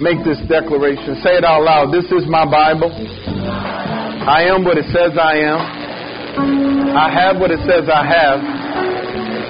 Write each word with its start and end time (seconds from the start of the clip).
make 0.00 0.24
this 0.24 0.40
declaration. 0.48 1.20
Say 1.20 1.36
it 1.36 1.44
out 1.44 1.60
loud. 1.62 1.92
This 1.92 2.08
is 2.08 2.24
my 2.24 2.48
Bible. 2.48 2.88
I 2.88 4.48
am 4.48 4.64
what 4.64 4.80
it 4.80 4.88
says 4.88 5.12
I 5.20 5.44
am. 5.44 5.60
I 6.96 7.12
have 7.12 7.36
what 7.36 7.52
it 7.52 7.60
says 7.68 7.84
I 7.88 8.04
have. 8.04 8.40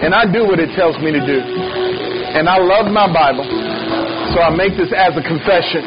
And 0.03 0.15
I 0.15 0.27
do 0.27 0.47
what 0.47 0.59
it 0.59 0.75
tells 0.75 0.99
me 0.99 1.15
to 1.15 1.23
do. 1.23 1.39
And 2.35 2.51
I 2.51 2.59
love 2.59 2.91
my 2.91 3.07
Bible. 3.07 3.47
So 4.35 4.43
I 4.43 4.51
make 4.51 4.75
this 4.75 4.91
as 4.91 5.15
a 5.15 5.23
confession 5.23 5.87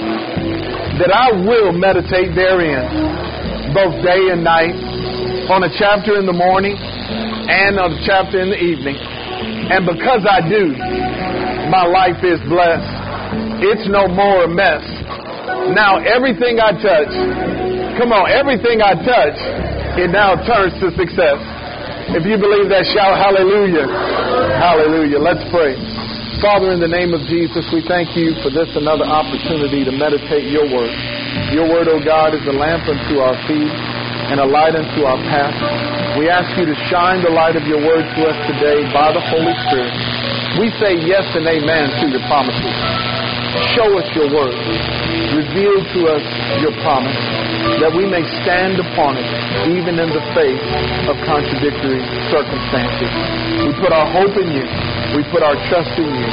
that 1.00 1.12
I 1.12 1.32
will 1.32 1.76
meditate 1.76 2.36
therein 2.36 3.74
both 3.76 4.00
day 4.04 4.32
and 4.32 4.44
night 4.44 4.76
on 5.52 5.64
a 5.64 5.72
chapter 5.76 6.20
in 6.20 6.26
the 6.26 6.36
morning 6.36 6.78
and 6.78 7.80
on 7.80 7.92
a 7.92 8.02
chapter 8.06 8.40
in 8.40 8.48
the 8.48 8.60
evening. 8.60 8.96
And 8.96 9.84
because 9.84 10.24
I 10.24 10.40
do, 10.48 10.72
my 11.68 11.84
life 11.84 12.24
is 12.24 12.40
blessed. 12.48 13.03
It's 13.64 13.88
no 13.88 14.08
more 14.08 14.46
a 14.46 14.52
mess. 14.52 14.84
Now 15.72 16.00
everything 16.04 16.60
I 16.60 16.76
touch, 16.76 17.12
come 18.00 18.12
on, 18.12 18.28
everything 18.30 18.84
I 18.84 18.96
touch, 19.00 19.38
it 19.98 20.10
now 20.10 20.36
turns 20.44 20.74
to 20.82 20.90
success. 20.98 21.40
If 22.12 22.28
you 22.28 22.36
believe 22.36 22.68
that, 22.70 22.84
shout 22.92 23.16
hallelujah. 23.16 23.88
Hallelujah. 24.60 25.20
Let's 25.24 25.44
pray. 25.50 25.80
Father, 26.44 26.76
in 26.76 26.84
the 26.84 26.92
name 26.92 27.16
of 27.16 27.24
Jesus, 27.32 27.64
we 27.72 27.80
thank 27.88 28.20
you 28.20 28.36
for 28.44 28.52
this 28.52 28.68
another 28.76 29.08
opportunity 29.08 29.88
to 29.88 29.94
meditate 29.96 30.52
your 30.52 30.68
word. 30.68 30.92
Your 31.56 31.72
word, 31.72 31.88
O 31.88 31.98
oh 31.98 32.02
God, 32.04 32.36
is 32.36 32.44
a 32.44 32.52
lamp 32.52 32.84
unto 32.84 33.24
our 33.24 33.38
feet 33.48 33.72
and 34.28 34.44
a 34.44 34.48
light 34.48 34.76
unto 34.76 35.08
our 35.08 35.18
path. 35.32 35.56
We 36.20 36.28
ask 36.28 36.52
you 36.60 36.68
to 36.68 36.76
shine 36.92 37.24
the 37.24 37.32
light 37.32 37.56
of 37.56 37.64
your 37.64 37.80
word 37.80 38.04
to 38.04 38.20
us 38.28 38.38
today 38.52 38.84
by 38.92 39.16
the 39.16 39.24
Holy 39.24 39.56
Spirit. 39.70 40.33
We 40.60 40.70
say 40.80 40.94
yes 41.02 41.26
and 41.34 41.48
amen 41.48 41.90
to 41.98 42.06
your 42.14 42.22
promises. 42.30 43.33
Show 43.78 43.86
us 44.02 44.10
your 44.18 44.34
word. 44.34 44.58
Reveal 45.38 45.78
to 45.78 46.00
us 46.10 46.26
your 46.58 46.74
promise 46.82 47.18
that 47.82 47.94
we 47.94 48.06
may 48.10 48.26
stand 48.42 48.82
upon 48.82 49.14
it 49.18 49.30
even 49.70 50.02
in 50.02 50.10
the 50.10 50.24
face 50.34 50.66
of 51.06 51.14
contradictory 51.22 52.02
circumstances. 52.34 53.12
We 53.62 53.72
put 53.78 53.94
our 53.94 54.10
hope 54.10 54.34
in 54.42 54.50
you. 54.50 54.66
We 55.14 55.22
put 55.30 55.46
our 55.46 55.54
trust 55.70 55.94
in 56.02 56.10
you. 56.10 56.30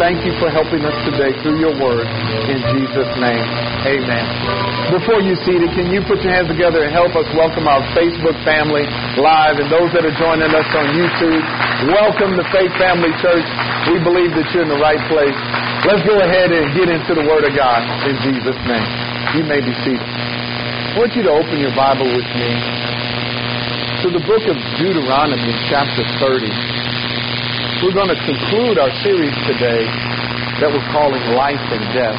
Thank 0.00 0.24
you 0.24 0.32
for 0.40 0.48
helping 0.48 0.80
us 0.84 0.96
today 1.04 1.36
through 1.44 1.60
your 1.60 1.76
word. 1.76 2.08
In 2.48 2.60
Jesus' 2.72 3.12
name, 3.20 3.44
amen. 3.84 4.24
Before 4.96 5.20
you 5.20 5.36
see 5.44 5.60
it, 5.60 5.68
can 5.76 5.92
you 5.92 6.00
put 6.08 6.24
your 6.24 6.32
hands 6.32 6.48
together 6.48 6.88
and 6.88 6.92
help 6.92 7.12
us 7.16 7.28
welcome 7.36 7.68
our 7.68 7.84
Facebook 7.92 8.36
family 8.48 8.88
live 9.20 9.60
and 9.60 9.68
those 9.68 9.92
that 9.92 10.08
are 10.08 10.16
joining 10.16 10.48
us 10.48 10.68
on 10.72 10.86
YouTube? 10.96 11.44
Welcome 11.92 12.32
to 12.40 12.44
Faith 12.48 12.72
Family 12.80 13.12
Church. 13.20 13.44
We 13.92 14.00
believe 14.00 14.32
that 14.32 14.48
you're 14.56 14.64
in 14.64 14.72
the 14.72 14.80
right 14.80 15.00
place. 15.12 15.36
Let's 15.86 16.02
go 16.02 16.18
ahead 16.18 16.50
and 16.50 16.74
get 16.74 16.90
into 16.90 17.14
the 17.14 17.22
Word 17.22 17.46
of 17.46 17.54
God 17.54 17.78
in 18.10 18.18
Jesus' 18.26 18.58
name. 18.66 18.90
You 19.38 19.46
may 19.46 19.62
be 19.62 19.70
seated. 19.86 20.02
I 20.02 20.98
want 20.98 21.14
you 21.14 21.22
to 21.22 21.30
open 21.30 21.62
your 21.62 21.70
Bible 21.78 22.10
with 22.10 22.26
me 22.34 22.50
to 24.02 24.10
the 24.10 24.18
book 24.26 24.42
of 24.50 24.58
Deuteronomy, 24.82 25.54
chapter 25.70 26.02
30. 26.18 26.50
We're 27.86 27.94
going 27.94 28.10
to 28.10 28.18
conclude 28.18 28.82
our 28.82 28.90
series 29.06 29.30
today 29.46 29.86
that 30.58 30.74
we're 30.74 30.90
calling 30.90 31.22
Life 31.38 31.62
and 31.70 31.84
Death. 31.94 32.18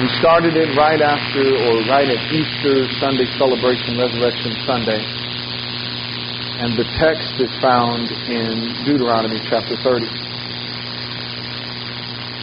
We 0.00 0.08
started 0.16 0.56
it 0.56 0.72
right 0.80 1.04
after 1.04 1.44
or 1.44 1.84
right 1.92 2.08
at 2.08 2.20
Easter 2.32 2.88
Sunday 3.04 3.28
celebration, 3.36 4.00
Resurrection 4.00 4.56
Sunday. 4.64 5.04
And 6.64 6.72
the 6.72 6.88
text 6.96 7.36
is 7.36 7.52
found 7.60 8.08
in 8.32 8.72
Deuteronomy 8.88 9.44
chapter 9.52 9.76
30. 9.84 10.27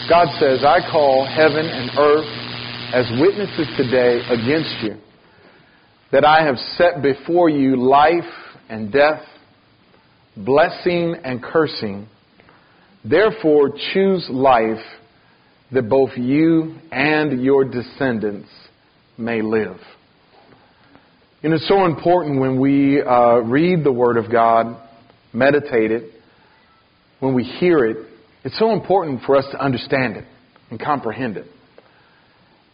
God 0.07 0.27
says, 0.39 0.63
I 0.63 0.79
call 0.91 1.25
heaven 1.25 1.65
and 1.65 1.89
earth 1.97 2.27
as 2.93 3.05
witnesses 3.19 3.67
today 3.75 4.19
against 4.29 4.83
you 4.83 4.97
that 6.11 6.23
I 6.23 6.45
have 6.45 6.57
set 6.77 7.01
before 7.01 7.49
you 7.49 7.75
life 7.75 8.23
and 8.69 8.91
death, 8.91 9.23
blessing 10.37 11.15
and 11.23 11.41
cursing. 11.41 12.07
Therefore, 13.03 13.71
choose 13.93 14.27
life 14.29 14.83
that 15.71 15.89
both 15.89 16.11
you 16.15 16.75
and 16.91 17.43
your 17.43 17.65
descendants 17.65 18.49
may 19.17 19.41
live. 19.41 19.77
And 21.41 21.51
it's 21.51 21.67
so 21.67 21.85
important 21.85 22.39
when 22.39 22.59
we 22.59 23.01
uh, 23.01 23.37
read 23.37 23.83
the 23.83 23.91
Word 23.91 24.17
of 24.17 24.31
God, 24.31 24.77
meditate 25.33 25.91
it, 25.91 26.11
when 27.19 27.33
we 27.33 27.43
hear 27.43 27.85
it, 27.85 28.14
it's 28.45 28.57
so 28.59 28.73
important 28.73 29.23
for 29.23 29.35
us 29.35 29.45
to 29.51 29.59
understand 29.59 30.17
it 30.17 30.25
and 30.69 30.79
comprehend 30.79 31.35
it. 31.35 31.47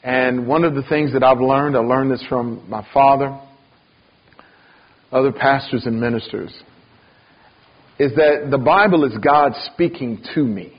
And 0.03 0.45
one 0.45 0.65
of 0.65 0.75
the 0.75 0.83
things 0.89 1.13
that 1.13 1.23
I've 1.23 1.39
learned, 1.39 1.77
I 1.77 1.79
learned 1.79 2.11
this 2.11 2.23
from 2.27 2.69
my 2.69 2.85
father, 2.93 3.39
other 5.13 5.31
pastors 5.31 5.85
and 5.85 6.01
ministers, 6.01 6.51
is 7.97 8.11
that 8.15 8.49
the 8.51 8.57
Bible 8.57 9.05
is 9.05 9.17
God 9.23 9.53
speaking 9.73 10.21
to 10.35 10.43
me. 10.43 10.73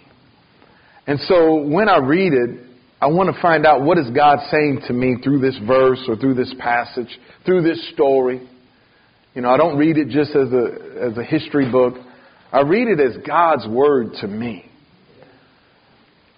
And 1.07 1.19
so 1.21 1.55
when 1.63 1.89
I 1.89 1.97
read 1.97 2.35
it, 2.35 2.61
I 3.01 3.07
want 3.07 3.35
to 3.35 3.41
find 3.41 3.65
out 3.65 3.83
what 3.83 3.97
is 3.97 4.11
God 4.11 4.41
saying 4.51 4.83
to 4.89 4.93
me 4.93 5.17
through 5.25 5.41
this 5.41 5.59
verse 5.67 6.01
or 6.07 6.17
through 6.17 6.35
this 6.35 6.53
passage, 6.59 7.19
through 7.47 7.63
this 7.63 7.91
story. 7.95 8.47
You 9.35 9.41
know, 9.41 9.49
I 9.49 9.57
don't 9.57 9.79
read 9.79 9.97
it 9.97 10.09
just 10.09 10.33
as 10.33 10.53
a, 10.53 11.13
as 11.13 11.17
a 11.17 11.25
history 11.25 11.71
book. 11.73 11.95
I 12.53 12.61
read 12.61 12.89
it 12.89 13.01
as 13.01 13.17
God's 13.27 13.67
word 13.67 14.13
to 14.21 14.29
me. 14.29 14.69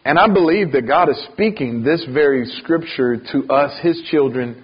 And 0.04 0.18
I 0.18 0.28
believe 0.28 0.72
that 0.72 0.86
God 0.86 1.08
is 1.08 1.28
speaking 1.32 1.82
this 1.82 2.04
very 2.12 2.44
scripture 2.62 3.16
to 3.32 3.52
us, 3.52 3.72
His 3.82 4.02
children, 4.10 4.62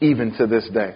even 0.00 0.36
to 0.38 0.46
this 0.46 0.68
day. 0.72 0.94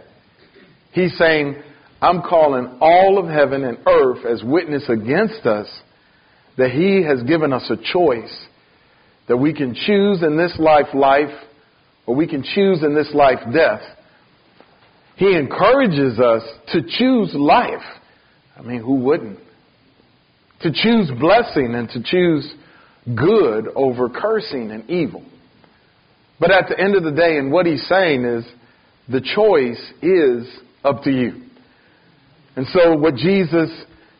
He's 0.92 1.16
saying, 1.18 1.60
I'm 2.00 2.22
calling 2.22 2.78
all 2.80 3.18
of 3.18 3.28
heaven 3.28 3.64
and 3.64 3.78
earth 3.86 4.24
as 4.24 4.42
witness 4.44 4.84
against 4.88 5.44
us 5.44 5.66
that 6.56 6.70
He 6.70 7.02
has 7.02 7.22
given 7.24 7.52
us 7.52 7.68
a 7.70 7.76
choice 7.92 8.46
that 9.28 9.36
we 9.36 9.54
can 9.54 9.74
choose 9.74 10.22
in 10.22 10.36
this 10.36 10.56
life 10.58 10.94
life 10.94 11.34
or 12.06 12.14
we 12.14 12.26
can 12.26 12.42
choose 12.42 12.82
in 12.82 12.94
this 12.94 13.10
life 13.14 13.38
death. 13.52 13.82
He 15.16 15.36
encourages 15.36 16.18
us 16.18 16.42
to 16.72 16.80
choose 16.82 17.34
life. 17.34 17.84
I 18.56 18.62
mean, 18.62 18.80
who 18.80 18.94
wouldn't? 18.96 19.38
To 20.62 20.72
choose 20.72 21.10
blessing 21.18 21.74
and 21.74 21.88
to 21.90 22.02
choose 22.02 22.52
good 23.06 23.68
over 23.74 24.08
cursing 24.08 24.70
and 24.70 24.88
evil. 24.90 25.24
But 26.38 26.50
at 26.50 26.68
the 26.68 26.78
end 26.78 26.96
of 26.96 27.02
the 27.02 27.12
day, 27.12 27.36
and 27.36 27.52
what 27.52 27.66
he's 27.66 27.86
saying 27.88 28.24
is, 28.24 28.44
the 29.08 29.20
choice 29.20 29.92
is 30.02 30.48
up 30.84 31.02
to 31.02 31.10
you. 31.10 31.42
And 32.56 32.66
so 32.72 32.96
what 32.96 33.16
Jesus 33.16 33.70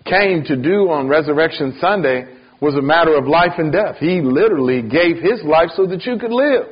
came 0.04 0.44
to 0.44 0.56
do 0.56 0.90
on 0.90 1.08
Resurrection 1.08 1.76
Sunday 1.80 2.36
was 2.60 2.74
a 2.74 2.82
matter 2.82 3.16
of 3.16 3.26
life 3.26 3.52
and 3.58 3.72
death. 3.72 3.96
He 3.98 4.20
literally 4.20 4.82
gave 4.82 5.16
his 5.16 5.42
life 5.44 5.70
so 5.74 5.86
that 5.86 6.04
you 6.04 6.18
could 6.18 6.32
live 6.32 6.66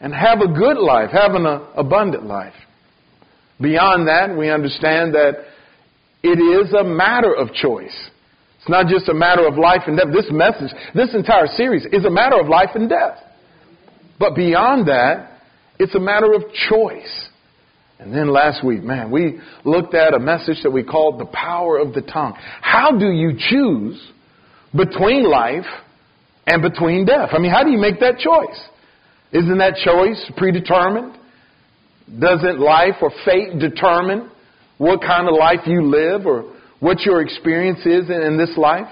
and 0.00 0.14
have 0.14 0.40
a 0.40 0.48
good 0.48 0.78
life, 0.78 1.10
have 1.10 1.34
an 1.34 1.46
uh, 1.46 1.66
abundant 1.76 2.26
life. 2.26 2.54
Beyond 3.60 4.08
that, 4.08 4.36
we 4.36 4.50
understand 4.50 5.14
that 5.14 5.44
it 6.22 6.38
is 6.38 6.72
a 6.72 6.84
matter 6.84 7.34
of 7.34 7.52
choice. 7.52 7.94
It's 8.64 8.70
not 8.70 8.86
just 8.86 9.10
a 9.10 9.14
matter 9.14 9.46
of 9.46 9.58
life 9.58 9.82
and 9.86 9.98
death. 9.98 10.06
This 10.10 10.26
message, 10.30 10.74
this 10.94 11.14
entire 11.14 11.46
series 11.48 11.84
is 11.92 12.06
a 12.06 12.10
matter 12.10 12.40
of 12.40 12.48
life 12.48 12.70
and 12.74 12.88
death. 12.88 13.18
But 14.18 14.34
beyond 14.34 14.88
that, 14.88 15.40
it's 15.78 15.94
a 15.94 16.00
matter 16.00 16.32
of 16.32 16.44
choice. 16.70 17.28
And 17.98 18.10
then 18.10 18.32
last 18.32 18.64
week, 18.64 18.82
man, 18.82 19.10
we 19.10 19.38
looked 19.64 19.94
at 19.94 20.14
a 20.14 20.18
message 20.18 20.62
that 20.62 20.70
we 20.70 20.82
called 20.82 21.20
the 21.20 21.26
power 21.26 21.76
of 21.76 21.92
the 21.92 22.00
tongue. 22.00 22.34
How 22.62 22.98
do 22.98 23.10
you 23.10 23.32
choose 23.36 24.00
between 24.74 25.24
life 25.24 25.66
and 26.46 26.62
between 26.62 27.04
death. 27.06 27.30
I 27.32 27.38
mean, 27.38 27.50
how 27.50 27.64
do 27.64 27.70
you 27.70 27.78
make 27.78 28.00
that 28.00 28.18
choice? 28.18 28.60
Isn't 29.32 29.58
that 29.58 29.76
choice 29.76 30.30
predetermined? 30.36 31.18
Doesn't 32.18 32.60
life 32.60 32.96
or 33.00 33.10
fate 33.24 33.58
determine 33.58 34.30
what 34.78 35.00
kind 35.00 35.28
of 35.28 35.34
life 35.34 35.60
you 35.66 35.82
live 35.86 36.26
or 36.26 36.53
what 36.84 37.00
your 37.00 37.22
experience 37.22 37.80
is 37.86 38.10
in, 38.10 38.20
in 38.20 38.36
this 38.36 38.58
life? 38.58 38.88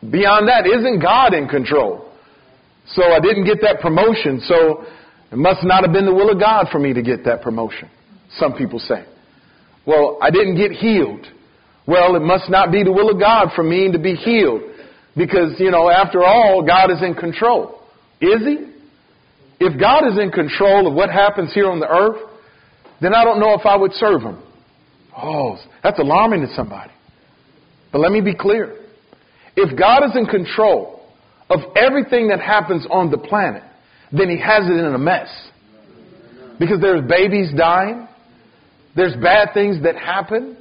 Beyond 0.00 0.46
that, 0.46 0.64
isn't 0.64 1.00
God 1.00 1.34
in 1.34 1.48
control? 1.48 2.08
So 2.86 3.02
I 3.02 3.18
didn't 3.18 3.46
get 3.46 3.58
that 3.62 3.80
promotion, 3.80 4.40
so 4.46 4.84
it 5.32 5.36
must 5.36 5.64
not 5.64 5.82
have 5.82 5.92
been 5.92 6.06
the 6.06 6.14
will 6.14 6.30
of 6.30 6.38
God 6.38 6.68
for 6.70 6.78
me 6.78 6.92
to 6.92 7.02
get 7.02 7.24
that 7.24 7.42
promotion. 7.42 7.90
Some 8.38 8.54
people 8.54 8.78
say. 8.78 9.04
Well, 9.84 10.18
I 10.22 10.30
didn't 10.30 10.56
get 10.56 10.70
healed. 10.70 11.26
Well, 11.84 12.14
it 12.14 12.22
must 12.22 12.48
not 12.48 12.70
be 12.70 12.84
the 12.84 12.92
will 12.92 13.10
of 13.10 13.18
God 13.18 13.48
for 13.56 13.64
me 13.64 13.90
to 13.90 13.98
be 13.98 14.14
healed. 14.14 14.62
Because, 15.16 15.58
you 15.58 15.72
know, 15.72 15.90
after 15.90 16.24
all, 16.24 16.64
God 16.64 16.92
is 16.92 17.02
in 17.02 17.14
control. 17.14 17.82
Is 18.20 18.40
He? 18.46 18.70
If 19.58 19.80
God 19.80 20.06
is 20.06 20.18
in 20.18 20.30
control 20.30 20.86
of 20.86 20.94
what 20.94 21.10
happens 21.10 21.52
here 21.52 21.68
on 21.68 21.80
the 21.80 21.88
earth, 21.88 22.20
then 23.00 23.14
I 23.14 23.24
don't 23.24 23.40
know 23.40 23.54
if 23.54 23.66
I 23.66 23.76
would 23.76 23.92
serve 23.94 24.22
Him. 24.22 24.43
Oh, 25.16 25.58
that's 25.82 25.98
alarming 25.98 26.40
to 26.40 26.54
somebody. 26.54 26.92
But 27.92 28.00
let 28.00 28.12
me 28.12 28.20
be 28.20 28.34
clear. 28.34 28.76
If 29.56 29.78
God 29.78 30.04
is 30.04 30.16
in 30.16 30.26
control 30.26 31.08
of 31.48 31.60
everything 31.76 32.28
that 32.28 32.40
happens 32.40 32.86
on 32.90 33.10
the 33.10 33.18
planet, 33.18 33.62
then 34.12 34.28
he 34.28 34.38
has 34.40 34.64
it 34.64 34.72
in 34.72 34.94
a 34.94 34.98
mess. 34.98 35.28
Because 36.58 36.80
there's 36.80 37.08
babies 37.08 37.50
dying. 37.56 38.08
There's 38.96 39.14
bad 39.16 39.50
things 39.54 39.82
that 39.82 39.96
happen. 39.96 40.56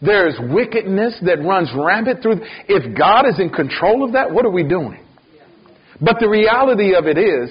There's 0.00 0.34
wickedness 0.50 1.18
that 1.24 1.42
runs 1.42 1.70
rampant 1.74 2.22
through. 2.22 2.40
If 2.68 2.96
God 2.96 3.26
is 3.28 3.38
in 3.40 3.50
control 3.50 4.04
of 4.04 4.12
that, 4.12 4.30
what 4.30 4.44
are 4.44 4.50
we 4.50 4.62
doing? 4.62 5.04
But 6.00 6.16
the 6.20 6.28
reality 6.28 6.94
of 6.94 7.06
it 7.06 7.18
is, 7.18 7.50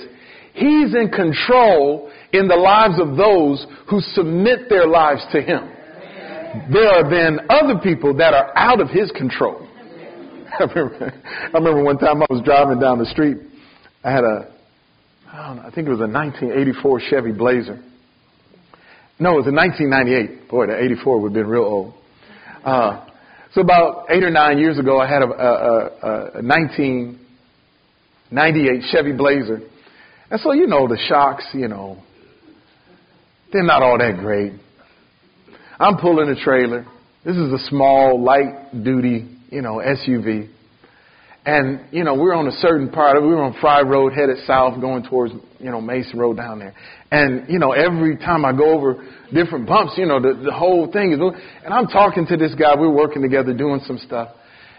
He's 0.54 0.94
in 0.94 1.10
control 1.10 2.12
in 2.31 2.48
the 2.48 2.56
lives 2.56 3.00
of 3.00 3.18
those 3.18 3.66
who 3.90 4.00
submit 4.14 4.69
their 4.69 4.88
lives 4.88 5.22
to 5.31 5.42
Him. 5.42 5.72
There 6.72 7.02
have 7.02 7.10
been 7.10 7.40
other 7.50 7.80
people 7.82 8.14
that 8.18 8.36
are 8.36 8.56
out 8.56 8.80
of 8.80 8.90
His 8.90 9.10
control. 9.12 9.68
I 10.60 10.64
remember, 10.64 11.14
I 11.26 11.58
remember 11.58 11.84
one 11.84 11.98
time 11.98 12.22
I 12.22 12.28
was 12.30 12.44
driving 12.46 12.80
down 12.80 13.00
the 13.00 13.08
street. 13.08 13.38
I 14.04 14.12
had 14.12 14.24
a, 14.24 14.54
I 15.32 15.48
don't 15.48 15.56
know, 15.58 15.64
I 15.64 15.72
think 15.72 15.88
it 15.88 15.92
was 15.92 16.00
a 16.00 16.08
1984 16.08 17.02
Chevy 17.10 17.32
Blazer. 17.32 17.84
No, 19.20 19.34
it 19.34 19.46
was 19.46 19.48
a 19.48 19.52
1998. 19.52 20.50
Boy, 20.50 20.68
the 20.68 20.78
84 20.78 21.20
would 21.22 21.30
have 21.30 21.34
been 21.34 21.48
real 21.48 21.64
old. 21.64 21.96
Uh, 22.64 23.04
so 23.54 23.62
about 23.62 24.12
eight 24.12 24.24
or 24.24 24.30
nine 24.30 24.60
years 24.60 24.78
ago, 24.78 25.00
I 25.00 25.08
had 25.08 25.24
a, 25.24 25.28
a, 25.28 25.30
a, 25.30 25.88
a 26.40 26.44
1998 26.44 28.84
Chevy 28.92 29.14
Blazer. 29.14 29.62
And 30.30 30.40
so, 30.40 30.52
you 30.52 30.68
know, 30.68 30.88
the 30.88 31.00
shocks, 31.08 31.48
you 31.54 31.68
know, 31.68 31.98
they're 33.52 33.64
not 33.64 33.82
all 33.82 33.98
that 33.98 34.20
great. 34.20 34.54
I'm 35.80 35.98
pulling 35.98 36.30
a 36.30 36.44
trailer. 36.44 36.86
This 37.25 37.36
is 37.36 37.52
a 37.54 37.58
small, 37.70 38.22
light 38.22 38.84
duty, 38.84 39.30
you 39.50 39.62
know, 39.62 39.81
SUV. 39.81 40.50
And, 41.46 41.81
you 41.92 42.04
know, 42.04 42.16
we're 42.16 42.34
on 42.34 42.48
a 42.48 42.52
certain 42.60 42.90
part 42.90 43.18
of. 43.18 43.24
We 43.24 43.30
were 43.30 43.44
on 43.44 43.56
Fry 43.60 43.81
Road 43.81 44.14
headed 44.14 44.38
south 44.48 44.80
going 44.80 45.04
towards, 45.04 45.34
you 45.60 45.72
know, 45.72 45.81
Mason 45.81 46.18
Road 46.18 46.38
down 46.38 46.60
there. 46.60 46.74
And, 47.12 47.50
you 47.50 47.60
know, 47.60 47.72
every 47.72 48.18
time 48.18 48.46
I 48.46 48.56
go 48.56 48.72
over 48.72 49.06
different 49.34 49.68
bumps, 49.68 49.94
you 49.98 50.06
know, 50.06 50.22
the, 50.22 50.42
the 50.46 50.54
whole 50.54 50.92
thing 50.92 51.12
is, 51.12 51.20
and 51.20 51.74
I'm 51.74 51.88
talking 51.88 52.26
to 52.28 52.38
this 52.38 52.56
guy. 52.56 52.76
We're 52.80 52.94
working 52.94 53.22
together 53.22 53.54
doing 53.54 53.81
some 53.86 53.98
stuff. 53.98 54.30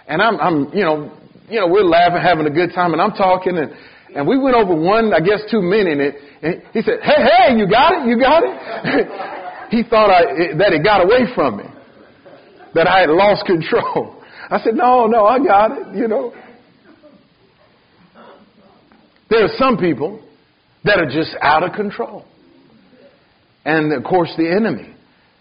And 0.09 0.23
I'm, 0.23 0.39
I'm, 0.41 0.73
you 0.73 0.85
know, 0.85 1.13
you 1.49 1.61
know, 1.61 1.69
we're 1.69 1.85
laughing, 1.85 2.21
having 2.23 2.47
a 2.47 2.51
good 2.51 2.73
time, 2.75 2.93
and 2.93 3.03
I'm 3.03 3.13
talking, 3.13 3.59
and, 3.59 3.71
and 4.17 4.27
we 4.27 4.39
went 4.39 4.57
over 4.57 4.75
one, 4.75 5.13
I 5.13 5.21
guess, 5.21 5.41
two 5.51 5.61
men 5.61 5.87
in 5.87 6.01
it. 6.01 6.15
And 6.43 6.63
he 6.73 6.81
said, 6.81 7.01
"Hey, 7.03 7.21
hey, 7.21 7.57
you 7.57 7.69
got 7.69 7.93
it, 7.93 8.09
you 8.09 8.19
got 8.19 8.43
it." 8.45 9.41
he 9.71 9.83
thought 9.83 10.11
I, 10.11 10.57
that 10.59 10.73
it 10.73 10.85
got 10.85 11.05
away 11.05 11.33
from 11.35 11.59
me, 11.59 11.65
that 12.75 12.87
I 12.87 13.01
had 13.01 13.11
lost 13.11 13.47
control. 13.47 14.23
I 14.51 14.61
said, 14.63 14.75
"No, 14.75 15.07
no, 15.07 15.25
I 15.25 15.39
got 15.39 15.73
it." 15.73 15.97
You 15.97 16.09
know, 16.09 16.35
there 19.31 19.45
are 19.45 19.55
some 19.59 19.77
people 19.77 20.21
that 20.85 20.99
are 20.99 21.07
just 21.07 21.37
out 21.41 21.63
of 21.63 21.73
control. 21.73 22.25
And 23.65 23.93
of 23.93 24.05
course, 24.05 24.33
the 24.37 24.51
enemy 24.51 24.95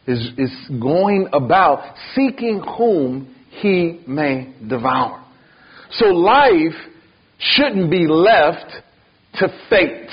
is, 0.07 0.31
is 0.37 0.51
going 0.81 1.27
about 1.33 1.95
seeking 2.15 2.63
whom 2.77 3.35
he 3.49 4.01
may 4.07 4.53
devour. 4.67 5.23
So 5.91 6.05
life 6.05 6.73
shouldn't 7.37 7.91
be 7.91 8.07
left 8.07 8.71
to 9.35 9.47
fate. 9.69 10.09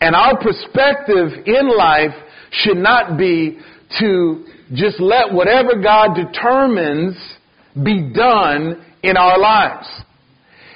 And 0.00 0.14
our 0.14 0.38
perspective 0.38 1.28
in 1.46 1.76
life 1.76 2.14
should 2.62 2.76
not 2.76 3.18
be 3.18 3.58
to 4.00 4.44
just 4.72 5.00
let 5.00 5.32
whatever 5.32 5.80
God 5.82 6.14
determines 6.14 7.16
be 7.82 8.12
done 8.12 8.84
in 9.02 9.16
our 9.16 9.38
lives. 9.38 9.86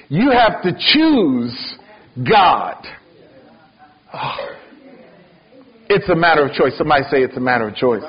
You 0.09 0.31
have 0.31 0.63
to 0.63 0.73
choose 0.93 1.79
God. 2.29 2.87
Oh. 4.13 4.37
It's 5.91 6.07
a 6.11 6.15
matter 6.15 6.45
of 6.45 6.53
choice. 6.53 6.77
Somebody 6.77 7.05
say 7.11 7.23
it's 7.23 7.39
a 7.39 7.41
matter 7.41 7.67
of 7.67 7.75
choice. 7.75 8.03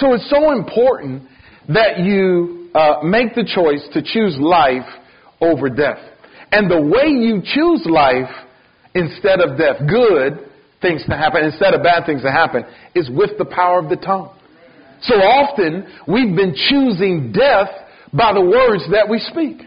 So 0.00 0.12
it's 0.14 0.28
so 0.28 0.50
important 0.50 1.22
that 1.68 2.00
you 2.00 2.68
uh, 2.74 3.04
make 3.04 3.36
the 3.36 3.44
choice 3.44 3.86
to 3.94 4.02
choose 4.02 4.36
life 4.40 4.88
over 5.40 5.68
death. 5.68 5.98
And 6.50 6.68
the 6.68 6.80
way 6.80 7.06
you 7.06 7.42
choose 7.44 7.86
life 7.86 8.30
instead 8.94 9.38
of 9.38 9.56
death, 9.56 9.76
good 9.88 10.49
things 10.80 11.04
to 11.08 11.16
happen 11.16 11.44
instead 11.44 11.74
of 11.74 11.82
bad 11.82 12.06
things 12.06 12.22
to 12.22 12.30
happen, 12.30 12.64
is 12.94 13.10
with 13.10 13.38
the 13.38 13.44
power 13.44 13.78
of 13.78 13.88
the 13.88 13.96
tongue. 13.96 14.34
So 15.02 15.14
often 15.14 15.86
we've 16.06 16.36
been 16.36 16.54
choosing 16.54 17.32
death 17.32 17.70
by 18.12 18.32
the 18.32 18.40
words 18.40 18.84
that 18.92 19.08
we 19.08 19.18
speak. 19.18 19.66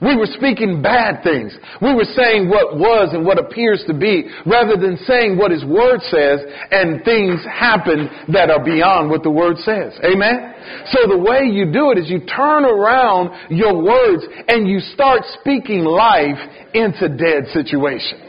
We 0.00 0.16
were 0.16 0.30
speaking 0.30 0.80
bad 0.80 1.24
things. 1.24 1.56
We 1.82 1.92
were 1.92 2.06
saying 2.14 2.48
what 2.48 2.78
was 2.78 3.10
and 3.12 3.26
what 3.26 3.38
appears 3.38 3.82
to 3.88 3.94
be 3.94 4.30
rather 4.46 4.76
than 4.76 4.96
saying 5.06 5.36
what 5.36 5.50
His 5.50 5.64
Word 5.64 6.00
says 6.02 6.38
and 6.70 7.02
things 7.04 7.42
happen 7.44 8.08
that 8.32 8.48
are 8.50 8.62
beyond 8.62 9.10
what 9.10 9.24
the 9.24 9.30
Word 9.30 9.56
says. 9.58 9.98
Amen? 10.04 10.54
So 10.92 11.08
the 11.08 11.18
way 11.18 11.50
you 11.50 11.72
do 11.72 11.90
it 11.90 11.98
is 11.98 12.08
you 12.08 12.20
turn 12.20 12.64
around 12.64 13.50
your 13.50 13.82
words 13.82 14.22
and 14.46 14.68
you 14.68 14.78
start 14.94 15.22
speaking 15.40 15.82
life 15.82 16.38
into 16.74 17.08
dead 17.08 17.50
situations. 17.52 18.27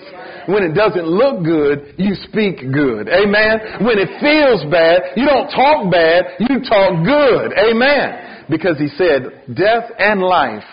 When 0.49 0.63
it 0.63 0.73
doesn't 0.73 1.05
look 1.05 1.43
good, 1.43 1.93
you 1.97 2.15
speak 2.27 2.57
good. 2.73 3.07
Amen? 3.07 3.85
When 3.85 3.99
it 3.99 4.19
feels 4.19 4.65
bad, 4.71 5.13
you 5.15 5.27
don't 5.27 5.47
talk 5.49 5.91
bad, 5.91 6.25
you 6.39 6.59
talk 6.67 7.05
good. 7.05 7.53
Amen? 7.53 8.45
Because 8.49 8.79
He 8.79 8.87
said, 8.97 9.55
death 9.55 9.91
and 9.99 10.21
life 10.21 10.63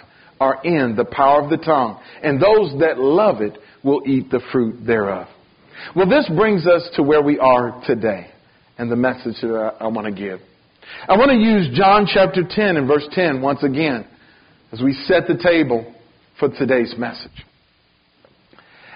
are 0.40 0.62
in 0.64 0.96
the 0.96 1.04
power 1.04 1.42
of 1.42 1.50
the 1.50 1.58
tongue, 1.58 2.00
and 2.22 2.40
those 2.40 2.78
that 2.80 2.98
love 2.98 3.42
it 3.42 3.58
will 3.84 4.00
eat 4.06 4.30
the 4.30 4.40
fruit 4.50 4.86
thereof. 4.86 5.28
Well, 5.94 6.08
this 6.08 6.26
brings 6.34 6.66
us 6.66 6.88
to 6.94 7.02
where 7.02 7.22
we 7.22 7.38
are 7.38 7.82
today 7.86 8.28
and 8.78 8.90
the 8.90 8.96
message 8.96 9.36
that 9.42 9.74
I, 9.78 9.84
I 9.84 9.88
want 9.88 10.06
to 10.06 10.12
give. 10.12 10.40
I 11.06 11.18
want 11.18 11.30
to 11.30 11.36
use 11.36 11.76
John 11.76 12.06
chapter 12.12 12.42
10 12.48 12.76
and 12.76 12.88
verse 12.88 13.06
10 13.12 13.42
once 13.42 13.62
again 13.62 14.06
as 14.72 14.80
we 14.80 14.94
set 15.06 15.26
the 15.28 15.36
table 15.36 15.94
for 16.40 16.48
today's 16.48 16.94
message. 16.96 17.45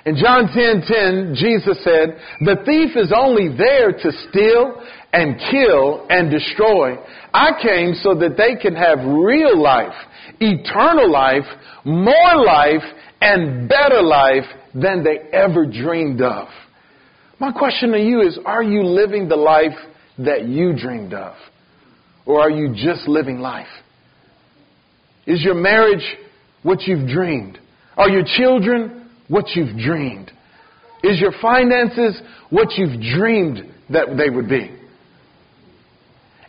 In 0.06 0.17
John 0.17 0.49
10:10, 0.49 0.87
10, 0.87 1.35
Jesus 1.35 1.82
said, 1.85 2.19
"The 2.41 2.56
thief 2.64 2.97
is 2.97 3.12
only 3.12 3.49
there 3.49 3.93
to 3.93 4.12
steal 4.29 4.82
and 5.12 5.38
kill 5.50 6.06
and 6.08 6.31
destroy. 6.31 6.97
I 7.35 7.52
came 7.61 7.94
so 7.94 8.14
that 8.14 8.37
they 8.37 8.56
can 8.56 8.75
have 8.75 9.05
real 9.05 9.56
life 9.56 9.94
eternal 10.41 11.11
life, 11.11 11.44
more 11.85 12.44
life, 12.44 12.82
and 13.20 13.69
better 13.69 14.02
life 14.02 14.47
than 14.75 15.05
they 15.05 15.19
ever 15.32 15.67
dreamed 15.67 16.23
of. 16.23 16.49
My 17.38 17.52
question 17.52 17.92
to 17.92 18.00
you 18.00 18.23
is, 18.23 18.38
are 18.45 18.62
you 18.62 18.83
living 18.83 19.28
the 19.28 19.37
life 19.37 19.76
that 20.19 20.47
you 20.47 20.73
dreamed 20.75 21.14
of? 21.14 21.35
Or 22.26 22.40
are 22.40 22.50
you 22.50 22.75
just 22.75 23.09
living 23.09 23.40
life? 23.40 23.69
Is 25.26 25.42
your 25.42 25.54
marriage 25.54 26.04
what 26.62 26.83
you've 26.83 27.09
dreamed? 27.09 27.59
Are 27.97 28.09
your 28.09 28.25
children 28.25 29.00
what 29.30 29.49
you've 29.54 29.78
dreamed? 29.78 30.30
Is 31.02 31.18
your 31.18 31.32
finances 31.40 32.20
what 32.50 32.72
you've 32.76 33.00
dreamed 33.00 33.72
that 33.88 34.16
they 34.18 34.28
would 34.28 34.49
be? 34.49 34.76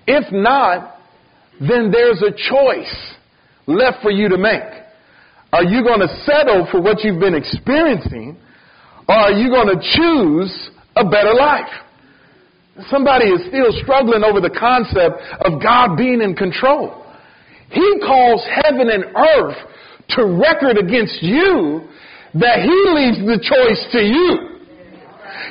If 0.07 0.31
not, 0.33 0.97
then 1.59 1.91
there's 1.91 2.21
a 2.21 2.31
choice 2.31 3.13
left 3.67 4.01
for 4.01 4.11
you 4.11 4.27
to 4.29 4.38
make. 4.38 4.63
Are 5.53 5.63
you 5.63 5.83
going 5.83 6.00
to 6.00 6.07
settle 6.25 6.67
for 6.71 6.81
what 6.81 7.03
you've 7.03 7.19
been 7.19 7.35
experiencing, 7.35 8.38
or 9.07 9.15
are 9.15 9.31
you 9.31 9.50
going 9.50 9.67
to 9.67 9.81
choose 9.81 10.69
a 10.95 11.07
better 11.07 11.33
life? 11.33 11.69
Somebody 12.89 13.25
is 13.25 13.47
still 13.47 13.71
struggling 13.83 14.23
over 14.23 14.41
the 14.41 14.50
concept 14.50 15.21
of 15.45 15.61
God 15.61 15.97
being 15.97 16.21
in 16.21 16.35
control. 16.35 17.05
He 17.69 18.00
calls 18.01 18.43
heaven 18.63 18.89
and 18.89 19.05
earth 19.15 19.57
to 20.09 20.25
record 20.25 20.77
against 20.77 21.21
you 21.21 21.88
that 22.35 22.63
He 22.63 22.77
leaves 22.93 23.19
the 23.19 23.39
choice 23.41 23.81
to 23.93 24.01
you. 24.03 24.51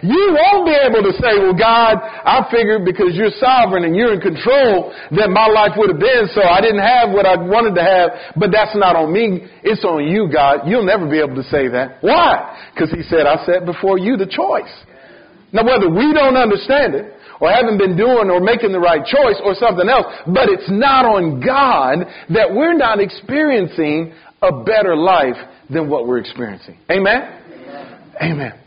You 0.03 0.33
won't 0.33 0.65
be 0.65 0.73
able 0.73 1.03
to 1.05 1.13
say, 1.21 1.37
well, 1.37 1.57
God, 1.57 2.01
I 2.01 2.47
figured 2.49 2.85
because 2.85 3.13
you're 3.13 3.35
sovereign 3.37 3.85
and 3.85 3.97
you're 3.97 4.15
in 4.15 4.21
control 4.21 4.93
that 5.13 5.29
my 5.29 5.45
life 5.45 5.77
would 5.77 5.91
have 5.91 6.01
been 6.01 6.31
so 6.33 6.41
I 6.41 6.61
didn't 6.61 6.81
have 6.81 7.11
what 7.13 7.27
I 7.27 7.37
wanted 7.37 7.75
to 7.77 7.85
have, 7.85 8.33
but 8.37 8.49
that's 8.49 8.73
not 8.77 8.97
on 8.97 9.13
me. 9.13 9.45
It's 9.63 9.85
on 9.85 10.07
you, 10.07 10.31
God. 10.33 10.65
You'll 10.65 10.87
never 10.87 11.05
be 11.05 11.19
able 11.19 11.37
to 11.37 11.45
say 11.53 11.69
that. 11.69 12.01
Why? 12.01 12.71
Because 12.73 12.93
he 12.93 13.03
said, 13.03 13.27
I 13.27 13.45
set 13.45 13.67
before 13.67 13.99
you 13.99 14.17
the 14.17 14.29
choice. 14.29 14.73
Now, 15.53 15.67
whether 15.67 15.91
we 15.91 16.15
don't 16.15 16.37
understand 16.37 16.95
it, 16.95 17.21
or 17.41 17.51
haven't 17.51 17.79
been 17.79 17.97
doing 17.97 18.29
or 18.29 18.39
making 18.39 18.71
the 18.71 18.79
right 18.79 19.01
choice 19.01 19.41
or 19.43 19.55
something 19.57 19.89
else, 19.89 20.07
but 20.29 20.49
it's 20.49 20.69
not 20.69 21.09
on 21.09 21.41
God 21.41 22.05
that 22.29 22.53
we're 22.53 22.77
not 22.77 23.01
experiencing 23.01 24.13
a 24.43 24.63
better 24.63 24.95
life 24.95 25.41
than 25.73 25.89
what 25.89 26.07
we're 26.07 26.19
experiencing. 26.19 26.79
Amen? 26.91 27.41
Amen. 27.53 28.01
Amen 28.23 28.61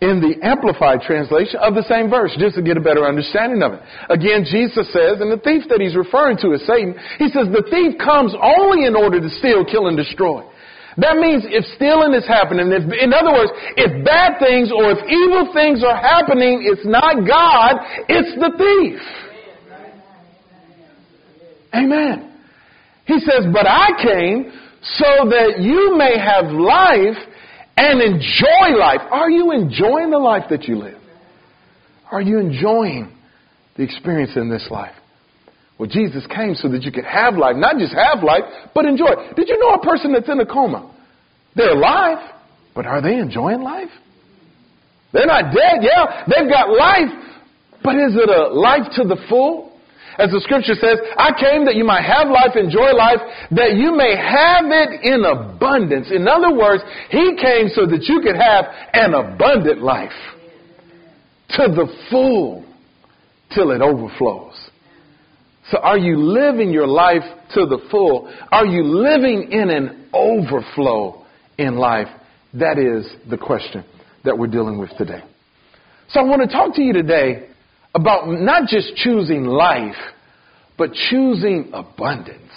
in 0.00 0.22
the 0.22 0.38
Amplified 0.46 1.02
translation 1.02 1.58
of 1.58 1.74
the 1.74 1.82
same 1.90 2.06
verse, 2.06 2.30
just 2.38 2.54
to 2.54 2.62
get 2.62 2.78
a 2.78 2.80
better 2.80 3.02
understanding 3.02 3.62
of 3.62 3.74
it. 3.74 3.82
Again, 4.10 4.46
Jesus 4.46 4.86
says, 4.94 5.18
and 5.18 5.30
the 5.30 5.42
thief 5.42 5.66
that 5.70 5.82
he's 5.82 5.98
referring 5.98 6.38
to 6.38 6.54
is 6.54 6.62
Satan, 6.66 6.94
he 7.18 7.26
says, 7.34 7.50
the 7.50 7.66
thief 7.66 7.98
comes 7.98 8.30
only 8.38 8.86
in 8.86 8.94
order 8.94 9.18
to 9.18 9.30
steal, 9.42 9.66
kill, 9.66 9.90
and 9.90 9.98
destroy. 9.98 10.46
That 10.98 11.18
means 11.18 11.46
if 11.46 11.66
stealing 11.78 12.14
is 12.14 12.26
happening, 12.26 12.70
if, 12.70 12.82
in 12.82 13.14
other 13.14 13.30
words, 13.30 13.50
if 13.78 13.90
bad 14.06 14.38
things 14.38 14.70
or 14.70 14.90
if 14.94 14.98
evil 15.06 15.50
things 15.54 15.82
are 15.82 15.98
happening, 15.98 16.62
it's 16.62 16.86
not 16.86 17.22
God, 17.26 17.78
it's 18.06 18.34
the 18.38 18.50
thief. 18.54 19.02
Amen. 21.74 22.34
He 23.04 23.18
says, 23.20 23.46
but 23.52 23.66
I 23.66 23.94
came 24.02 24.50
so 24.96 25.28
that 25.28 25.60
you 25.60 25.96
may 25.96 26.18
have 26.18 26.52
life 26.52 27.18
and 27.76 28.00
enjoy 28.00 28.78
life. 28.78 29.00
Are 29.10 29.30
you 29.30 29.52
enjoying 29.52 30.10
the 30.10 30.18
life 30.18 30.44
that 30.50 30.64
you 30.64 30.76
live? 30.76 31.00
Are 32.10 32.22
you 32.22 32.38
enjoying 32.38 33.12
the 33.76 33.82
experience 33.82 34.32
in 34.36 34.48
this 34.50 34.66
life? 34.70 34.94
Well, 35.78 35.88
Jesus 35.88 36.26
came 36.26 36.54
so 36.54 36.68
that 36.70 36.82
you 36.82 36.90
could 36.90 37.04
have 37.04 37.36
life, 37.36 37.54
not 37.56 37.78
just 37.78 37.94
have 37.94 38.24
life, 38.24 38.42
but 38.74 38.84
enjoy. 38.84 39.14
Did 39.36 39.48
you 39.48 39.58
know 39.58 39.74
a 39.74 39.82
person 39.82 40.12
that's 40.12 40.28
in 40.28 40.40
a 40.40 40.46
coma? 40.46 40.92
They're 41.54 41.76
alive, 41.76 42.18
but 42.74 42.86
are 42.86 43.00
they 43.00 43.14
enjoying 43.14 43.62
life? 43.62 43.90
They're 45.12 45.26
not 45.26 45.54
dead, 45.54 45.82
yeah, 45.82 46.24
they've 46.26 46.50
got 46.50 46.68
life, 46.70 47.10
but 47.82 47.94
is 47.94 48.14
it 48.14 48.28
a 48.28 48.52
life 48.52 48.92
to 48.96 49.04
the 49.04 49.16
full? 49.28 49.67
As 50.18 50.30
the 50.32 50.40
scripture 50.40 50.74
says, 50.74 50.98
I 51.16 51.30
came 51.38 51.64
that 51.66 51.76
you 51.76 51.84
might 51.84 52.02
have 52.02 52.28
life, 52.28 52.56
enjoy 52.56 52.90
life, 52.90 53.22
that 53.52 53.74
you 53.78 53.94
may 53.94 54.16
have 54.18 54.66
it 54.66 55.04
in 55.06 55.24
abundance. 55.24 56.10
In 56.10 56.26
other 56.26 56.52
words, 56.52 56.82
He 57.08 57.38
came 57.40 57.68
so 57.70 57.86
that 57.86 58.02
you 58.08 58.20
could 58.20 58.34
have 58.34 58.64
an 58.92 59.14
abundant 59.14 59.80
life 59.80 60.10
to 61.50 61.68
the 61.68 61.86
full 62.10 62.64
till 63.54 63.70
it 63.70 63.80
overflows. 63.80 64.54
So 65.70 65.78
are 65.78 65.98
you 65.98 66.16
living 66.18 66.70
your 66.70 66.88
life 66.88 67.22
to 67.54 67.66
the 67.66 67.78
full? 67.90 68.32
Are 68.50 68.66
you 68.66 68.82
living 68.82 69.52
in 69.52 69.70
an 69.70 70.08
overflow 70.12 71.24
in 71.58 71.76
life? 71.76 72.08
That 72.54 72.78
is 72.78 73.06
the 73.30 73.36
question 73.36 73.84
that 74.24 74.36
we're 74.36 74.46
dealing 74.48 74.78
with 74.78 74.90
today. 74.98 75.22
So 76.08 76.20
I 76.20 76.22
want 76.24 76.42
to 76.42 76.48
talk 76.48 76.74
to 76.74 76.82
you 76.82 76.92
today 76.92 77.47
about 77.98 78.28
not 78.28 78.68
just 78.68 78.94
choosing 78.96 79.44
life, 79.44 79.96
but 80.76 80.92
choosing 81.10 81.70
abundance. 81.72 82.52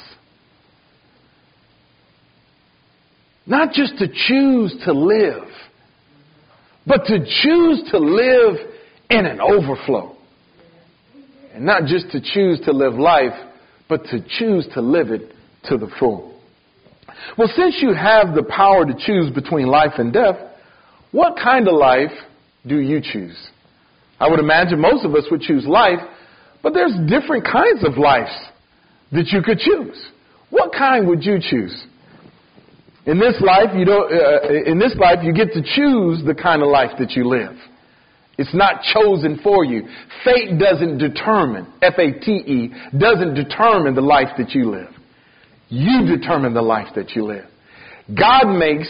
Not 3.46 3.74
just 3.74 3.98
to 3.98 4.08
choose 4.08 4.76
to 4.86 4.94
live, 4.94 5.48
but 6.86 7.06
to 7.06 7.20
choose 7.20 7.90
to 7.92 7.98
live 7.98 8.56
in 9.10 9.26
an 9.26 9.42
overflow. 9.42 10.16
And 11.54 11.66
not 11.66 11.86
just 11.86 12.12
to 12.12 12.22
choose 12.22 12.62
to 12.66 12.72
live 12.72 12.94
life, 12.94 13.34
but 13.90 14.06
to 14.06 14.24
choose 14.40 14.68
to 14.74 14.82
live 14.82 15.10
it 15.10 15.34
to 15.66 15.78
the 15.78 15.92
full. 16.00 16.40
Well, 17.38 17.50
since 17.56 17.80
you 17.82 17.94
have 17.94 18.36
the 18.36 18.44
power 18.44 18.86
to 18.86 18.94
choose 18.98 19.32
between 19.32 19.68
life 19.68 19.94
and 19.98 20.14
death, 20.14 20.38
what 21.12 21.36
kind 21.36 21.68
of 21.68 21.74
life 21.76 22.12
do 22.66 22.80
you 22.80 23.02
choose? 23.02 23.36
I 24.22 24.30
would 24.30 24.40
imagine 24.40 24.80
most 24.80 25.04
of 25.04 25.16
us 25.16 25.26
would 25.32 25.42
choose 25.42 25.66
life, 25.66 26.00
but 26.62 26.76
there's 26.76 26.94
different 27.08 27.44
kinds 27.44 27.84
of 27.84 27.98
lives 27.98 28.32
that 29.12 29.28
you 29.32 29.42
could 29.42 29.58
choose. 29.58 29.98
What 30.52 30.72
kind 30.74 31.08
would 31.08 31.24
you 31.24 31.40
choose? 31.42 31.74
In 33.08 33.20
this 33.20 33.34
life, 33.42 33.70
you 33.76 33.84
don't, 33.84 34.14
uh, 34.14 34.70
in 34.70 34.78
this 34.78 34.96
life, 34.96 35.20
you 35.24 35.34
get 35.34 35.54
to 35.54 35.64
choose 35.64 36.24
the 36.24 36.36
kind 36.36 36.62
of 36.62 36.68
life 36.68 36.92
that 37.00 37.12
you 37.12 37.28
live. 37.28 37.58
It's 38.38 38.54
not 38.54 38.84
chosen 38.94 39.40
for 39.44 39.66
you. 39.66 39.88
Fate 40.24 40.60
doesn't 40.60 41.00
determine, 41.00 41.66
F-A-T-E, 41.82 42.74
doesn't 42.98 43.34
determine 43.34 43.96
the 43.96 44.02
life 44.02 44.30
that 44.38 44.52
you 44.52 44.70
live. 44.70 44.94
You 45.70 46.06
determine 46.06 46.54
the 46.54 46.62
life 46.62 46.90
that 46.96 47.12
you 47.16 47.26
live. 47.26 47.46
God 48.16 48.54
makes 48.54 48.88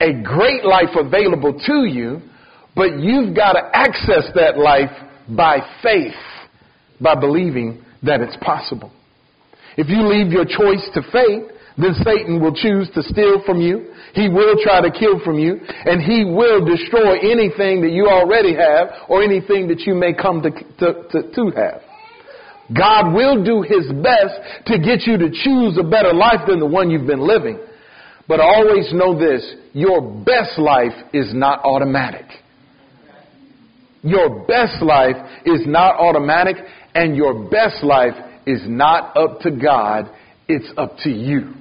a 0.00 0.22
great 0.22 0.64
life 0.64 0.96
available 0.96 1.60
to 1.66 1.84
you, 1.84 2.22
but 2.74 2.98
you've 2.98 3.34
got 3.34 3.52
to 3.52 3.70
access 3.72 4.30
that 4.34 4.58
life 4.58 4.90
by 5.28 5.58
faith, 5.82 6.14
by 7.00 7.14
believing 7.14 7.84
that 8.02 8.20
it's 8.20 8.36
possible. 8.40 8.92
If 9.76 9.88
you 9.88 10.06
leave 10.06 10.32
your 10.32 10.44
choice 10.44 10.88
to 10.94 11.02
fate, 11.10 11.54
then 11.76 11.94
Satan 12.04 12.40
will 12.40 12.54
choose 12.54 12.88
to 12.94 13.02
steal 13.02 13.42
from 13.44 13.60
you. 13.60 13.92
He 14.14 14.28
will 14.28 14.54
try 14.62 14.80
to 14.80 14.90
kill 14.90 15.18
from 15.24 15.38
you 15.38 15.58
and 15.60 16.00
he 16.00 16.24
will 16.24 16.64
destroy 16.64 17.18
anything 17.18 17.82
that 17.82 17.90
you 17.90 18.06
already 18.06 18.54
have 18.54 19.08
or 19.08 19.22
anything 19.22 19.66
that 19.68 19.80
you 19.80 19.94
may 19.94 20.14
come 20.14 20.42
to, 20.42 20.50
to, 20.50 21.08
to, 21.10 21.32
to 21.34 21.50
have. 21.56 21.82
God 22.72 23.12
will 23.12 23.44
do 23.44 23.62
his 23.62 23.90
best 24.02 24.66
to 24.66 24.78
get 24.78 25.02
you 25.02 25.18
to 25.18 25.30
choose 25.30 25.76
a 25.78 25.82
better 25.82 26.14
life 26.14 26.46
than 26.46 26.60
the 26.60 26.66
one 26.66 26.90
you've 26.90 27.06
been 27.06 27.26
living. 27.26 27.58
But 28.26 28.40
always 28.40 28.90
know 28.92 29.18
this, 29.18 29.44
your 29.72 30.00
best 30.00 30.58
life 30.58 30.94
is 31.12 31.34
not 31.34 31.60
automatic. 31.64 32.26
Your 34.04 34.44
best 34.44 34.82
life 34.82 35.16
is 35.46 35.62
not 35.66 35.98
automatic 35.98 36.56
and 36.94 37.16
your 37.16 37.48
best 37.48 37.82
life 37.82 38.12
is 38.46 38.60
not 38.66 39.16
up 39.16 39.40
to 39.40 39.50
God, 39.50 40.10
it's 40.46 40.70
up 40.76 40.98
to 41.04 41.10
you. 41.10 41.54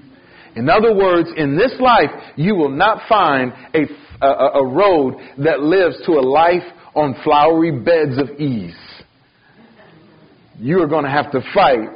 In 0.57 0.69
other 0.69 0.93
words, 0.93 1.29
in 1.37 1.57
this 1.57 1.71
life, 1.79 2.09
you 2.35 2.53
will 2.55 2.69
not 2.69 3.07
find 3.07 3.53
a, 3.73 4.25
a, 4.25 4.59
a 4.59 4.67
road 4.67 5.15
that 5.37 5.61
lives 5.61 5.95
to 6.05 6.11
a 6.11 6.21
life 6.21 6.63
on 6.93 7.15
flowery 7.23 7.71
beds 7.71 8.19
of 8.19 8.37
ease. 8.37 8.75
You 10.59 10.81
are 10.81 10.87
going 10.87 11.05
to 11.05 11.09
have 11.09 11.31
to 11.31 11.41
fight 11.53 11.89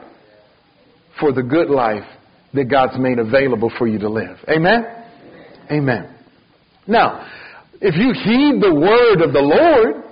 for 1.19 1.33
the 1.33 1.43
good 1.43 1.69
life 1.69 2.07
that 2.53 2.69
God's 2.69 2.97
made 2.97 3.19
available 3.19 3.71
for 3.77 3.85
you 3.85 3.99
to 3.99 4.09
live. 4.09 4.37
Amen? 4.49 4.85
Amen. 5.69 6.15
Now, 6.87 7.29
if 7.81 7.95
you 7.95 8.13
heed 8.13 8.61
the 8.61 8.73
word 8.73 9.21
of 9.21 9.33
the 9.33 9.41
Lord 9.41 10.06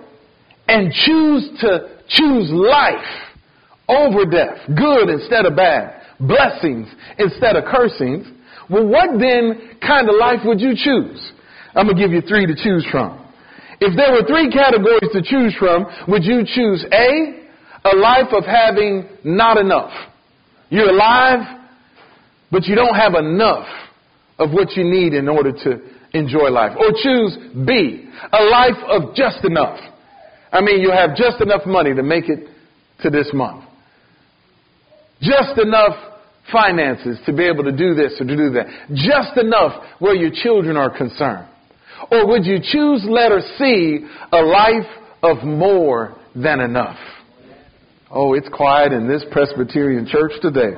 and 0.68 0.92
choose 0.92 1.50
to 1.62 2.00
choose 2.10 2.50
life 2.52 3.06
over 3.88 4.26
death, 4.26 4.58
good 4.76 5.10
instead 5.10 5.46
of 5.46 5.56
bad, 5.56 6.02
blessings 6.20 6.88
instead 7.18 7.56
of 7.56 7.66
cursings, 7.66 8.28
well, 8.70 8.88
what 8.88 9.20
then 9.20 9.78
kind 9.86 10.10
of 10.10 10.16
life 10.20 10.40
would 10.46 10.60
you 10.60 10.74
choose? 10.76 11.32
I'm 11.76 11.86
going 11.86 11.98
to 11.98 12.02
give 12.02 12.12
you 12.12 12.22
three 12.22 12.46
to 12.48 12.56
choose 12.56 12.86
from. 12.90 13.22
If 13.80 13.96
there 13.96 14.12
were 14.12 14.26
three 14.26 14.50
categories 14.50 15.12
to 15.12 15.22
choose 15.22 15.54
from, 15.60 15.86
would 16.08 16.24
you 16.24 16.44
choose 16.46 16.86
A, 16.92 17.46
a 17.84 17.96
life 17.96 18.32
of 18.32 18.46
having 18.46 19.10
not 19.24 19.58
enough? 19.58 19.92
You're 20.70 20.90
alive, 20.90 21.62
but 22.52 22.64
you 22.64 22.76
don't 22.76 22.96
have 22.96 23.14
enough 23.16 23.68
of 24.40 24.52
what 24.52 24.72
you 24.76 24.84
need 24.84 25.14
in 25.14 25.28
order 25.28 25.52
to 25.52 25.82
enjoy 26.18 26.50
life. 26.50 26.76
Or 26.78 26.92
choose 26.92 27.38
B, 27.66 28.10
a 28.32 28.44
life 28.46 28.82
of 28.88 29.16
just 29.16 29.44
enough. 29.44 29.80
I 30.52 30.62
mean, 30.62 30.82
you 30.82 30.92
have 30.92 31.16
just 31.16 31.42
enough 31.42 31.66
money 31.66 31.94
to 31.94 32.04
make 32.04 32.30
it 32.30 32.48
to 33.02 33.10
this 33.10 33.30
month. 33.34 33.66
Just 35.22 35.58
enough 35.58 35.96
finances 36.52 37.18
to 37.26 37.34
be 37.34 37.44
able 37.46 37.64
to 37.64 37.76
do 37.76 37.96
this 37.96 38.14
or 38.20 38.26
to 38.26 38.36
do 38.36 38.50
that. 38.52 38.68
Just 38.94 39.38
enough 39.38 39.84
where 40.00 40.16
your 40.16 40.32
children 40.32 40.78
are 40.78 40.96
concerned. 40.96 41.48
Or 42.12 42.28
would 42.28 42.46
you 42.46 42.60
choose 42.62 43.06
letter 43.08 43.42
C, 43.58 44.06
a 44.32 44.42
life 44.42 44.88
of 45.24 45.44
more 45.44 46.16
than 46.36 46.60
enough? 46.60 46.98
Oh, 48.12 48.34
it's 48.34 48.50
quiet 48.50 48.94
in 48.94 49.08
this 49.08 49.26
Presbyterian 49.32 50.08
church 50.08 50.34
today. 50.42 50.74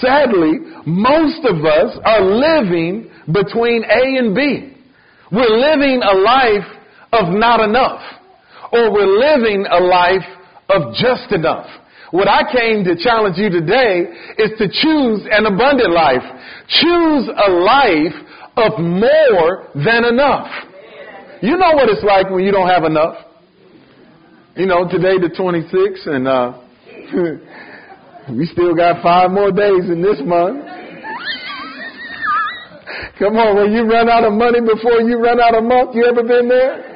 Sadly, 0.00 0.58
most 0.86 1.44
of 1.44 1.64
us 1.64 1.98
are 2.04 2.22
living 2.22 3.10
between 3.32 3.84
A 3.84 4.18
and 4.18 4.34
B. 4.34 4.72
We're 5.32 5.56
living 5.58 6.00
a 6.02 6.14
life 6.14 6.75
of 7.12 7.34
not 7.34 7.60
enough. 7.60 8.00
Or 8.72 8.90
we're 8.92 9.06
living 9.06 9.66
a 9.70 9.78
life 9.80 10.26
of 10.68 10.92
just 10.94 11.30
enough. 11.32 11.68
What 12.10 12.28
I 12.28 12.42
came 12.50 12.84
to 12.84 12.96
challenge 12.96 13.36
you 13.36 13.50
today 13.50 14.06
is 14.38 14.52
to 14.58 14.68
choose 14.68 15.26
an 15.30 15.46
abundant 15.46 15.92
life. 15.92 16.22
Choose 16.68 17.28
a 17.28 17.50
life 17.50 18.14
of 18.56 18.80
more 18.80 19.68
than 19.74 20.04
enough. 20.04 20.48
You 21.42 21.56
know 21.56 21.74
what 21.74 21.88
it's 21.88 22.04
like 22.04 22.30
when 22.30 22.44
you 22.44 22.52
don't 22.52 22.68
have 22.68 22.84
enough. 22.84 23.16
You 24.56 24.66
know, 24.66 24.88
today 24.88 25.18
the 25.18 25.28
26th 25.28 26.06
and, 26.08 26.26
uh, 26.26 26.52
we 28.32 28.46
still 28.46 28.74
got 28.74 29.02
five 29.02 29.30
more 29.30 29.52
days 29.52 29.90
in 29.90 30.00
this 30.00 30.22
month. 30.24 30.64
Come 33.18 33.36
on, 33.36 33.56
when 33.56 33.72
you 33.72 33.84
run 33.84 34.08
out 34.08 34.24
of 34.24 34.32
money 34.32 34.60
before 34.60 35.02
you 35.02 35.18
run 35.18 35.38
out 35.40 35.54
of 35.54 35.64
month, 35.64 35.94
you 35.94 36.06
ever 36.06 36.22
been 36.22 36.48
there? 36.48 36.95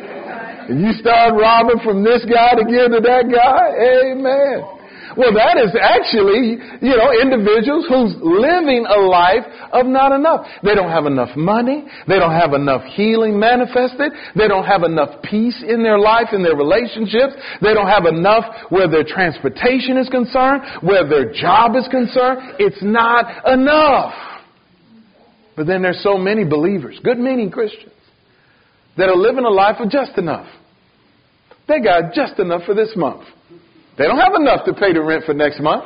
You 0.70 0.92
start 0.94 1.34
robbing 1.34 1.82
from 1.82 2.04
this 2.04 2.24
guy 2.30 2.54
to 2.54 2.62
give 2.62 2.94
to 2.94 3.00
that 3.02 3.26
guy? 3.26 4.14
Amen. 4.14 4.80
Well, 5.16 5.34
that 5.34 5.58
is 5.58 5.74
actually, 5.74 6.62
you 6.78 6.94
know, 6.94 7.10
individuals 7.10 7.82
who's 7.90 8.14
living 8.22 8.86
a 8.86 9.00
life 9.10 9.42
of 9.72 9.86
not 9.86 10.12
enough. 10.12 10.46
They 10.62 10.76
don't 10.76 10.90
have 10.90 11.06
enough 11.06 11.34
money. 11.36 11.84
They 12.06 12.20
don't 12.20 12.34
have 12.38 12.52
enough 12.54 12.84
healing 12.94 13.38
manifested. 13.38 14.12
They 14.36 14.46
don't 14.46 14.64
have 14.64 14.84
enough 14.84 15.20
peace 15.22 15.64
in 15.66 15.82
their 15.82 15.98
life, 15.98 16.28
in 16.32 16.44
their 16.44 16.54
relationships. 16.54 17.34
They 17.60 17.74
don't 17.74 17.88
have 17.88 18.06
enough 18.06 18.44
where 18.68 18.86
their 18.86 19.02
transportation 19.02 19.98
is 19.98 20.08
concerned, 20.08 20.62
where 20.82 21.02
their 21.08 21.32
job 21.32 21.74
is 21.74 21.88
concerned. 21.90 22.54
It's 22.60 22.80
not 22.80 23.48
enough. 23.50 24.14
But 25.56 25.66
then 25.66 25.82
there's 25.82 26.02
so 26.04 26.16
many 26.16 26.44
believers, 26.44 27.00
good 27.02 27.18
meaning 27.18 27.50
Christians, 27.50 27.92
that 28.96 29.08
are 29.08 29.16
living 29.16 29.44
a 29.44 29.50
life 29.50 29.76
of 29.80 29.90
just 29.90 30.16
enough. 30.16 30.46
They 31.70 31.78
got 31.78 32.12
just 32.12 32.40
enough 32.40 32.66
for 32.66 32.74
this 32.74 32.90
month. 32.96 33.22
They 33.96 34.02
don't 34.02 34.18
have 34.18 34.34
enough 34.34 34.66
to 34.66 34.74
pay 34.74 34.92
the 34.92 35.02
rent 35.02 35.22
for 35.24 35.34
next 35.34 35.60
month. 35.60 35.84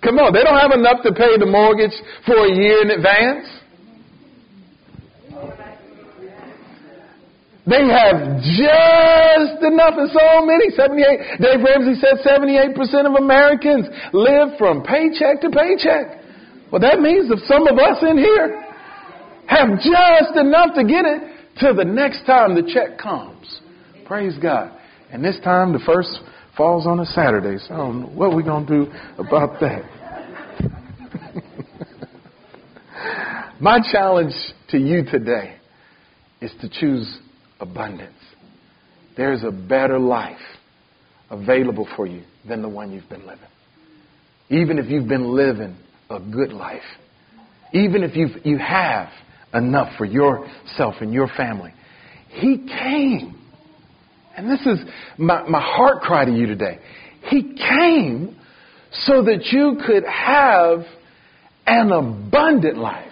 Come 0.00 0.16
on, 0.16 0.32
they 0.32 0.40
don't 0.40 0.56
have 0.56 0.72
enough 0.72 1.04
to 1.04 1.12
pay 1.12 1.36
the 1.36 1.44
mortgage 1.44 1.92
for 2.24 2.48
a 2.48 2.48
year 2.48 2.80
in 2.80 2.96
advance. 2.96 3.44
They 7.68 7.84
have 7.92 8.40
just 8.40 9.60
enough, 9.60 10.00
and 10.00 10.08
so 10.16 10.40
many. 10.48 10.72
78. 10.72 11.44
Dave 11.44 11.60
Ramsey 11.60 12.00
said 12.00 12.24
78% 12.24 12.72
of 13.04 13.20
Americans 13.20 13.84
live 14.14 14.56
from 14.56 14.80
paycheck 14.80 15.44
to 15.44 15.52
paycheck. 15.52 16.24
Well, 16.72 16.80
that 16.80 17.04
means 17.04 17.28
that 17.28 17.44
some 17.44 17.68
of 17.68 17.76
us 17.76 18.00
in 18.00 18.16
here 18.16 18.64
have 19.44 19.76
just 19.76 20.40
enough 20.40 20.72
to 20.76 20.84
get 20.88 21.04
it 21.04 21.20
till 21.60 21.76
the 21.76 21.84
next 21.84 22.24
time 22.24 22.54
the 22.54 22.64
check 22.64 22.96
comes. 22.96 23.60
Praise 24.08 24.36
God. 24.40 24.72
And 25.12 25.22
this 25.22 25.38
time 25.44 25.74
the 25.74 25.80
first 25.84 26.08
falls 26.56 26.86
on 26.86 26.98
a 26.98 27.04
Saturday, 27.04 27.58
so 27.68 27.74
I 27.74 27.76
don't 27.76 28.00
know 28.00 28.06
what 28.06 28.34
we're 28.34 28.42
going 28.42 28.66
to 28.66 28.84
do 28.84 28.90
about 29.18 29.60
that. 29.60 29.82
My 33.60 33.80
challenge 33.92 34.32
to 34.70 34.78
you 34.78 35.04
today 35.04 35.56
is 36.40 36.50
to 36.62 36.70
choose 36.70 37.18
abundance. 37.60 38.16
There's 39.14 39.44
a 39.44 39.50
better 39.50 39.98
life 39.98 40.38
available 41.28 41.86
for 41.94 42.06
you 42.06 42.22
than 42.48 42.62
the 42.62 42.68
one 42.68 42.90
you've 42.90 43.10
been 43.10 43.26
living. 43.26 43.44
Even 44.48 44.78
if 44.78 44.88
you've 44.88 45.08
been 45.08 45.36
living 45.36 45.76
a 46.08 46.18
good 46.18 46.54
life, 46.54 46.80
even 47.74 48.02
if 48.02 48.16
you've, 48.16 48.46
you 48.46 48.56
have 48.56 49.10
enough 49.52 49.98
for 49.98 50.06
yourself 50.06 50.94
and 51.02 51.12
your 51.12 51.28
family, 51.36 51.74
He 52.30 52.66
came. 52.66 53.34
And 54.38 54.50
this 54.50 54.60
is 54.66 54.78
my, 55.18 55.46
my 55.48 55.60
heart 55.60 56.02
cry 56.02 56.24
to 56.24 56.32
you 56.32 56.46
today. 56.46 56.78
He 57.28 57.42
came 57.42 58.36
so 58.92 59.24
that 59.24 59.46
you 59.52 59.78
could 59.86 60.04
have 60.04 60.84
an 61.66 61.92
abundant 61.92 62.78
life. 62.78 63.04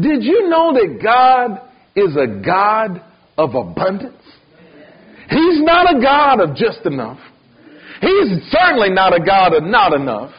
Did 0.00 0.22
you 0.22 0.48
know 0.48 0.72
that 0.74 1.00
God 1.02 1.60
is 1.96 2.14
a 2.16 2.42
God 2.44 3.02
of 3.38 3.54
abundance. 3.54 4.22
He's 5.28 5.62
not 5.62 5.96
a 5.96 6.00
God 6.00 6.40
of 6.40 6.54
just 6.54 6.84
enough. 6.84 7.18
He's 8.00 8.50
certainly 8.50 8.90
not 8.90 9.14
a 9.14 9.24
God 9.24 9.54
of 9.54 9.64
not 9.64 9.94
enough. 9.94 10.32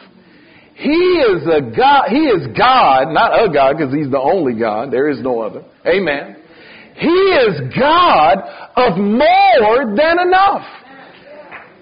He 0.74 0.90
is 0.90 1.42
a 1.42 1.60
God, 1.76 2.08
He 2.08 2.18
is 2.18 2.46
God, 2.56 3.12
not 3.12 3.44
a 3.44 3.52
God 3.52 3.76
because 3.76 3.92
He's 3.92 4.10
the 4.10 4.20
only 4.20 4.58
God. 4.58 4.92
There 4.92 5.08
is 5.08 5.20
no 5.20 5.40
other. 5.40 5.64
Amen. 5.84 6.36
He 6.98 7.18
is 7.46 7.74
God 7.78 8.38
of 8.76 8.98
more 8.98 9.96
than 9.96 10.18
enough. 10.20 10.66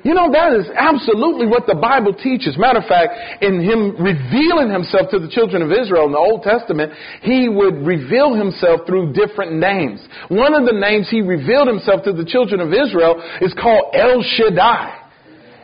You 0.06 0.14
know, 0.14 0.30
that 0.30 0.54
is 0.54 0.70
absolutely 0.70 1.48
what 1.50 1.66
the 1.66 1.74
Bible 1.74 2.14
teaches. 2.14 2.54
Matter 2.56 2.78
of 2.78 2.86
fact, 2.86 3.42
in 3.42 3.58
him 3.58 3.98
revealing 3.98 4.70
himself 4.70 5.10
to 5.10 5.18
the 5.18 5.26
children 5.26 5.66
of 5.66 5.72
Israel 5.74 6.06
in 6.06 6.12
the 6.12 6.22
Old 6.22 6.44
Testament, 6.46 6.92
he 7.22 7.48
would 7.48 7.82
reveal 7.82 8.32
himself 8.38 8.86
through 8.86 9.14
different 9.14 9.58
names. 9.58 9.98
One 10.28 10.54
of 10.54 10.62
the 10.62 10.78
names 10.78 11.10
he 11.10 11.22
revealed 11.22 11.66
himself 11.66 12.04
to 12.04 12.12
the 12.12 12.24
children 12.24 12.60
of 12.60 12.70
Israel 12.70 13.18
is 13.42 13.52
called 13.58 13.90
El 13.98 14.22
Shaddai. 14.22 14.94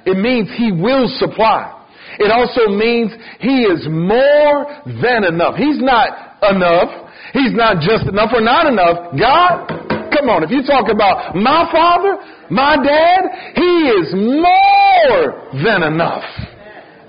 It 0.06 0.18
means 0.18 0.50
he 0.58 0.72
will 0.72 1.06
supply. 1.22 1.86
It 2.18 2.32
also 2.32 2.66
means 2.74 3.12
he 3.38 3.62
is 3.62 3.86
more 3.86 4.66
than 4.86 5.22
enough. 5.22 5.54
He's 5.54 5.78
not 5.78 6.42
enough. 6.50 6.90
He's 7.32 7.52
not 7.52 7.80
just 7.80 8.06
enough 8.08 8.30
or 8.34 8.40
not 8.40 8.66
enough. 8.66 9.16
God 9.18 9.82
Come 10.12 10.28
on, 10.28 10.44
if 10.44 10.50
you 10.50 10.62
talk 10.62 10.92
about 10.92 11.34
my 11.34 11.66
father, 11.72 12.20
my 12.50 12.76
dad, 12.76 13.22
he 13.56 13.88
is 13.88 14.12
more 14.14 15.50
than 15.64 15.82
enough. 15.82 16.24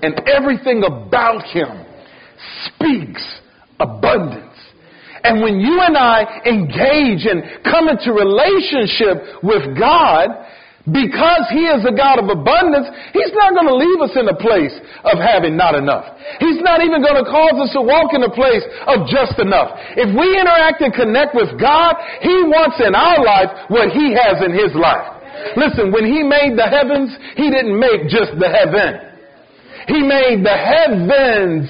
And 0.02 0.20
everything 0.26 0.82
about 0.84 1.44
him 1.44 1.84
speaks 2.66 3.22
abundance. 3.78 4.56
And 5.22 5.42
when 5.42 5.60
you 5.60 5.80
and 5.80 5.96
I 5.96 6.42
engage 6.44 7.26
and 7.26 7.62
come 7.64 7.88
into 7.88 8.12
relationship 8.12 9.42
with 9.42 9.78
God, 9.78 10.28
because 10.84 11.48
He 11.48 11.64
is 11.64 11.80
a 11.88 11.96
God 11.96 12.20
of 12.20 12.28
abundance, 12.28 12.92
He's 13.16 13.32
not 13.32 13.56
going 13.56 13.68
to 13.72 13.78
leave 13.80 14.00
us 14.04 14.12
in 14.20 14.28
a 14.28 14.36
place 14.36 14.74
of 15.08 15.16
having 15.16 15.56
not 15.56 15.72
enough. 15.72 16.04
He's 16.40 16.60
not 16.60 16.84
even 16.84 17.00
going 17.00 17.16
to 17.16 17.24
cause 17.24 17.56
us 17.56 17.72
to 17.72 17.80
walk 17.80 18.12
in 18.12 18.20
a 18.20 18.28
place 18.28 18.64
of 18.84 19.08
just 19.08 19.40
enough. 19.40 19.72
If 19.96 20.12
we 20.12 20.28
interact 20.36 20.84
and 20.84 20.92
connect 20.92 21.32
with 21.32 21.56
God, 21.56 21.96
He 22.20 22.36
wants 22.52 22.76
in 22.84 22.92
our 22.92 23.24
life 23.24 23.72
what 23.72 23.96
He 23.96 24.12
has 24.12 24.44
in 24.44 24.52
His 24.52 24.76
life. 24.76 25.08
Listen, 25.56 25.88
when 25.88 26.04
He 26.04 26.20
made 26.20 26.52
the 26.52 26.68
heavens, 26.68 27.16
He 27.32 27.48
didn't 27.48 27.80
make 27.80 28.12
just 28.12 28.36
the 28.36 28.52
heaven. 28.52 29.16
He 29.88 30.04
made 30.04 30.44
the 30.44 30.52
heavens 30.52 31.68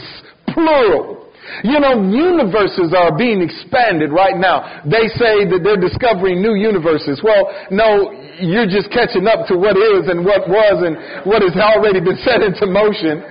plural. 0.51 1.14
You 1.63 1.79
know, 1.79 2.03
universes 2.03 2.91
are 2.97 3.15
being 3.17 3.39
expanded 3.39 4.11
right 4.11 4.35
now. 4.35 4.83
They 4.83 5.07
say 5.15 5.47
that 5.47 5.61
they're 5.63 5.79
discovering 5.79 6.43
new 6.43 6.59
universes. 6.59 7.23
Well, 7.23 7.47
no, 7.71 8.11
you're 8.43 8.67
just 8.67 8.91
catching 8.91 9.29
up 9.31 9.47
to 9.53 9.55
what 9.55 9.79
is 9.79 10.11
and 10.11 10.27
what 10.27 10.49
was 10.51 10.83
and 10.83 10.99
what 11.23 11.47
has 11.47 11.55
already 11.55 12.03
been 12.03 12.19
set 12.27 12.43
into 12.43 12.67
motion. 12.67 13.23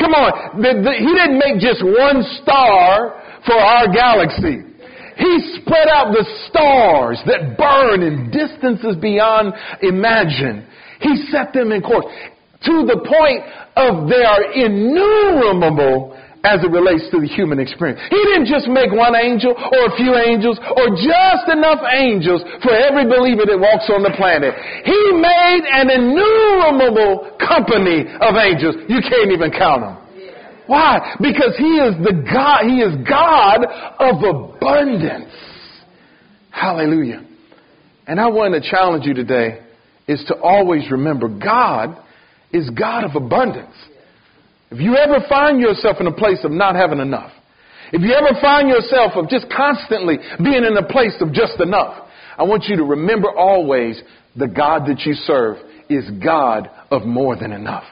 Come 0.00 0.14
on. 0.14 0.58
The, 0.58 0.70
the, 0.82 0.92
he 0.98 1.10
didn't 1.14 1.38
make 1.38 1.62
just 1.62 1.84
one 1.84 2.26
star 2.42 3.14
for 3.46 3.54
our 3.54 3.86
galaxy. 3.92 4.66
He 5.18 5.32
spread 5.58 5.90
out 5.90 6.14
the 6.14 6.26
stars 6.46 7.18
that 7.26 7.58
burn 7.58 8.02
in 8.02 8.30
distances 8.30 8.94
beyond 9.02 9.52
imagine. 9.82 10.66
He 11.00 11.26
set 11.30 11.52
them 11.52 11.72
in 11.72 11.82
course 11.82 12.06
to 12.62 12.74
the 12.86 12.98
point 13.06 13.42
of 13.78 14.08
they 14.10 14.22
are 14.22 14.50
innumerable 14.50 16.17
as 16.44 16.62
it 16.62 16.70
relates 16.70 17.10
to 17.10 17.18
the 17.18 17.26
human 17.26 17.58
experience. 17.58 17.98
He 18.10 18.20
didn't 18.30 18.46
just 18.46 18.70
make 18.70 18.94
one 18.94 19.16
angel 19.18 19.50
or 19.52 19.80
a 19.90 19.92
few 19.98 20.14
angels 20.14 20.58
or 20.58 20.94
just 20.94 21.44
enough 21.50 21.82
angels 21.90 22.42
for 22.62 22.70
every 22.70 23.10
believer 23.10 23.42
that 23.46 23.58
walks 23.58 23.90
on 23.90 24.06
the 24.06 24.14
planet. 24.14 24.54
He 24.86 25.00
made 25.18 25.64
an 25.66 25.90
innumerable 25.90 27.34
company 27.42 28.06
of 28.22 28.38
angels. 28.38 28.78
You 28.86 29.02
can't 29.02 29.34
even 29.34 29.50
count 29.50 29.82
them. 29.82 29.96
Why? 30.66 31.16
Because 31.18 31.56
He 31.56 31.80
is 31.80 31.96
the 32.04 32.22
God, 32.22 32.68
He 32.68 32.84
is 32.84 32.94
God 33.08 33.64
of 33.98 34.22
abundance. 34.22 35.32
Hallelujah. 36.50 37.24
And 38.06 38.20
I 38.20 38.28
want 38.28 38.54
to 38.54 38.70
challenge 38.70 39.06
you 39.06 39.14
today 39.14 39.60
is 40.06 40.24
to 40.28 40.36
always 40.40 40.90
remember 40.90 41.28
God 41.28 41.96
is 42.52 42.70
God 42.70 43.04
of 43.04 43.14
abundance. 43.14 43.74
If 44.70 44.80
you 44.80 44.96
ever 44.96 45.24
find 45.28 45.60
yourself 45.60 45.96
in 46.00 46.06
a 46.06 46.12
place 46.12 46.44
of 46.44 46.50
not 46.50 46.76
having 46.76 46.98
enough, 46.98 47.32
if 47.92 48.02
you 48.02 48.12
ever 48.12 48.38
find 48.40 48.68
yourself 48.68 49.12
of 49.14 49.28
just 49.28 49.46
constantly 49.54 50.18
being 50.42 50.64
in 50.64 50.76
a 50.76 50.86
place 50.86 51.16
of 51.20 51.32
just 51.32 51.58
enough, 51.60 52.06
I 52.36 52.42
want 52.42 52.64
you 52.64 52.76
to 52.76 52.84
remember 52.84 53.30
always 53.30 54.00
the 54.36 54.46
God 54.46 54.86
that 54.86 55.00
you 55.06 55.14
serve 55.14 55.56
is 55.88 56.08
God 56.22 56.68
of 56.90 57.04
more 57.04 57.34
than 57.34 57.52
enough. 57.52 57.84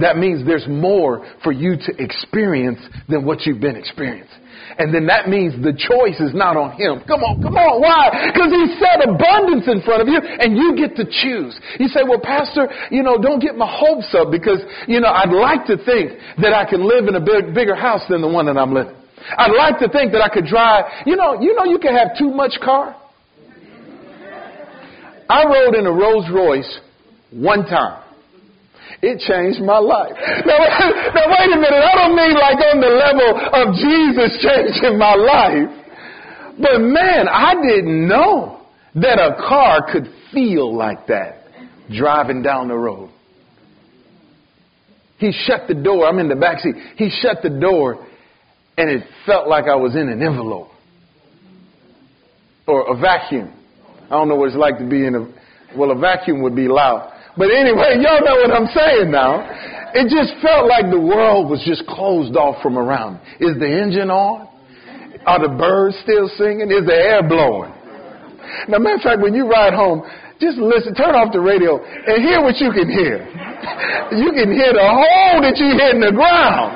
That 0.00 0.16
means 0.16 0.44
there's 0.46 0.66
more 0.68 1.26
for 1.44 1.52
you 1.52 1.76
to 1.76 1.90
experience 2.02 2.80
than 3.08 3.24
what 3.24 3.46
you've 3.46 3.60
been 3.60 3.76
experiencing. 3.76 4.40
And 4.78 4.94
then 4.94 5.06
that 5.06 5.28
means 5.28 5.52
the 5.60 5.76
choice 5.76 6.20
is 6.20 6.32
not 6.32 6.56
on 6.56 6.72
him. 6.72 7.02
Come 7.04 7.20
on, 7.20 7.42
come 7.42 7.56
on. 7.56 7.82
Why? 7.82 8.32
Because 8.32 8.48
he 8.48 8.64
set 8.78 9.02
abundance 9.02 9.66
in 9.66 9.82
front 9.82 10.00
of 10.00 10.08
you 10.08 10.20
and 10.20 10.56
you 10.56 10.72
get 10.76 10.96
to 10.96 11.04
choose. 11.04 11.58
You 11.78 11.88
say, 11.88 12.00
well, 12.06 12.20
pastor, 12.22 12.70
you 12.90 13.02
know, 13.02 13.18
don't 13.18 13.40
get 13.40 13.56
my 13.56 13.68
hopes 13.68 14.14
up 14.14 14.30
because, 14.30 14.60
you 14.86 15.00
know, 15.00 15.10
I'd 15.10 15.34
like 15.34 15.66
to 15.66 15.76
think 15.76 16.16
that 16.40 16.54
I 16.54 16.64
can 16.68 16.86
live 16.86 17.08
in 17.08 17.16
a 17.16 17.20
big, 17.20 17.52
bigger 17.52 17.74
house 17.74 18.02
than 18.08 18.22
the 18.22 18.28
one 18.30 18.46
that 18.46 18.56
I'm 18.56 18.72
living. 18.72 18.96
I'd 19.36 19.52
like 19.52 19.78
to 19.80 19.88
think 19.88 20.12
that 20.12 20.22
I 20.22 20.32
could 20.32 20.46
drive, 20.46 21.04
you 21.04 21.16
know, 21.16 21.40
you 21.40 21.54
know, 21.54 21.64
you 21.64 21.78
can 21.78 21.94
have 21.94 22.16
too 22.16 22.30
much 22.30 22.56
car. 22.62 22.96
I 25.28 25.44
rode 25.44 25.74
in 25.74 25.86
a 25.86 25.92
Rolls 25.92 26.26
Royce 26.32 26.80
one 27.30 27.64
time. 27.66 28.02
It 29.02 29.18
changed 29.20 29.62
my 29.62 29.78
life. 29.78 30.12
Now, 30.44 30.58
now 31.14 31.26
wait 31.32 31.50
a 31.52 31.56
minute. 31.56 31.82
I 31.82 31.94
don't 31.96 32.16
mean 32.16 32.34
like 32.34 32.60
on 32.60 32.80
the 32.80 32.92
level 32.92 33.30
of 33.52 33.74
Jesus 33.74 34.36
changing 34.44 34.98
my 34.98 35.14
life. 35.14 35.80
But 36.60 36.80
man, 36.80 37.28
I 37.28 37.54
didn't 37.54 38.06
know 38.06 38.60
that 38.96 39.18
a 39.18 39.36
car 39.48 39.90
could 39.90 40.06
feel 40.32 40.76
like 40.76 41.06
that 41.06 41.44
driving 41.90 42.42
down 42.42 42.68
the 42.68 42.76
road. 42.76 43.10
He 45.18 45.32
shut 45.32 45.68
the 45.68 45.74
door. 45.74 46.06
I'm 46.06 46.18
in 46.18 46.28
the 46.28 46.36
back 46.36 46.60
seat. 46.60 46.74
He 46.96 47.10
shut 47.10 47.42
the 47.42 47.50
door 47.50 48.06
and 48.76 48.90
it 48.90 49.02
felt 49.26 49.48
like 49.48 49.64
I 49.64 49.76
was 49.76 49.94
in 49.94 50.08
an 50.08 50.22
envelope 50.22 50.68
or 52.66 52.94
a 52.94 52.98
vacuum. 52.98 53.52
I 54.06 54.10
don't 54.10 54.28
know 54.28 54.36
what 54.36 54.48
it's 54.48 54.56
like 54.56 54.78
to 54.78 54.88
be 54.88 55.06
in 55.06 55.14
a, 55.14 55.78
well, 55.78 55.90
a 55.90 55.98
vacuum 55.98 56.42
would 56.42 56.56
be 56.56 56.68
loud. 56.68 57.12
But 57.40 57.56
anyway, 57.56 57.96
y'all 58.04 58.20
know 58.20 58.36
what 58.44 58.52
I'm 58.52 58.68
saying 58.68 59.08
now. 59.10 59.40
It 59.96 60.12
just 60.12 60.36
felt 60.44 60.68
like 60.68 60.92
the 60.92 61.00
world 61.00 61.48
was 61.48 61.64
just 61.64 61.88
closed 61.88 62.36
off 62.36 62.62
from 62.62 62.76
around. 62.76 63.18
Is 63.40 63.56
the 63.56 63.66
engine 63.66 64.12
on? 64.12 64.46
Are 65.24 65.40
the 65.40 65.48
birds 65.48 65.96
still 66.04 66.28
singing? 66.36 66.70
Is 66.70 66.84
the 66.84 66.94
air 66.94 67.26
blowing? 67.26 67.72
Now, 68.68 68.78
matter 68.78 68.96
of 68.96 69.02
fact, 69.02 69.20
when 69.24 69.32
you 69.34 69.48
ride 69.48 69.72
home, 69.72 70.04
just 70.38 70.58
listen, 70.58 70.94
turn 70.94 71.16
off 71.16 71.32
the 71.32 71.40
radio 71.40 71.80
and 71.80 72.22
hear 72.22 72.44
what 72.44 72.60
you 72.60 72.70
can 72.76 72.92
hear. 72.92 73.24
You 74.10 74.32
can 74.32 74.50
hear 74.50 74.72
the 74.72 74.88
hole 74.88 75.44
that 75.44 75.60
you 75.60 75.76
hit 75.76 75.94
in 75.94 76.00
the 76.00 76.16
ground. 76.16 76.72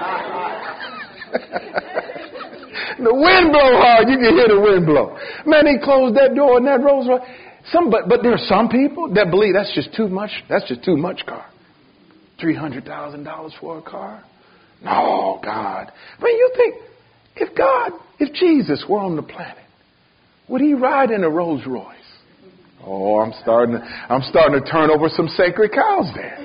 the 3.01 3.15
wind 3.15 3.51
blow 3.51 3.81
hard, 3.81 4.05
you 4.07 4.21
can 4.21 4.37
hear 4.37 4.49
the 4.53 4.61
wind 4.61 4.85
blow. 4.85 5.17
Man, 5.47 5.67
he 5.67 5.81
closed 5.83 6.15
that 6.17 6.37
door 6.37 6.59
and 6.59 6.67
that 6.69 6.85
Rolls 6.85 7.09
Royce. 7.09 7.25
Some, 7.73 7.91
but, 7.91 8.09
but 8.09 8.23
there 8.23 8.33
are 8.33 8.47
some 8.47 8.69
people 8.69 9.13
that 9.15 9.31
believe 9.31 9.55
that's 9.55 9.75
just 9.75 9.95
too 9.95 10.09
much. 10.09 10.31
That's 10.49 10.67
just 10.69 10.85
too 10.85 10.97
much 10.97 11.25
car. 11.27 11.47
Three 12.41 12.55
hundred 12.55 12.85
thousand 12.85 13.25
dollars 13.25 13.53
for 13.61 13.79
a 13.79 13.83
car? 13.83 14.23
No, 14.83 15.41
God. 15.43 15.91
I 16.19 16.23
mean, 16.23 16.37
you 16.37 16.51
think 16.57 16.75
if 17.37 17.57
God, 17.57 17.93
if 18.19 18.35
Jesus 18.35 18.85
were 18.89 18.99
on 18.99 19.17
the 19.17 19.23
planet, 19.23 19.65
would 20.49 20.61
he 20.61 20.75
ride 20.75 21.11
in 21.11 21.25
a 21.25 21.31
Rolls 21.31 21.63
Royce? 21.67 21.95
Oh, 22.85 23.21
I'm 23.21 23.33
starting. 23.41 23.77
I'm 23.77 24.23
starting 24.29 24.63
to 24.63 24.71
turn 24.71 24.91
over 24.91 25.09
some 25.09 25.29
sacred 25.29 25.73
cows 25.73 26.13
there. 26.15 26.39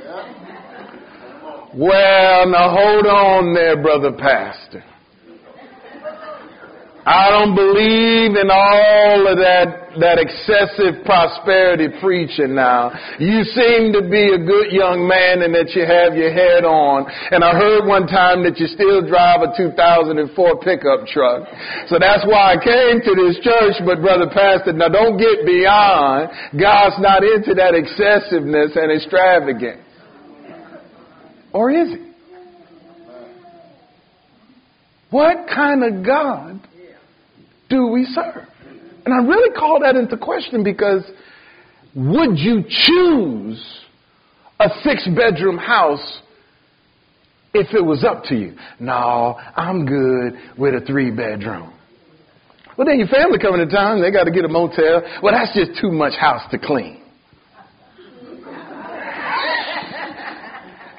Well, 1.76 2.50
now 2.50 2.76
hold 2.76 3.06
on 3.06 3.54
there, 3.54 3.82
brother 3.82 4.12
pastor. 4.14 4.84
I 7.10 7.34
don't 7.34 7.58
believe 7.58 8.38
in 8.38 8.54
all 8.54 9.26
of 9.26 9.42
that, 9.42 9.98
that 9.98 10.22
excessive 10.22 11.02
prosperity 11.10 11.90
preaching 11.98 12.54
now. 12.54 12.94
You 13.18 13.42
seem 13.50 13.90
to 13.98 14.06
be 14.06 14.30
a 14.30 14.38
good 14.38 14.70
young 14.70 15.10
man 15.10 15.42
and 15.42 15.50
that 15.58 15.74
you 15.74 15.90
have 15.90 16.14
your 16.14 16.30
head 16.30 16.70
on. 16.70 17.10
And 17.34 17.42
I 17.42 17.58
heard 17.58 17.90
one 17.90 18.06
time 18.06 18.46
that 18.46 18.62
you 18.62 18.70
still 18.70 19.02
drive 19.02 19.42
a 19.42 19.50
2004 19.58 20.22
pickup 20.62 21.10
truck. 21.10 21.50
So 21.90 21.98
that's 21.98 22.22
why 22.30 22.54
I 22.54 22.62
came 22.62 23.02
to 23.02 23.14
this 23.18 23.42
church, 23.42 23.82
but 23.90 24.06
brother 24.06 24.30
pastor, 24.30 24.78
now 24.78 24.94
don't 24.94 25.18
get 25.18 25.50
beyond. 25.50 26.30
God's 26.62 27.02
not 27.02 27.26
into 27.26 27.58
that 27.58 27.74
excessiveness 27.74 28.78
and 28.78 28.94
extravagance. 28.94 29.82
Or 31.58 31.74
is 31.74 31.90
he? 31.90 32.06
What 35.10 35.50
kind 35.50 35.82
of 35.82 36.06
God 36.06 36.69
do 37.70 37.88
we 37.88 38.06
serve? 38.06 38.48
And 39.06 39.14
I 39.14 39.18
really 39.18 39.54
call 39.58 39.80
that 39.82 39.96
into 39.96 40.18
question 40.18 40.64
because 40.64 41.04
would 41.96 42.38
you 42.38 42.64
choose 42.68 43.82
a 44.60 44.70
six 44.84 45.08
bedroom 45.16 45.58
house 45.58 46.22
if 47.54 47.74
it 47.74 47.84
was 47.84 48.04
up 48.04 48.24
to 48.26 48.36
you? 48.36 48.56
No, 48.80 49.38
I'm 49.56 49.86
good 49.86 50.34
with 50.58 50.76
a 50.76 50.86
three 50.86 51.12
bedroom. 51.12 51.74
Well, 52.78 52.86
then 52.86 53.00
your 53.00 53.08
family 53.08 53.40
coming 53.40 53.68
to 53.68 53.74
town, 53.74 54.02
they 54.02 54.12
got 54.12 54.24
to 54.24 54.32
get 54.32 54.46
a 54.46 54.48
motel. 54.48 55.02
Well, 55.22 55.34
that's 55.34 55.54
just 55.54 55.82
too 55.82 55.92
much 55.92 56.14
house 56.14 56.44
to 56.52 56.58
clean. 56.58 56.99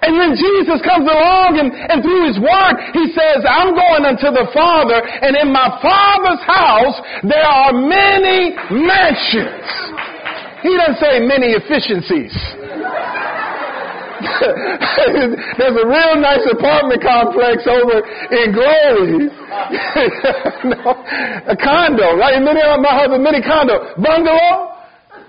And 0.00 0.16
then 0.16 0.32
Jesus 0.32 0.80
comes 0.80 1.04
along 1.04 1.60
and, 1.60 1.68
and 1.76 2.00
through 2.00 2.24
his 2.32 2.40
word, 2.40 2.74
he 2.96 3.12
says, 3.12 3.44
I'm 3.44 3.76
going 3.76 4.08
unto 4.08 4.32
the 4.32 4.48
Father 4.56 4.96
and 4.96 5.36
in 5.36 5.52
my 5.52 5.68
Father's 5.84 6.40
house 6.40 6.96
there 7.20 7.44
are 7.44 7.76
many 7.76 8.56
mansions. 8.72 9.68
He 10.64 10.72
doesn't 10.72 11.00
say 11.04 11.20
many 11.20 11.52
efficiencies. 11.52 12.32
There's 15.56 15.76
a 15.76 15.86
real 15.88 16.16
nice 16.20 16.44
apartment 16.48 17.00
complex 17.00 17.64
over 17.68 18.04
in 18.32 18.52
Glory. 18.52 19.28
no, 20.64 20.96
a 21.48 21.56
condo, 21.56 22.16
right? 22.16 22.40
Many, 22.40 22.60
my 22.80 22.92
husband, 22.92 23.24
many 23.24 23.40
condo. 23.40 23.96
Bungalow? 23.96 24.76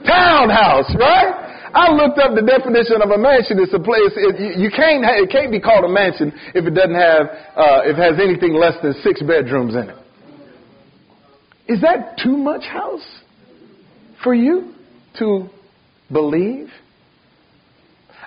Townhouse, 0.03 0.95
right? 0.99 1.50
I 1.73 1.91
looked 1.91 2.19
up 2.19 2.35
the 2.35 2.41
definition 2.41 3.01
of 3.01 3.11
a 3.11 3.17
mansion. 3.17 3.59
It's 3.59 3.73
a 3.73 3.79
place 3.79 4.11
it, 4.15 4.59
you 4.59 4.69
can't 4.69 5.03
it 5.05 5.29
can't 5.31 5.51
be 5.51 5.59
called 5.59 5.85
a 5.85 5.89
mansion 5.89 6.33
if 6.53 6.65
it 6.65 6.71
doesn't 6.71 6.95
have 6.95 7.27
uh, 7.55 7.87
if 7.87 7.97
it 7.97 8.01
has 8.01 8.19
anything 8.19 8.53
less 8.53 8.75
than 8.83 8.93
six 9.03 9.21
bedrooms 9.21 9.75
in 9.75 9.89
it. 9.89 9.97
Is 11.67 11.81
that 11.81 12.17
too 12.21 12.35
much 12.35 12.63
house 12.65 13.05
for 14.23 14.33
you 14.33 14.73
to 15.19 15.47
believe? 16.11 16.67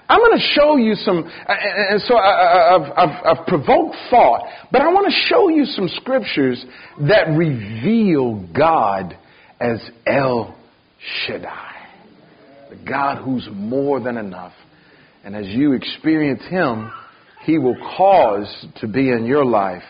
I'm 0.08 0.20
going 0.20 0.38
to 0.38 0.46
show 0.52 0.76
you 0.76 0.94
some, 0.96 1.30
and 1.48 2.00
so 2.02 2.16
I've, 2.16 2.92
I've 3.24 3.46
provoked 3.46 3.96
thought, 4.10 4.42
but 4.70 4.82
I 4.82 4.88
want 4.92 5.06
to 5.06 5.28
show 5.28 5.48
you 5.48 5.64
some 5.64 5.88
scriptures 5.88 6.62
that 7.08 7.28
reveal 7.34 8.46
God 8.54 9.16
as 9.60 9.80
El 10.06 10.54
Shaddai 11.26 11.73
the 12.74 12.88
God 12.88 13.22
who's 13.24 13.48
more 13.52 14.00
than 14.00 14.16
enough. 14.16 14.52
And 15.24 15.34
as 15.34 15.46
you 15.46 15.72
experience 15.72 16.42
Him, 16.48 16.90
He 17.44 17.58
will 17.58 17.76
cause 17.96 18.66
to 18.80 18.88
be 18.88 19.10
in 19.10 19.24
your 19.24 19.44
life 19.44 19.82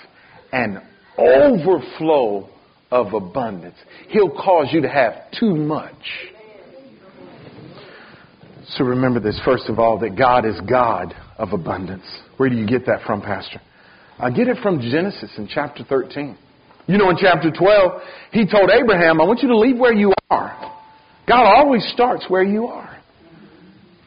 an 0.53 0.81
overflow 1.19 2.49
of 2.91 3.13
abundance. 3.13 3.77
He'll 4.09 4.31
cause 4.31 4.69
you 4.73 4.83
to 4.83 4.89
have 4.89 5.15
too 5.39 5.55
much. 5.55 5.95
So 8.77 8.85
remember 8.85 9.21
this, 9.21 9.41
first 9.45 9.69
of 9.69 9.79
all, 9.79 9.99
that 10.01 10.17
God 10.17 10.47
is 10.47 10.61
God 10.69 11.15
of 11.39 11.53
abundance. 11.53 12.05
Where 12.37 12.49
do 12.49 12.57
you 12.57 12.67
get 12.67 12.87
that 12.87 13.01
from, 13.07 13.21
Pastor? 13.21 13.61
I 14.19 14.31
get 14.31 14.49
it 14.49 14.59
from 14.63 14.81
Genesis 14.81 15.31
in 15.37 15.49
chapter 15.53 15.85
13. 15.85 16.37
You 16.87 16.99
know, 16.99 17.11
in 17.11 17.17
chapter 17.17 17.51
12, 17.51 18.03
he 18.33 18.47
told 18.47 18.71
Abraham, 18.71 19.21
I 19.21 19.25
want 19.25 19.41
you 19.43 19.49
to 19.49 19.59
leave 19.59 19.79
where 19.79 19.93
you 19.93 20.13
are 20.31 20.75
God 21.27 21.45
always 21.45 21.83
starts 21.93 22.25
where 22.29 22.43
you 22.43 22.67
are. 22.67 22.99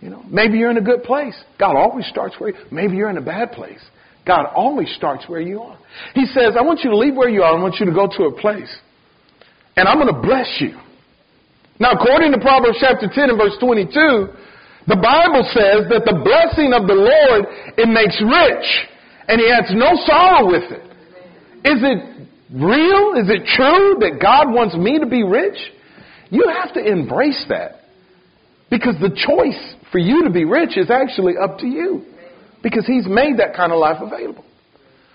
You 0.01 0.09
know, 0.09 0.23
maybe 0.29 0.57
you're 0.57 0.69
in 0.69 0.77
a 0.77 0.81
good 0.81 1.03
place. 1.03 1.35
God 1.59 1.75
always 1.75 2.05
starts 2.07 2.35
where 2.37 2.51
you, 2.51 2.55
maybe 2.71 2.95
you're 2.95 3.09
in 3.09 3.17
a 3.17 3.21
bad 3.21 3.51
place. 3.51 3.79
God 4.25 4.45
always 4.55 4.93
starts 4.95 5.23
where 5.27 5.41
you 5.41 5.61
are. 5.61 5.77
He 6.13 6.25
says, 6.27 6.53
I 6.57 6.61
want 6.61 6.81
you 6.83 6.91
to 6.91 6.97
leave 6.97 7.15
where 7.15 7.29
you 7.29 7.41
are. 7.41 7.57
I 7.57 7.61
want 7.61 7.75
you 7.79 7.85
to 7.85 7.93
go 7.93 8.07
to 8.07 8.23
a 8.25 8.39
place. 8.39 8.69
And 9.75 9.87
I'm 9.87 9.97
going 9.97 10.13
to 10.13 10.21
bless 10.21 10.47
you. 10.59 10.77
Now, 11.79 11.91
according 11.91 12.31
to 12.33 12.39
Proverbs 12.39 12.77
chapter 12.79 13.07
10 13.11 13.29
and 13.29 13.37
verse 13.37 13.55
22, 13.59 13.87
the 14.87 14.97
Bible 14.97 15.45
says 15.53 15.89
that 15.89 16.03
the 16.05 16.17
blessing 16.23 16.73
of 16.73 16.87
the 16.87 16.97
Lord, 16.97 17.45
it 17.77 17.87
makes 17.87 18.17
rich 18.21 18.67
and 19.27 19.39
he 19.39 19.47
adds 19.51 19.67
no 19.71 19.93
sorrow 20.05 20.47
with 20.47 20.71
it. 20.71 20.83
Is 21.67 21.79
it 21.83 21.99
real? 22.51 23.19
Is 23.19 23.29
it 23.29 23.43
true 23.55 23.99
that 23.99 24.19
God 24.21 24.53
wants 24.53 24.75
me 24.75 24.99
to 24.99 25.05
be 25.05 25.23
rich? 25.23 25.57
You 26.29 26.45
have 26.47 26.73
to 26.73 26.85
embrace 26.85 27.45
that. 27.49 27.81
Because 28.69 28.95
the 28.99 29.15
choice 29.15 29.75
for 29.91 29.97
you 29.97 30.23
to 30.23 30.29
be 30.29 30.43
rich 30.43 30.77
is 30.77 30.91
actually 30.91 31.35
up 31.41 31.59
to 31.59 31.67
you. 31.67 32.03
Because 32.61 32.85
He's 32.85 33.07
made 33.07 33.37
that 33.39 33.55
kind 33.55 33.71
of 33.71 33.79
life 33.79 33.97
available. 34.01 34.43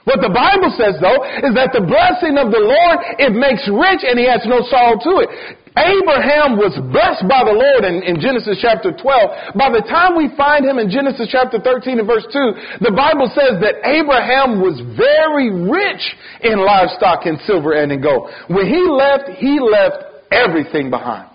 What 0.04 0.18
the 0.18 0.34
Bible 0.34 0.72
says 0.74 0.98
though 0.98 1.22
is 1.46 1.54
that 1.54 1.70
the 1.70 1.84
blessing 1.84 2.34
of 2.34 2.50
the 2.50 2.58
Lord, 2.58 2.98
it 3.22 3.30
makes 3.36 3.62
rich 3.70 4.02
and 4.02 4.18
He 4.18 4.26
has 4.26 4.42
no 4.48 4.64
sorrow 4.66 4.98
to 4.98 5.12
it. 5.22 5.30
Abraham 5.72 6.60
was 6.60 6.76
blessed 6.92 7.24
by 7.24 7.48
the 7.48 7.56
Lord 7.56 7.88
in, 7.88 8.04
in, 8.04 8.20
Genesis 8.20 8.60
chapter 8.60 8.92
12. 8.92 9.56
By 9.56 9.72
the 9.72 9.80
time 9.88 10.20
we 10.20 10.28
find 10.36 10.68
him 10.68 10.76
in 10.76 10.92
Genesis 10.92 11.32
chapter 11.32 11.56
13 11.56 11.96
and 11.96 12.04
verse 12.04 12.28
2, 12.28 12.84
the 12.84 12.92
Bible 12.92 13.24
says 13.32 13.56
that 13.64 13.80
Abraham 13.80 14.60
was 14.60 14.76
very 15.00 15.48
rich 15.48 16.04
in 16.44 16.60
livestock 16.60 17.24
and 17.24 17.40
silver 17.48 17.72
and 17.72 17.88
in 17.88 18.04
gold. 18.04 18.28
When 18.52 18.68
he 18.68 18.84
left, 18.84 19.40
he 19.40 19.56
left 19.64 20.11
everything 20.32 20.90
behind. 20.90 21.28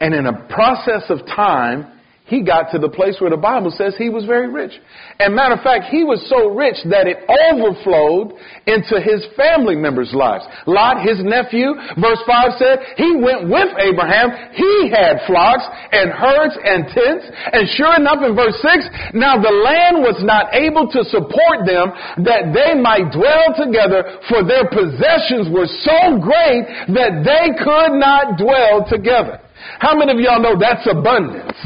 And 0.00 0.14
in 0.14 0.26
a 0.26 0.46
process 0.48 1.10
of 1.10 1.26
time, 1.26 1.97
he 2.28 2.44
got 2.44 2.70
to 2.72 2.78
the 2.78 2.92
place 2.92 3.16
where 3.18 3.32
the 3.32 3.40
Bible 3.40 3.72
says 3.72 3.96
he 3.96 4.12
was 4.12 4.28
very 4.28 4.52
rich. 4.52 4.76
And 5.18 5.34
matter 5.34 5.56
of 5.56 5.64
fact, 5.64 5.88
he 5.88 6.04
was 6.04 6.20
so 6.28 6.52
rich 6.52 6.76
that 6.92 7.08
it 7.08 7.24
overflowed 7.24 8.36
into 8.68 9.00
his 9.00 9.24
family 9.32 9.74
members' 9.74 10.12
lives. 10.12 10.44
Lot, 10.68 11.00
his 11.00 11.24
nephew, 11.24 11.72
verse 11.96 12.20
5 12.28 12.60
said, 12.60 12.76
he 13.00 13.16
went 13.16 13.48
with 13.48 13.72
Abraham. 13.80 14.28
He 14.52 14.92
had 14.92 15.24
flocks 15.24 15.64
and 15.88 16.12
herds 16.12 16.52
and 16.60 16.84
tents. 16.92 17.24
And 17.32 17.64
sure 17.80 17.96
enough, 17.96 18.20
in 18.20 18.36
verse 18.36 18.60
6, 18.60 19.16
now 19.16 19.40
the 19.40 19.54
land 19.64 20.04
was 20.04 20.20
not 20.20 20.52
able 20.52 20.84
to 20.92 21.00
support 21.08 21.64
them 21.64 21.96
that 22.28 22.52
they 22.52 22.76
might 22.76 23.08
dwell 23.08 23.56
together, 23.56 24.20
for 24.28 24.44
their 24.44 24.68
possessions 24.68 25.48
were 25.48 25.68
so 25.80 26.20
great 26.20 26.68
that 26.92 27.24
they 27.24 27.56
could 27.56 27.96
not 27.96 28.36
dwell 28.36 28.84
together. 28.84 29.40
How 29.80 29.96
many 29.96 30.12
of 30.12 30.20
y'all 30.20 30.42
know 30.42 30.58
that's 30.58 30.86
abundance? 30.86 31.56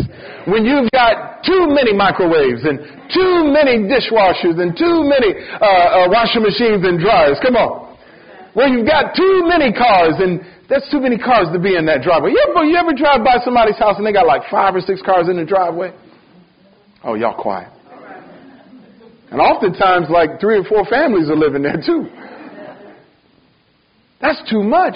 When 0.46 0.64
you've 0.64 0.90
got 0.90 1.42
too 1.44 1.70
many 1.70 1.92
microwaves 1.92 2.64
and 2.64 2.78
too 3.10 3.50
many 3.50 3.86
dishwashers 3.86 4.58
and 4.58 4.76
too 4.76 5.06
many 5.06 5.34
uh, 5.60 5.66
uh, 5.66 6.08
washing 6.10 6.42
machines 6.42 6.82
and 6.82 6.98
dryers. 6.98 7.38
Come 7.42 7.56
on. 7.56 7.96
Where 8.54 8.68
you've 8.68 8.86
got 8.86 9.14
too 9.16 9.44
many 9.46 9.72
cars 9.72 10.18
and 10.18 10.40
there's 10.68 10.86
too 10.90 11.00
many 11.00 11.18
cars 11.18 11.48
to 11.52 11.58
be 11.58 11.76
in 11.76 11.86
that 11.86 12.02
driveway. 12.02 12.32
You 12.32 12.40
ever, 12.50 12.64
you 12.64 12.76
ever 12.76 12.92
drive 12.92 13.24
by 13.24 13.38
somebody's 13.44 13.78
house 13.78 13.96
and 13.98 14.06
they 14.06 14.12
got 14.12 14.26
like 14.26 14.42
five 14.50 14.74
or 14.74 14.80
six 14.80 15.00
cars 15.02 15.28
in 15.28 15.36
the 15.36 15.44
driveway? 15.44 15.92
Oh, 17.04 17.14
y'all 17.14 17.40
quiet. 17.40 17.68
And 19.30 19.40
oftentimes 19.40 20.08
like 20.10 20.40
three 20.40 20.58
or 20.58 20.64
four 20.64 20.84
families 20.84 21.30
are 21.30 21.36
living 21.36 21.62
there 21.62 21.80
too. 21.80 22.08
That's 24.20 24.42
too 24.48 24.62
much. 24.62 24.94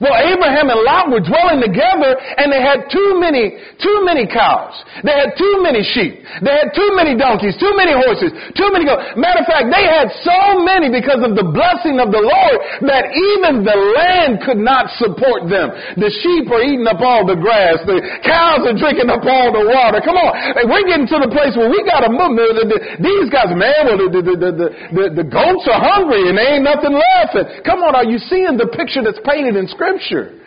Well, 0.00 0.16
Abraham 0.16 0.72
and 0.72 0.80
Lot 0.80 1.12
were 1.12 1.20
dwelling 1.20 1.60
together 1.60 2.16
and 2.16 2.48
they 2.48 2.64
had 2.64 2.88
too 2.88 3.20
many, 3.20 3.52
too 3.76 4.00
many 4.00 4.24
cows. 4.24 4.72
They 5.04 5.12
had 5.12 5.36
too 5.36 5.60
many 5.60 5.84
sheep. 5.84 6.24
They 6.40 6.56
had 6.56 6.72
too 6.72 6.96
many 6.96 7.12
donkeys, 7.12 7.52
too 7.60 7.76
many 7.76 7.92
horses, 7.92 8.32
too 8.56 8.72
many 8.72 8.88
goats. 8.88 9.12
Matter 9.20 9.44
of 9.44 9.48
fact, 9.52 9.68
they 9.68 9.84
had 9.84 10.08
so 10.24 10.64
many 10.64 10.88
because 10.88 11.20
of 11.20 11.36
the 11.36 11.44
blessing 11.44 12.00
of 12.00 12.08
the 12.08 12.22
Lord 12.24 12.56
that 12.88 13.12
even 13.12 13.60
the 13.60 13.76
land 13.76 14.40
could 14.40 14.56
not 14.56 14.88
support 14.96 15.52
them. 15.52 15.68
The 16.00 16.08
sheep 16.08 16.48
are 16.48 16.64
eating 16.64 16.88
up 16.88 17.04
all 17.04 17.28
the 17.28 17.36
grass. 17.36 17.84
The 17.84 18.00
cows 18.24 18.64
are 18.64 18.76
drinking 18.80 19.12
up 19.12 19.20
all 19.28 19.52
the 19.52 19.68
water. 19.68 20.00
Come 20.00 20.16
on. 20.16 20.32
We're 20.64 20.88
getting 20.88 21.12
to 21.12 21.20
the 21.20 21.28
place 21.28 21.52
where 21.60 21.68
we 21.68 21.84
got 21.84 22.08
to 22.08 22.10
move. 22.10 22.40
These 23.04 23.28
guys, 23.28 23.52
man, 23.52 23.84
well, 23.84 24.00
the, 24.00 24.08
the, 24.16 24.36
the, 24.48 24.68
the, 24.96 25.04
the 25.12 25.26
goats 25.28 25.68
are 25.68 25.76
hungry 25.76 26.32
and 26.32 26.40
there 26.40 26.56
ain't 26.56 26.64
nothing 26.64 26.96
left. 26.96 27.68
Come 27.68 27.84
on, 27.84 27.92
are 27.92 28.08
you 28.08 28.16
seeing 28.16 28.56
the 28.56 28.70
picture 28.72 29.04
that's 29.04 29.20
painted 29.28 29.60
in 29.60 29.68
scripture? 29.68 29.89
Scripture. 29.98 30.40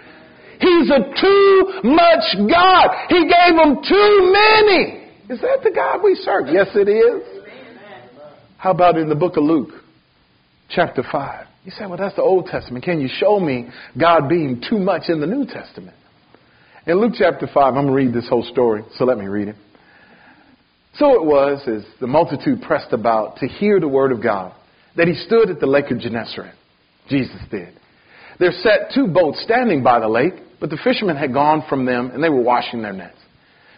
He's 0.60 0.90
a 0.90 1.00
too 1.20 1.82
much 1.84 2.50
God. 2.50 2.90
He 3.10 3.24
gave 3.24 3.56
them 3.56 3.84
too 3.88 4.32
many. 4.32 5.04
Is 5.30 5.42
that 5.42 5.60
the 5.64 5.72
God 5.74 6.02
we 6.04 6.16
serve? 6.16 6.48
Yes, 6.48 6.68
it 6.76 6.88
is. 6.88 7.44
How 8.58 8.72
about 8.72 8.98
in 8.98 9.10
the 9.10 9.16
book 9.16 9.36
of 9.36 9.44
Luke, 9.44 9.72
chapter 10.70 11.04
5? 11.10 11.48
You 11.66 11.72
say, 11.72 11.86
well, 11.86 11.98
that's 11.98 12.16
the 12.16 12.22
Old 12.22 12.46
Testament. 12.46 12.86
Can 12.86 13.02
you 13.02 13.10
show 13.10 13.40
me 13.40 13.70
God 14.00 14.30
being 14.30 14.62
too 14.70 14.78
much 14.78 15.04
in 15.10 15.20
the 15.20 15.28
New 15.28 15.46
Testament? 15.46 15.96
In 16.86 17.00
Luke 17.00 17.14
chapter 17.18 17.48
5, 17.48 17.56
I'm 17.56 17.74
going 17.74 17.88
to 17.88 17.94
read 17.94 18.14
this 18.14 18.28
whole 18.30 18.44
story, 18.44 18.84
so 18.98 19.06
let 19.06 19.18
me 19.18 19.26
read 19.26 19.50
it. 19.50 19.56
So 20.96 21.14
it 21.16 21.26
was, 21.26 21.66
as 21.68 21.84
the 22.00 22.08
multitude 22.08 22.62
pressed 22.62 22.94
about 22.94 23.38
to 23.38 23.48
hear 23.48 23.80
the 23.80 23.88
word 23.88 24.12
of 24.12 24.22
God, 24.22 24.54
that 24.96 25.08
he 25.08 25.16
stood 25.16 25.50
at 25.50 25.60
the 25.60 25.66
lake 25.66 25.90
of 25.92 26.00
Gennesaret. 26.00 26.54
Jesus 27.10 27.40
did. 27.50 27.80
There 28.40 28.52
sat 28.52 28.92
two 28.94 29.08
boats 29.08 29.42
standing 29.44 29.84
by 29.84 30.00
the 30.00 30.08
lake, 30.08 30.34
but 30.60 30.70
the 30.70 30.78
fishermen 30.84 31.18
had 31.18 31.34
gone 31.34 31.64
from 31.68 31.86
them 31.86 32.12
and 32.12 32.24
they 32.24 32.30
were 32.30 32.42
washing 32.42 32.82
their 32.82 32.94
nets. 32.94 33.18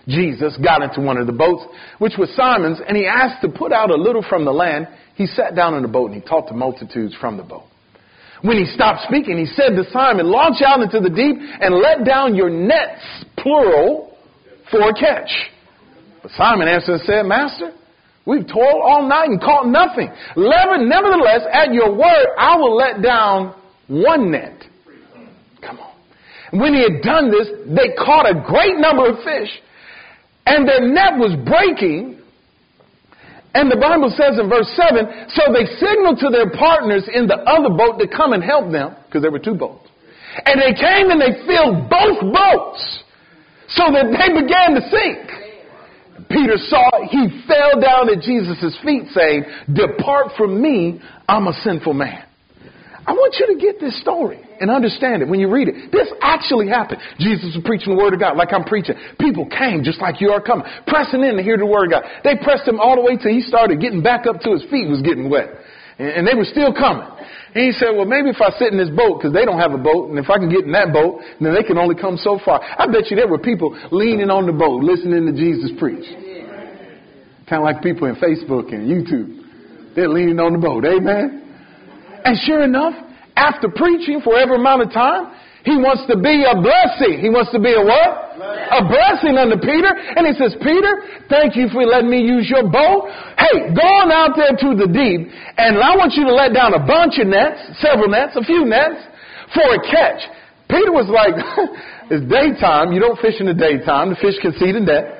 Jesus 0.07 0.55
got 0.63 0.83
into 0.83 1.01
one 1.01 1.17
of 1.17 1.25
the 1.25 1.33
boats, 1.33 1.65
which 1.97 2.13
was 2.17 2.29
Simon's, 2.35 2.79
and 2.87 2.95
he 2.95 3.07
asked 3.07 3.41
to 3.41 3.49
put 3.49 3.73
out 3.73 3.89
a 3.89 3.95
little 3.95 4.21
from 4.21 4.45
the 4.45 4.51
land. 4.51 4.87
He 5.15 5.25
sat 5.25 5.55
down 5.55 5.73
in 5.73 5.81
the 5.81 5.87
boat 5.87 6.11
and 6.11 6.21
he 6.21 6.27
taught 6.27 6.47
the 6.47 6.53
multitudes 6.53 7.15
from 7.19 7.37
the 7.37 7.43
boat. 7.43 7.63
When 8.41 8.57
he 8.57 8.65
stopped 8.65 9.07
speaking, 9.07 9.39
he 9.39 9.47
said 9.47 9.75
to 9.75 9.83
Simon, 9.91 10.27
launch 10.27 10.61
out 10.63 10.81
into 10.81 10.99
the 10.99 11.09
deep 11.09 11.37
and 11.39 11.75
let 11.75 12.05
down 12.05 12.35
your 12.35 12.51
nets, 12.51 13.01
plural, 13.37 14.15
for 14.69 14.87
a 14.87 14.93
catch. 14.93 15.31
But 16.21 16.31
Simon 16.37 16.67
answered 16.67 16.93
and 16.93 17.01
said, 17.01 17.25
Master, 17.25 17.73
we've 18.25 18.45
toiled 18.45 18.83
all 18.83 19.07
night 19.07 19.29
and 19.29 19.41
caught 19.41 19.65
nothing. 19.67 20.11
Nevertheless, 20.37 21.41
at 21.51 21.73
your 21.73 21.91
word, 21.95 22.27
I 22.37 22.57
will 22.57 22.75
let 22.75 23.01
down 23.01 23.55
one 23.87 24.31
net. 24.31 24.63
Come 25.61 25.79
on. 25.79 25.93
When 26.59 26.73
he 26.73 26.81
had 26.81 27.01
done 27.01 27.31
this, 27.31 27.47
they 27.67 27.95
caught 27.97 28.29
a 28.29 28.43
great 28.45 28.77
number 28.77 29.09
of 29.09 29.23
fish, 29.23 29.49
and 30.45 30.67
their 30.67 30.81
net 30.81 31.17
was 31.17 31.35
breaking. 31.45 32.21
And 33.53 33.71
the 33.71 33.77
Bible 33.77 34.11
says 34.11 34.37
in 34.37 34.49
verse 34.49 34.67
7 34.75 35.31
so 35.31 35.53
they 35.53 35.65
signaled 35.79 36.19
to 36.19 36.29
their 36.29 36.51
partners 36.51 37.07
in 37.07 37.25
the 37.25 37.39
other 37.47 37.71
boat 37.71 37.99
to 37.99 38.07
come 38.07 38.33
and 38.33 38.43
help 38.43 38.71
them, 38.71 38.95
because 39.05 39.21
there 39.21 39.31
were 39.31 39.39
two 39.39 39.55
boats. 39.55 39.89
And 40.45 40.59
they 40.59 40.75
came 40.75 41.09
and 41.09 41.21
they 41.21 41.45
filled 41.47 41.89
both 41.89 42.19
boats 42.19 43.03
so 43.69 43.87
that 43.91 44.11
they 44.11 44.29
began 44.35 44.75
to 44.75 44.83
sink. 44.91 46.27
Peter 46.29 46.57
saw 46.57 46.89
it. 46.93 47.07
He 47.09 47.43
fell 47.47 47.79
down 47.79 48.09
at 48.09 48.21
Jesus' 48.21 48.77
feet 48.83 49.07
saying, 49.13 49.45
Depart 49.71 50.31
from 50.37 50.61
me, 50.61 51.01
I'm 51.27 51.47
a 51.47 51.53
sinful 51.63 51.93
man. 51.93 52.25
I 53.05 53.13
want 53.13 53.37
you 53.37 53.53
to 53.53 53.57
get 53.61 53.79
this 53.79 53.93
story 54.01 54.41
and 54.59 54.71
understand 54.71 55.21
it 55.21 55.29
when 55.29 55.39
you 55.39 55.45
read 55.45 55.69
it. 55.69 55.91
This 55.91 56.09
actually 56.21 56.67
happened. 56.67 57.01
Jesus 57.19 57.53
was 57.53 57.61
preaching 57.63 57.93
the 57.93 57.99
word 58.01 58.13
of 58.13 58.19
God 58.19 58.35
like 58.35 58.49
I'm 58.51 58.65
preaching. 58.65 58.95
People 59.19 59.45
came 59.45 59.85
just 59.85 60.01
like 60.01 60.19
you 60.19 60.33
are 60.33 60.41
coming, 60.41 60.65
pressing 60.87 61.21
in 61.21 61.37
to 61.37 61.43
hear 61.43 61.57
the 61.57 61.69
word 61.69 61.93
of 61.93 62.01
God. 62.01 62.03
They 62.25 62.33
pressed 62.33 62.67
him 62.67 62.79
all 62.79 62.97
the 62.97 63.05
way 63.05 63.13
till 63.13 63.29
he 63.29 63.45
started 63.45 63.77
getting 63.79 64.01
back 64.01 64.25
up 64.25 64.41
to 64.41 64.57
his 64.57 64.65
feet 64.73 64.89
was 64.89 65.05
getting 65.05 65.29
wet. 65.29 65.53
And 66.01 66.27
they 66.27 66.33
were 66.33 66.49
still 66.49 66.73
coming. 66.73 67.07
And 67.55 67.61
he 67.63 67.71
said, 67.71 67.95
well, 67.95 68.09
maybe 68.09 68.33
if 68.33 68.41
I 68.41 68.51
sit 68.57 68.73
in 68.73 68.77
this 68.81 68.91
boat, 68.91 69.21
because 69.21 69.31
they 69.31 69.45
don't 69.45 69.61
have 69.61 69.71
a 69.71 69.79
boat, 69.79 70.09
and 70.09 70.19
if 70.19 70.27
I 70.27 70.41
can 70.41 70.49
get 70.49 70.65
in 70.65 70.73
that 70.73 70.91
boat, 70.91 71.21
then 71.39 71.53
they 71.53 71.63
can 71.63 71.77
only 71.77 71.95
come 71.95 72.17
so 72.17 72.41
far. 72.43 72.59
I 72.59 72.89
bet 72.89 73.07
you 73.07 73.15
there 73.15 73.29
were 73.29 73.39
people 73.39 73.71
leaning 73.93 74.33
on 74.33 74.45
the 74.45 74.51
boat, 74.51 74.83
listening 74.83 75.29
to 75.29 75.31
Jesus 75.31 75.71
preach. 75.79 76.03
Kind 77.47 77.61
of 77.61 77.69
like 77.69 77.85
people 77.85 78.09
in 78.09 78.15
Facebook 78.17 78.73
and 78.73 78.89
YouTube. 78.89 79.95
They're 79.95 80.09
leaning 80.09 80.41
on 80.41 80.51
the 80.51 80.59
boat. 80.59 80.83
Amen. 80.83 81.44
And 82.25 82.37
sure 82.41 82.63
enough, 82.63 82.93
after 83.37 83.69
preaching 83.69 84.19
for 84.21 84.37
every 84.37 84.57
amount 84.57 84.81
of 84.81 84.91
time, 84.91 85.31
he 85.65 85.77
wants 85.81 86.05
to 86.05 86.17
be 86.17 86.45
a 86.45 86.53
blessing. 86.53 87.21
He 87.21 87.29
wants 87.29 87.49
to 87.49 87.57
be 87.57 87.73
a 87.73 87.81
what? 87.81 88.37
A 88.37 88.85
blessing 88.85 89.33
unto 89.33 89.57
Peter. 89.57 89.89
And 89.89 90.29
he 90.29 90.33
says, 90.37 90.53
Peter, 90.61 91.25
thank 91.25 91.57
you 91.57 91.69
for 91.73 91.81
letting 91.81 92.09
me 92.09 92.21
use 92.21 92.45
your 92.45 92.69
boat. 92.69 93.09
Hey, 93.37 93.73
go 93.73 93.81
on 93.81 94.13
out 94.13 94.37
there 94.37 94.53
to 94.53 94.69
the 94.77 94.85
deep, 94.85 95.25
and 95.57 95.81
I 95.81 95.97
want 95.97 96.13
you 96.13 96.25
to 96.29 96.33
let 96.33 96.53
down 96.53 96.77
a 96.77 96.83
bunch 96.85 97.17
of 97.17 97.25
nets, 97.25 97.81
several 97.81 98.09
nets, 98.13 98.37
a 98.37 98.45
few 98.45 98.61
nets, 98.61 99.01
for 99.57 99.65
a 99.73 99.81
catch. 99.89 100.21
Peter 100.69 100.93
was 100.93 101.09
like, 101.09 101.33
it's 102.13 102.25
daytime. 102.29 102.93
You 102.93 103.01
don't 103.01 103.17
fish 103.17 103.41
in 103.41 103.49
the 103.49 103.57
daytime. 103.57 104.13
The 104.13 104.21
fish 104.21 104.37
can 104.41 104.53
see 104.61 104.69
the 104.69 104.81
net. 104.81 105.14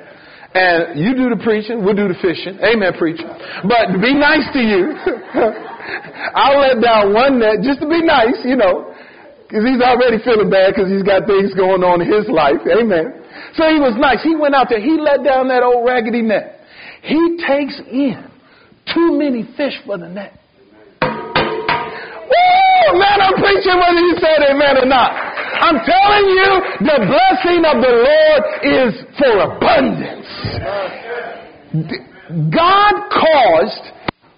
And 0.56 0.96
you 0.96 1.12
do 1.12 1.28
the 1.28 1.36
preaching, 1.44 1.84
we'll 1.84 1.92
do 1.92 2.08
the 2.08 2.16
fishing. 2.16 2.56
Amen, 2.64 2.96
preacher. 2.96 3.28
But 3.68 4.00
be 4.00 4.16
nice 4.16 4.48
to 4.56 4.62
you. 4.64 4.96
I'll 6.32 6.56
let 6.64 6.80
down 6.80 7.12
one 7.12 7.36
net 7.36 7.60
just 7.60 7.84
to 7.84 7.88
be 7.88 8.00
nice, 8.00 8.40
you 8.40 8.56
know, 8.56 8.88
because 9.44 9.68
he's 9.68 9.84
already 9.84 10.16
feeling 10.24 10.48
bad 10.48 10.72
because 10.72 10.88
he's 10.88 11.04
got 11.04 11.28
things 11.28 11.52
going 11.52 11.84
on 11.84 12.00
in 12.00 12.08
his 12.08 12.24
life. 12.32 12.64
Amen. 12.64 13.20
So 13.60 13.68
he 13.68 13.76
was 13.76 14.00
nice. 14.00 14.24
He 14.24 14.32
went 14.32 14.56
out 14.56 14.72
there. 14.72 14.80
He 14.80 14.96
let 14.96 15.20
down 15.20 15.52
that 15.52 15.60
old 15.60 15.84
raggedy 15.84 16.24
net. 16.24 16.64
He 17.04 17.36
takes 17.44 17.76
in 17.92 18.16
too 18.96 19.12
many 19.12 19.44
fish 19.60 19.76
for 19.84 20.00
the 20.00 20.08
net. 20.08 20.40
Woo! 21.04 22.96
Man, 22.96 23.18
I'm 23.20 23.36
preaching 23.36 23.76
whether 23.76 24.00
you 24.00 24.16
said 24.24 24.40
amen 24.40 24.80
or 24.80 24.88
not. 24.88 25.25
I'm 25.60 25.78
telling 25.84 26.26
you, 26.36 26.50
the 26.84 26.98
blessing 27.08 27.64
of 27.64 27.76
the 27.80 27.94
Lord 28.04 28.42
is 28.64 28.92
for 29.16 29.32
abundance. 29.40 30.30
God 32.52 32.94
caused 33.10 33.84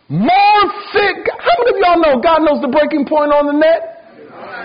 more 0.08 0.62
thick. 0.92 1.16
How 1.38 1.54
many 1.64 1.70
of 1.70 1.82
y'all 1.82 2.00
know 2.00 2.20
God 2.20 2.42
knows 2.42 2.60
the 2.62 2.68
breaking 2.68 3.06
point 3.06 3.32
on 3.32 3.46
the 3.46 3.52
net? 3.52 3.98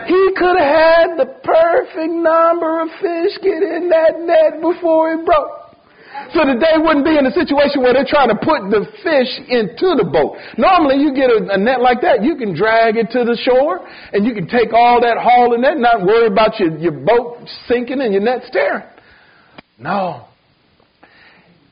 He 0.07 0.31
could 0.35 0.57
have 0.59 0.67
had 0.67 1.17
the 1.17 1.25
perfect 1.43 2.13
number 2.13 2.81
of 2.81 2.89
fish 3.01 3.37
get 3.41 3.63
in 3.63 3.89
that 3.89 4.19
net 4.19 4.61
before 4.61 5.13
it 5.13 5.25
broke. 5.25 5.62
So 6.33 6.45
that 6.45 6.57
they 6.57 6.77
wouldn't 6.81 7.05
be 7.05 7.17
in 7.17 7.25
a 7.25 7.33
situation 7.33 7.81
where 7.81 7.93
they're 7.93 8.07
trying 8.07 8.29
to 8.29 8.37
put 8.37 8.69
the 8.69 8.85
fish 9.01 9.31
into 9.49 9.97
the 9.97 10.05
boat. 10.05 10.37
Normally 10.57 11.01
you 11.01 11.13
get 11.13 11.29
a, 11.29 11.53
a 11.53 11.57
net 11.57 11.81
like 11.81 12.01
that, 12.01 12.23
you 12.23 12.35
can 12.35 12.55
drag 12.55 12.97
it 12.97 13.09
to 13.11 13.25
the 13.25 13.37
shore 13.41 13.85
and 14.13 14.25
you 14.25 14.33
can 14.33 14.47
take 14.47 14.73
all 14.73 15.01
that 15.01 15.17
haul 15.17 15.53
in 15.53 15.61
that, 15.61 15.77
not 15.77 16.05
worry 16.05 16.27
about 16.27 16.59
your, 16.59 16.77
your 16.77 16.93
boat 16.93 17.45
sinking 17.67 18.01
and 18.01 18.13
your 18.13 18.21
net 18.21 18.41
tearing. 18.51 18.85
No. 19.77 20.25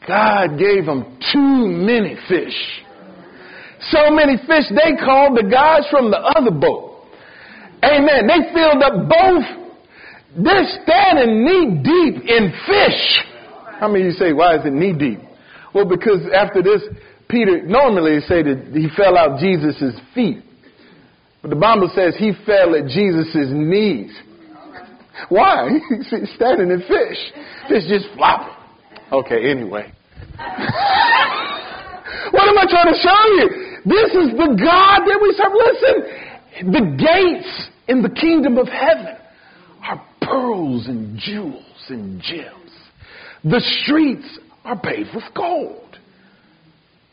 God 0.08 0.58
gave 0.58 0.86
them 0.86 1.18
too 1.32 1.68
many 1.68 2.18
fish 2.28 2.82
so 3.90 4.12
many 4.12 4.38
fish, 4.46 4.70
they 4.70 4.96
called 4.96 5.38
the 5.38 5.48
guys 5.50 5.88
from 5.90 6.12
the 6.12 6.18
other 6.18 6.52
boat. 6.52 7.08
Amen. 7.84 8.28
They 8.28 8.54
filled 8.54 8.84
up 8.84 9.10
both. 9.10 9.46
They're 10.38 10.70
standing 10.84 11.44
knee 11.44 11.82
deep 11.82 12.30
in 12.30 12.54
fish. 12.68 13.02
How 13.82 13.88
many 13.88 14.06
of 14.06 14.14
you 14.14 14.18
say, 14.20 14.32
why 14.32 14.58
is 14.58 14.62
it 14.64 14.74
knee 14.74 14.94
deep? 14.94 15.18
Well, 15.74 15.90
because 15.90 16.22
after 16.36 16.62
this, 16.62 16.84
Peter, 17.28 17.64
normally 17.66 18.20
say 18.28 18.44
that 18.44 18.70
he 18.76 18.90
fell 18.96 19.18
out 19.18 19.40
Jesus' 19.40 20.00
feet. 20.14 20.44
But 21.42 21.50
the 21.50 21.56
Bible 21.56 21.90
says 21.96 22.14
he 22.16 22.34
fell 22.46 22.76
at 22.76 22.86
Jesus' 22.86 23.50
knees. 23.50 24.16
Why? 25.30 25.70
He's 25.98 26.30
standing 26.36 26.70
in 26.70 26.82
fish. 26.82 27.18
Fish 27.68 27.84
just 27.90 28.06
flopping. 28.14 28.54
Okay, 29.12 29.50
anyway. 29.50 29.92
what 32.30 32.46
am 32.48 32.58
I 32.60 32.66
trying 32.70 32.94
to 32.94 33.00
show 33.02 33.26
you? 33.34 33.50
This 33.84 34.14
is 34.14 34.30
the 34.38 34.62
God 34.62 35.00
that 35.10 35.20
we 35.24 35.34
serve. 35.34 35.54
Listen, 35.58 36.06
the 36.72 36.86
gates 37.02 37.70
in 37.88 38.04
the 38.04 38.10
kingdom 38.10 38.60
of 38.60 38.68
heaven 38.68 39.18
are 39.84 40.06
pearls 40.22 40.86
and 40.86 41.18
jewels 41.18 41.90
and 41.90 42.22
gems. 42.22 42.61
The 43.44 43.62
streets 43.84 44.40
are 44.64 44.80
paved 44.80 45.10
with 45.16 45.24
gold. 45.36 45.98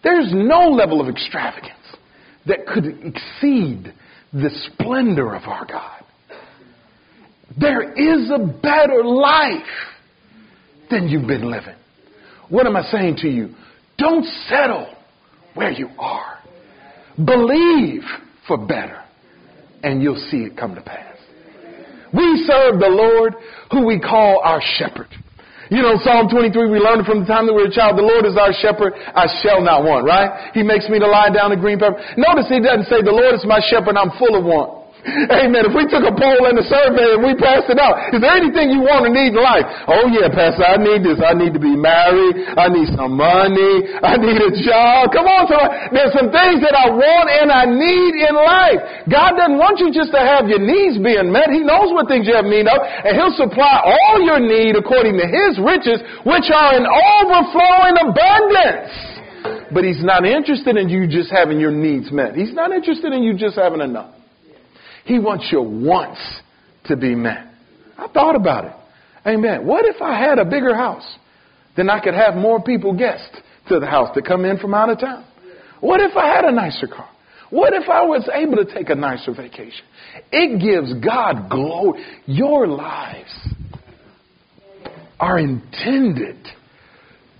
There's 0.02 0.30
no 0.32 0.68
level 0.68 1.00
of 1.00 1.08
extravagance 1.08 1.72
that 2.46 2.66
could 2.66 2.86
exceed 2.86 3.92
the 4.32 4.50
splendor 4.72 5.34
of 5.34 5.44
our 5.44 5.66
God. 5.66 6.04
There 7.58 7.92
is 7.92 8.30
a 8.30 8.38
better 8.38 9.02
life 9.04 9.62
than 10.90 11.08
you've 11.08 11.26
been 11.26 11.50
living. 11.50 11.74
What 12.48 12.66
am 12.66 12.76
I 12.76 12.82
saying 12.82 13.16
to 13.22 13.28
you? 13.28 13.54
Don't 13.96 14.24
settle 14.48 14.94
where 15.54 15.72
you 15.72 15.88
are. 15.98 16.38
Believe 17.16 18.02
for 18.46 18.56
better, 18.56 19.02
and 19.82 20.02
you'll 20.02 20.24
see 20.30 20.38
it 20.38 20.56
come 20.56 20.74
to 20.74 20.80
pass. 20.80 21.16
We 22.14 22.46
serve 22.46 22.78
the 22.78 22.88
Lord 22.88 23.34
who 23.70 23.84
we 23.84 23.98
call 23.98 24.40
our 24.42 24.62
shepherd. 24.78 25.08
You 25.70 25.82
know, 25.84 26.00
Psalm 26.00 26.28
23, 26.28 26.70
we 26.70 26.78
learned 26.80 27.04
from 27.04 27.20
the 27.20 27.28
time 27.28 27.44
that 27.44 27.52
we 27.52 27.60
were 27.60 27.68
a 27.68 27.74
child, 27.74 27.98
the 27.98 28.06
Lord 28.06 28.24
is 28.24 28.36
our 28.40 28.52
shepherd, 28.56 28.96
I 28.96 29.28
shall 29.44 29.60
not 29.60 29.84
want, 29.84 30.08
right? 30.08 30.52
He 30.56 30.62
makes 30.62 30.88
me 30.88 30.98
to 30.98 31.06
lie 31.06 31.28
down 31.28 31.52
in 31.52 31.60
green 31.60 31.78
pepper. 31.78 32.00
Notice 32.16 32.48
he 32.48 32.60
doesn't 32.60 32.88
say, 32.88 33.04
the 33.04 33.12
Lord 33.12 33.36
is 33.36 33.44
my 33.44 33.60
shepherd, 33.60 33.96
I'm 33.96 34.10
full 34.16 34.32
of 34.32 34.44
want. 34.44 34.77
Amen. 35.06 35.62
If 35.62 35.74
we 35.78 35.86
took 35.86 36.02
a 36.02 36.10
poll 36.10 36.50
and 36.50 36.58
a 36.58 36.66
survey 36.66 37.14
and 37.14 37.22
we 37.22 37.32
passed 37.38 37.70
it 37.70 37.78
out, 37.78 38.10
is 38.10 38.18
there 38.18 38.34
anything 38.34 38.74
you 38.74 38.82
want 38.82 39.06
to 39.06 39.10
need 39.14 39.30
in 39.30 39.38
life? 39.38 39.62
Oh 39.86 40.10
yeah, 40.10 40.26
Pastor, 40.26 40.66
I 40.66 40.74
need 40.74 41.06
this. 41.06 41.22
I 41.22 41.38
need 41.38 41.54
to 41.54 41.62
be 41.62 41.78
married. 41.78 42.34
I 42.58 42.66
need 42.66 42.90
some 42.98 43.14
money. 43.14 43.86
I 44.02 44.18
need 44.18 44.42
a 44.42 44.50
job. 44.58 45.14
Come 45.14 45.30
on, 45.30 45.46
somebody. 45.46 45.94
There's 45.94 46.10
some 46.18 46.34
things 46.34 46.58
that 46.66 46.74
I 46.74 46.90
want 46.90 47.30
and 47.30 47.48
I 47.48 47.64
need 47.70 48.12
in 48.26 48.34
life. 48.34 48.80
God 49.06 49.38
doesn't 49.38 49.54
want 49.54 49.78
you 49.78 49.94
just 49.94 50.10
to 50.10 50.20
have 50.20 50.50
your 50.50 50.60
needs 50.60 50.98
being 50.98 51.30
met. 51.30 51.54
He 51.54 51.62
knows 51.62 51.94
what 51.94 52.10
things 52.10 52.26
you 52.26 52.34
have 52.34 52.50
need 52.50 52.66
of 52.66 52.82
and 52.82 53.14
He'll 53.14 53.38
supply 53.38 53.78
all 53.78 54.18
your 54.18 54.42
need 54.42 54.74
according 54.74 55.14
to 55.14 55.26
His 55.30 55.62
riches, 55.62 56.02
which 56.26 56.50
are 56.50 56.74
in 56.74 56.84
overflowing 56.84 57.96
abundance. 58.02 59.70
But 59.70 59.86
He's 59.86 60.02
not 60.02 60.26
interested 60.26 60.74
in 60.74 60.90
you 60.90 61.06
just 61.06 61.30
having 61.30 61.62
your 61.62 61.72
needs 61.72 62.10
met. 62.10 62.34
He's 62.34 62.52
not 62.52 62.74
interested 62.74 63.14
in 63.14 63.22
you 63.22 63.38
just 63.38 63.54
having 63.54 63.78
enough. 63.80 64.17
He 65.08 65.18
wants 65.18 65.48
your 65.50 65.62
wants 65.62 66.20
to 66.84 66.94
be 66.94 67.14
met. 67.14 67.46
I 67.96 68.08
thought 68.08 68.36
about 68.36 68.66
it. 68.66 68.72
Amen. 69.26 69.66
What 69.66 69.86
if 69.86 70.02
I 70.02 70.20
had 70.20 70.38
a 70.38 70.44
bigger 70.44 70.74
house? 70.74 71.16
Then 71.78 71.88
I 71.88 71.98
could 71.98 72.12
have 72.12 72.34
more 72.34 72.62
people 72.62 72.92
guests 72.92 73.34
to 73.68 73.80
the 73.80 73.86
house 73.86 74.10
that 74.14 74.26
come 74.26 74.44
in 74.44 74.58
from 74.58 74.74
out 74.74 74.90
of 74.90 75.00
town. 75.00 75.24
What 75.80 76.02
if 76.02 76.14
I 76.14 76.26
had 76.26 76.44
a 76.44 76.52
nicer 76.52 76.86
car? 76.86 77.08
What 77.48 77.72
if 77.72 77.88
I 77.88 78.04
was 78.04 78.28
able 78.34 78.56
to 78.56 78.66
take 78.66 78.90
a 78.90 78.94
nicer 78.94 79.32
vacation? 79.32 79.86
It 80.30 80.60
gives 80.60 80.92
God 81.02 81.48
glory. 81.48 82.04
Your 82.26 82.66
lives 82.66 83.32
are 85.18 85.38
intended 85.38 86.36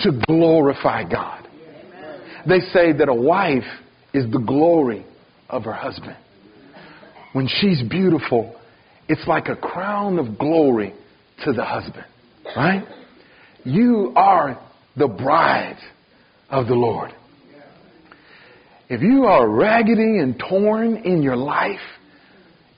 to 0.01 0.23
glorify 0.27 1.07
God. 1.07 1.47
They 2.49 2.61
say 2.61 2.95
that 2.95 3.11
a 3.11 3.15
wife 3.15 3.69
is 4.15 4.25
the 4.33 4.39
glory 4.39 5.05
of 5.51 5.65
her 5.65 5.75
husband 5.75 6.17
when 7.39 7.47
she's 7.47 7.81
beautiful, 7.89 8.53
it's 9.09 9.25
like 9.29 9.47
a 9.47 9.55
crown 9.55 10.19
of 10.19 10.37
glory 10.41 10.93
to 11.45 11.53
the 11.53 11.65
husband, 11.65 12.05
right? 12.57 12.83
You 13.63 14.13
are 14.17 14.61
the 14.97 15.07
bride 15.07 15.79
of 16.51 16.67
the 16.67 16.75
Lord. 16.75 17.13
If 18.89 19.03
you 19.03 19.27
are 19.27 19.49
raggedy 19.49 20.19
and 20.19 20.37
torn 20.51 20.97
in 20.97 21.23
your 21.23 21.37
life, 21.37 21.79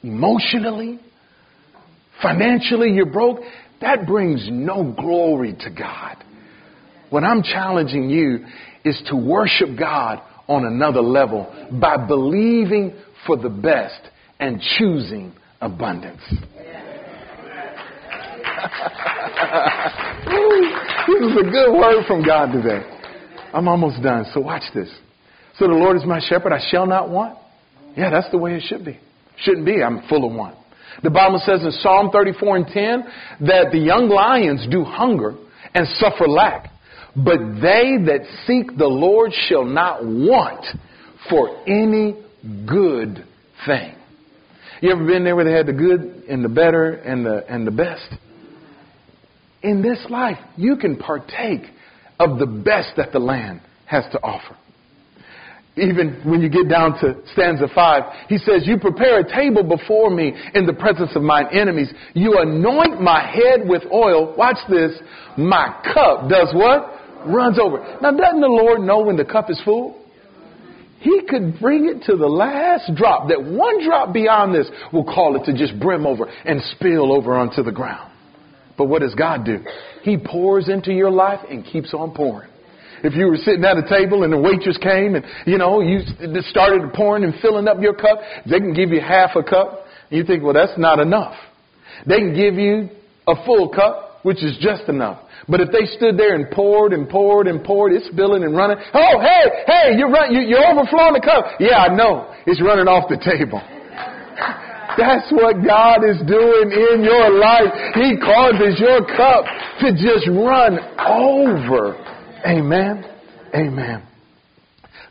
emotionally, 0.03 1.01
financially, 2.21 2.91
you're 2.91 3.07
broke, 3.07 3.41
that 3.81 4.07
brings 4.07 4.47
no 4.53 4.93
glory 4.93 5.55
to 5.59 5.71
God. 5.71 6.23
What 7.09 7.25
I'm 7.25 7.43
challenging 7.43 8.11
you 8.11 8.45
is 8.85 9.03
to 9.09 9.17
worship 9.17 9.71
God 9.79 10.21
on 10.49 10.67
another 10.67 11.01
level 11.01 11.51
by 11.81 11.97
believing 12.07 12.93
for 13.27 13.39
the 13.39 13.49
best 13.49 14.10
and 14.41 14.61
choosing 14.79 15.33
abundance. 15.61 16.23
this 21.07 21.21
is 21.21 21.37
a 21.37 21.45
good 21.51 21.73
word 21.73 22.05
from 22.07 22.25
God 22.25 22.53
today. 22.53 22.83
I'm 23.53 23.69
almost 23.69 24.03
done, 24.03 24.25
so 24.33 24.41
watch 24.41 24.63
this. 24.75 24.89
So 25.59 25.67
the 25.67 25.75
Lord 25.75 25.97
is 25.97 26.05
my 26.07 26.21
shepherd, 26.21 26.53
I 26.53 26.61
shall 26.71 26.87
not 26.87 27.11
want. 27.11 27.39
Yeah, 27.97 28.11
that's 28.11 28.31
the 28.31 28.39
way 28.39 28.55
it 28.55 28.63
should 28.67 28.85
be. 28.85 28.99
Shouldn't 29.39 29.67
be, 29.67 29.83
I'm 29.83 30.03
full 30.09 30.29
of 30.29 30.35
want. 30.35 30.57
The 31.03 31.11
Bible 31.11 31.41
says 31.45 31.63
in 31.63 31.71
Psalm 31.73 32.11
34 32.13 32.57
and 32.57 32.67
10 32.67 33.05
that 33.47 33.69
the 33.73 33.79
young 33.79 34.09
lions 34.09 34.67
do 34.71 34.85
hunger 34.85 35.35
and 35.75 35.87
suffer 35.99 36.27
lack, 36.29 36.71
but 37.15 37.39
they 37.61 37.97
that 38.07 38.27
seek 38.47 38.77
the 38.77 38.87
Lord 38.87 39.33
shall 39.49 39.65
not 39.65 40.05
want 40.05 40.65
for 41.29 41.63
any 41.67 42.17
good 42.67 43.25
thing. 43.67 43.95
You 44.81 44.93
ever 44.93 45.05
been 45.07 45.25
there 45.25 45.37
where 45.37 45.45
they 45.45 45.53
had 45.53 45.67
the 45.67 45.75
good 45.75 46.25
and 46.29 46.43
the 46.43 46.49
better 46.49 46.93
and 46.93 47.25
the, 47.25 47.45
and 47.49 47.67
the 47.67 47.71
best? 47.71 48.15
In 49.63 49.83
this 49.83 49.99
life, 50.09 50.39
you 50.57 50.77
can 50.77 50.97
partake 50.97 51.63
of 52.19 52.39
the 52.39 52.47
best 52.47 52.93
that 52.97 53.13
the 53.13 53.19
land 53.19 53.61
has 53.85 54.05
to 54.13 54.23
offer. 54.23 54.57
Even 55.77 56.23
when 56.25 56.41
you 56.41 56.49
get 56.49 56.69
down 56.69 56.99
to 57.01 57.15
stanza 57.33 57.69
five, 57.75 58.03
he 58.29 58.39
says, 58.39 58.67
You 58.67 58.79
prepare 58.79 59.21
a 59.21 59.29
table 59.29 59.63
before 59.63 60.11
me 60.11 60.33
in 60.55 60.67
the 60.67 60.73
presence 60.73 61.11
of 61.15 61.23
mine 61.23 61.47
enemies. 61.53 61.93
You 62.15 62.39
anoint 62.39 63.01
my 63.01 63.21
head 63.31 63.69
with 63.69 63.83
oil. 63.93 64.35
Watch 64.37 64.59
this. 64.69 64.93
My 65.37 65.81
cup 65.95 66.29
does 66.29 66.49
what? 66.55 67.27
Runs 67.27 67.59
over. 67.59 67.99
Now, 68.01 68.11
doesn't 68.13 68.41
the 68.41 68.49
Lord 68.49 68.81
know 68.81 69.03
when 69.03 69.17
the 69.17 69.25
cup 69.25 69.51
is 69.51 69.61
full? 69.65 70.01
He 71.01 71.23
could 71.29 71.59
bring 71.59 71.89
it 71.89 72.05
to 72.11 72.17
the 72.17 72.27
last 72.27 72.95
drop, 72.95 73.29
that 73.29 73.43
one 73.43 73.85
drop 73.85 74.13
beyond 74.13 74.55
this 74.55 74.71
will 74.93 75.05
call 75.05 75.41
it 75.41 75.45
to 75.47 75.57
just 75.57 75.81
brim 75.81 76.07
over 76.07 76.27
and 76.27 76.61
spill 76.77 77.13
over 77.13 77.35
onto 77.35 77.63
the 77.63 77.73
ground. 77.73 78.13
But 78.77 78.87
what 78.87 79.01
does 79.01 79.15
God 79.15 79.45
do? 79.45 79.59
He 80.03 80.17
pours 80.17 80.69
into 80.69 80.93
your 80.93 81.11
life 81.11 81.41
and 81.51 81.65
keeps 81.65 81.93
on 81.95 82.13
pouring. 82.15 82.51
If 83.03 83.15
you 83.15 83.27
were 83.27 83.37
sitting 83.37 83.65
at 83.65 83.79
a 83.79 83.89
table 83.89 84.25
and 84.25 84.33
the 84.33 84.39
waitress 84.39 84.77
came 84.77 85.15
and, 85.15 85.25
you 85.47 85.57
know, 85.57 85.81
you 85.81 86.01
started 86.51 86.93
pouring 86.93 87.25
and 87.25 87.35
filling 87.41 87.67
up 87.67 87.81
your 87.81 87.95
cup, 87.95 88.19
they 88.45 88.59
can 88.59 88.75
give 88.75 88.91
you 88.91 89.01
half 89.01 89.37
a 89.37 89.43
cup. 89.43 89.87
You 90.11 90.25
think, 90.25 90.43
well, 90.43 90.53
that's 90.53 90.79
not 90.79 90.99
enough. 90.99 91.35
They 92.07 92.17
can 92.17 92.35
give 92.35 92.55
you 92.55 92.91
a 93.27 93.43
full 93.47 93.71
cup, 93.71 94.10
which 94.23 94.43
is 94.45 94.57
just 94.61 94.89
enough. 94.89 95.23
But 95.49 95.61
if 95.61 95.71
they 95.73 95.87
stood 95.97 96.19
there 96.19 96.35
and 96.35 96.51
poured 96.51 96.93
and 96.93 97.09
poured 97.09 97.47
and 97.47 97.65
poured, 97.65 97.93
it's 97.93 98.07
spilling 98.09 98.45
and 98.45 98.57
running. 98.57 98.77
Oh, 98.93 99.21
hey, 99.21 99.45
hey, 99.67 99.87
you're 99.97 100.11
run, 100.11 100.35
you, 100.35 100.41
you're 100.41 100.67
overflowing 100.67 101.15
the 101.15 101.25
cup. 101.25 101.59
Yeah, 101.59 101.79
I 101.79 101.95
know. 101.95 102.35
It's 102.47 102.61
running 102.63 102.87
off 102.87 103.09
the 103.09 103.17
table. 103.17 103.61
That's 104.99 105.31
what 105.33 105.65
God 105.65 106.05
is 106.05 106.19
doing 106.27 106.69
in 106.73 107.05
your 107.05 107.39
life. 107.39 107.73
He 107.95 108.19
causes 108.19 108.79
your 108.79 109.07
cup 109.07 109.45
to 109.81 109.93
just 109.93 110.29
run 110.29 110.79
over. 110.99 111.97
Amen. 112.47 113.05
Amen. 113.55 114.07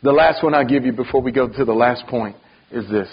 The 0.02 0.12
last 0.12 0.42
one 0.42 0.54
I 0.54 0.64
give 0.64 0.84
you 0.84 0.92
before 0.92 1.20
we 1.20 1.32
go 1.32 1.48
to 1.48 1.64
the 1.64 1.72
last 1.72 2.06
point 2.06 2.36
is 2.70 2.88
this. 2.90 3.08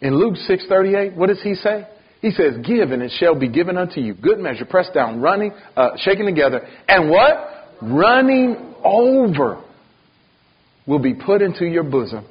In 0.00 0.14
Luke 0.14 0.34
6:38, 0.48 1.14
what 1.16 1.28
does 1.28 1.42
he 1.42 1.54
say? 1.54 1.86
He 2.20 2.30
says, 2.30 2.54
Give 2.66 2.90
and 2.90 3.02
it 3.02 3.12
shall 3.18 3.38
be 3.38 3.48
given 3.48 3.76
unto 3.76 4.00
you. 4.00 4.14
Good 4.14 4.38
measure, 4.38 4.64
pressed 4.64 4.94
down, 4.94 5.20
running, 5.20 5.52
uh, 5.76 5.90
shaken 5.98 6.26
together, 6.26 6.66
and 6.88 7.10
what? 7.10 7.52
Running 7.82 8.74
over 8.84 9.62
will 10.86 10.98
be 10.98 11.14
put 11.14 11.42
into 11.42 11.66
your 11.66 11.82
bosom. 11.82 12.26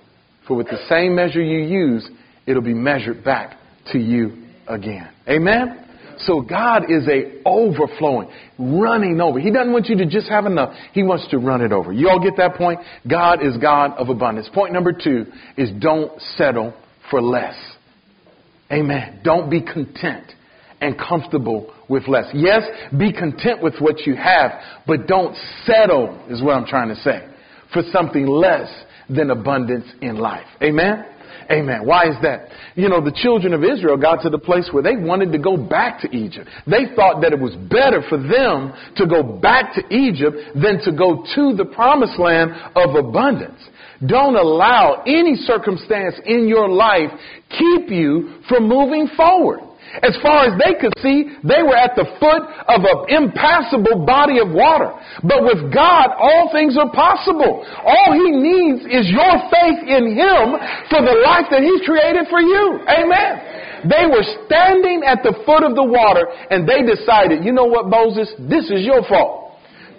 For 0.48 0.56
with 0.56 0.68
the 0.68 0.84
same 0.90 1.16
measure 1.16 1.42
you 1.42 1.66
use, 1.68 2.08
it'll 2.46 2.62
be 2.62 2.74
measured 2.74 3.24
back 3.24 3.58
to 3.92 4.00
you 4.00 4.46
again. 4.68 5.10
Amen? 5.28 5.86
So 6.20 6.42
God 6.42 6.90
is 6.90 7.08
a 7.08 7.42
overflowing, 7.46 8.30
running 8.58 9.20
over. 9.20 9.40
He 9.40 9.52
doesn't 9.52 9.74
want 9.74 9.88
you 9.88 9.98
to 9.98 10.06
just 10.06 10.30
have 10.30 10.46
enough. 10.46 10.74
He 10.94 11.04
wants 11.04 11.28
to 11.32 11.38
run 11.38 11.62
it 11.62 11.72
over. 11.72 11.92
You 11.92 12.10
all 12.10 12.20
get 12.20 12.38
that 12.38 12.56
point? 12.56 12.80
God 13.10 13.46
is 13.46 13.58
God 13.58 13.92
of 13.98 14.10
abundance. 14.10 14.50
Point 14.54 14.72
number 14.74 14.94
two 14.94 15.26
is 15.58 15.70
don't 15.80 16.20
settle 16.38 16.74
for 17.12 17.22
less. 17.22 17.56
Amen. 18.72 19.20
Don't 19.24 19.50
be 19.50 19.62
content 19.62 20.32
and 20.82 20.98
comfortable 20.98 21.74
with 21.88 22.08
less. 22.08 22.26
Yes, 22.34 22.64
be 22.98 23.14
content 23.14 23.62
with 23.62 23.76
what 23.80 24.06
you 24.06 24.16
have, 24.16 24.52
but 24.88 25.08
don't 25.08 25.36
settle, 25.66 26.26
is 26.30 26.42
what 26.42 26.56
I'm 26.56 26.66
trying 26.66 26.90
to 26.90 26.96
say, 26.96 27.28
for 27.72 27.82
something 27.92 28.26
less 28.26 28.70
than 29.10 29.30
abundance 29.30 29.86
in 30.02 30.18
life. 30.18 30.48
Amen? 30.62 31.06
Amen. 31.52 31.86
Why 31.86 32.10
is 32.10 32.16
that? 32.24 32.48
You 32.74 32.90
know, 32.90 33.04
the 33.04 33.12
children 33.12 33.54
of 33.54 33.64
Israel 33.64 33.98
got 33.98 34.22
to 34.24 34.30
the 34.30 34.40
place 34.40 34.70
where 34.72 34.82
they 34.82 34.96
wanted 34.96 35.32
to 35.32 35.38
go 35.38 35.56
back 35.58 36.02
to 36.02 36.16
Egypt. 36.16 36.50
They 36.66 36.86
thought 36.96 37.22
that 37.22 37.34
it 37.34 37.40
was 37.40 37.56
better 37.56 38.02
for 38.10 38.18
them 38.18 38.74
to 38.98 39.06
go 39.06 39.22
back 39.22 39.76
to 39.76 39.96
Egypt 39.96 40.38
than 40.56 40.82
to 40.84 40.92
go 40.92 41.24
to 41.36 41.56
the 41.56 41.66
promised 41.66 42.18
land 42.18 42.52
of 42.76 42.96
abundance. 42.96 43.62
Don't 44.08 44.36
allow 44.36 45.04
any 45.08 45.36
circumstance 45.36 46.16
in 46.26 46.48
your 46.48 46.70
life 46.70 47.12
keep 47.50 47.90
you 47.90 48.42
from 48.50 48.68
moving 48.68 49.08
forward. 49.16 49.62
As 50.04 50.18
far 50.22 50.44
as 50.44 50.60
they 50.60 50.76
could 50.76 50.92
see, 51.00 51.32
they 51.46 51.64
were 51.64 51.78
at 51.78 51.96
the 51.96 52.04
foot 52.20 52.44
of 52.68 52.84
an 52.84 53.00
impassable 53.08 54.04
body 54.04 54.44
of 54.44 54.52
water. 54.52 54.92
But 55.24 55.48
with 55.48 55.72
God, 55.72 56.12
all 56.20 56.52
things 56.52 56.76
are 56.76 56.92
possible. 56.92 57.64
All 57.64 58.12
He 58.12 58.28
needs 58.36 58.84
is 58.84 59.08
your 59.08 59.36
faith 59.48 59.80
in 59.88 60.12
Him 60.20 60.60
for 60.92 61.00
the 61.00 61.16
life 61.24 61.48
that 61.48 61.64
He's 61.64 61.80
created 61.88 62.28
for 62.28 62.42
you. 62.44 62.84
Amen. 62.92 63.88
They 63.88 64.10
were 64.10 64.26
standing 64.50 65.04
at 65.06 65.22
the 65.24 65.38
foot 65.46 65.64
of 65.64 65.76
the 65.76 65.86
water 65.86 66.28
and 66.50 66.68
they 66.68 66.84
decided, 66.84 67.46
you 67.46 67.54
know 67.54 67.70
what, 67.70 67.88
Moses, 67.88 68.34
this 68.50 68.68
is 68.72 68.84
your 68.84 69.06
fault. 69.08 69.45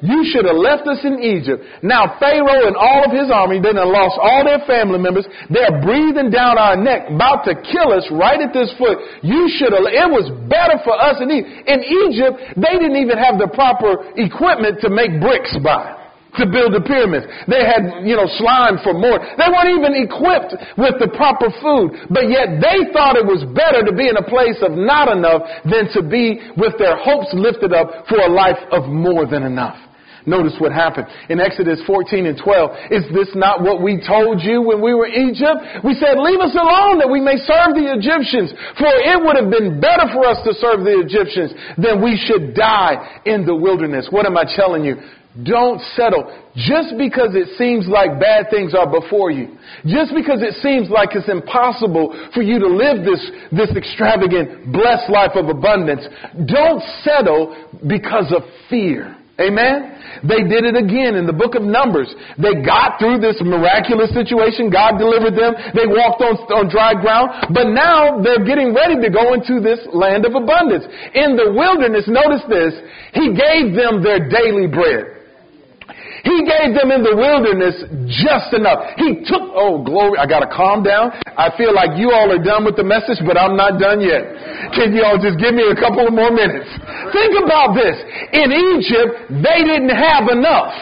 You 0.02 0.28
should 0.28 0.44
have 0.44 0.60
left 0.60 0.86
us 0.86 1.00
in 1.04 1.18
Egypt. 1.20 1.64
Now 1.82 2.16
Pharaoh 2.20 2.68
and 2.68 2.76
all 2.76 3.04
of 3.08 3.12
his 3.12 3.32
army, 3.32 3.58
they 3.60 3.72
done 3.72 3.88
lost 3.88 4.20
all 4.20 4.44
their 4.44 4.60
family 4.68 4.98
members. 4.98 5.24
They're 5.48 5.80
breathing 5.80 6.28
down 6.30 6.58
our 6.58 6.76
neck, 6.76 7.08
about 7.08 7.48
to 7.48 7.56
kill 7.56 7.92
us 7.96 8.04
right 8.12 8.40
at 8.40 8.52
this 8.52 8.72
foot. 8.76 8.98
You 9.24 9.48
should 9.56 9.72
have, 9.72 9.88
it 9.88 10.10
was 10.12 10.28
better 10.46 10.76
for 10.84 10.92
us 10.92 11.16
in 11.24 11.32
Egypt. 11.32 11.64
In 11.64 11.80
Egypt, 11.80 12.34
they 12.60 12.76
didn't 12.76 13.00
even 13.00 13.16
have 13.16 13.40
the 13.40 13.48
proper 13.48 14.04
equipment 14.20 14.84
to 14.84 14.92
make 14.92 15.16
bricks 15.20 15.56
by 15.64 15.95
to 16.38 16.44
build 16.46 16.76
the 16.76 16.84
pyramids. 16.84 17.26
They 17.48 17.64
had, 17.64 18.04
you 18.04 18.16
know, 18.16 18.28
slime 18.38 18.78
for 18.84 18.92
more. 18.92 19.18
They 19.18 19.48
weren't 19.48 19.72
even 19.72 19.92
equipped 19.96 20.54
with 20.76 21.00
the 21.00 21.10
proper 21.12 21.48
food, 21.60 22.08
but 22.12 22.28
yet 22.28 22.60
they 22.60 22.92
thought 22.92 23.16
it 23.16 23.26
was 23.26 23.44
better 23.56 23.84
to 23.84 23.92
be 23.92 24.08
in 24.08 24.16
a 24.16 24.26
place 24.26 24.60
of 24.60 24.76
not 24.76 25.08
enough 25.08 25.42
than 25.64 25.88
to 25.96 26.00
be 26.04 26.40
with 26.56 26.76
their 26.78 26.96
hopes 26.96 27.32
lifted 27.32 27.72
up 27.72 28.08
for 28.08 28.20
a 28.20 28.28
life 28.28 28.60
of 28.72 28.88
more 28.88 29.24
than 29.24 29.42
enough. 29.42 29.76
Notice 30.26 30.58
what 30.58 30.72
happened 30.74 31.06
in 31.30 31.38
Exodus 31.38 31.78
14 31.86 32.26
and 32.26 32.34
12. 32.34 32.90
Is 32.90 33.04
this 33.14 33.30
not 33.38 33.62
what 33.62 33.80
we 33.80 34.02
told 34.02 34.42
you 34.42 34.60
when 34.60 34.82
we 34.82 34.92
were 34.92 35.06
in 35.06 35.30
Egypt? 35.30 35.86
We 35.86 35.94
said, 35.94 36.18
leave 36.18 36.42
us 36.42 36.50
alone 36.50 36.98
that 36.98 37.08
we 37.08 37.22
may 37.22 37.38
serve 37.46 37.78
the 37.78 37.94
Egyptians. 37.94 38.50
For 38.74 38.90
it 38.90 39.22
would 39.22 39.38
have 39.38 39.54
been 39.54 39.78
better 39.78 40.10
for 40.10 40.26
us 40.26 40.42
to 40.42 40.52
serve 40.58 40.82
the 40.82 40.98
Egyptians 40.98 41.54
than 41.78 42.02
we 42.02 42.18
should 42.18 42.58
die 42.58 43.22
in 43.24 43.46
the 43.46 43.54
wilderness. 43.54 44.10
What 44.10 44.26
am 44.26 44.36
I 44.36 44.44
telling 44.50 44.82
you? 44.82 44.98
Don't 45.44 45.80
settle 45.94 46.32
just 46.56 46.96
because 46.96 47.36
it 47.36 47.58
seems 47.58 47.86
like 47.86 48.18
bad 48.18 48.46
things 48.48 48.74
are 48.74 48.88
before 48.88 49.30
you. 49.30 49.58
Just 49.84 50.14
because 50.14 50.40
it 50.40 50.54
seems 50.62 50.88
like 50.88 51.10
it's 51.12 51.28
impossible 51.28 52.16
for 52.32 52.40
you 52.40 52.58
to 52.58 52.68
live 52.68 53.04
this, 53.04 53.20
this 53.52 53.68
extravagant, 53.76 54.72
blessed 54.72 55.10
life 55.10 55.36
of 55.36 55.48
abundance. 55.48 56.08
Don't 56.48 56.80
settle 57.04 57.52
because 57.86 58.32
of 58.32 58.42
fear. 58.70 59.16
Amen? 59.36 60.00
They 60.24 60.48
did 60.48 60.64
it 60.64 60.80
again 60.80 61.12
in 61.12 61.28
the 61.28 61.36
book 61.36 61.52
of 61.52 61.60
Numbers. 61.60 62.08
They 62.40 62.64
got 62.64 62.96
through 62.96 63.20
this 63.20 63.36
miraculous 63.44 64.08
situation. 64.16 64.72
God 64.72 64.96
delivered 64.96 65.36
them. 65.36 65.52
They 65.76 65.84
walked 65.84 66.24
on, 66.24 66.40
on 66.56 66.72
dry 66.72 66.96
ground. 66.96 67.52
But 67.52 67.68
now 67.68 68.24
they're 68.24 68.40
getting 68.48 68.72
ready 68.72 68.96
to 68.96 69.12
go 69.12 69.36
into 69.36 69.60
this 69.60 69.84
land 69.92 70.24
of 70.24 70.32
abundance. 70.32 70.88
In 71.12 71.36
the 71.36 71.52
wilderness, 71.52 72.08
notice 72.08 72.48
this, 72.48 72.72
He 73.12 73.36
gave 73.36 73.76
them 73.76 74.00
their 74.00 74.24
daily 74.24 74.72
bread. 74.72 75.15
He 76.26 76.42
gave 76.42 76.74
them 76.74 76.90
in 76.90 77.06
the 77.06 77.14
wilderness 77.14 77.86
just 78.10 78.50
enough. 78.50 78.98
He 78.98 79.22
took, 79.22 79.46
oh 79.54 79.78
glory, 79.86 80.18
I 80.18 80.26
gotta 80.26 80.50
calm 80.50 80.82
down. 80.82 81.14
I 81.38 81.54
feel 81.54 81.70
like 81.70 81.94
you 81.94 82.10
all 82.10 82.34
are 82.34 82.42
done 82.42 82.66
with 82.66 82.74
the 82.74 82.82
message, 82.82 83.22
but 83.22 83.38
I'm 83.38 83.54
not 83.54 83.78
done 83.78 84.02
yet. 84.02 84.26
Can 84.74 84.90
you 84.90 85.06
all 85.06 85.22
just 85.22 85.38
give 85.38 85.54
me 85.54 85.62
a 85.70 85.78
couple 85.78 86.02
of 86.02 86.10
more 86.10 86.34
minutes? 86.34 86.66
Think 87.14 87.30
about 87.38 87.78
this. 87.78 87.94
In 88.34 88.50
Egypt, 88.50 89.38
they 89.38 89.62
didn't 89.62 89.94
have 89.94 90.26
enough. 90.26 90.74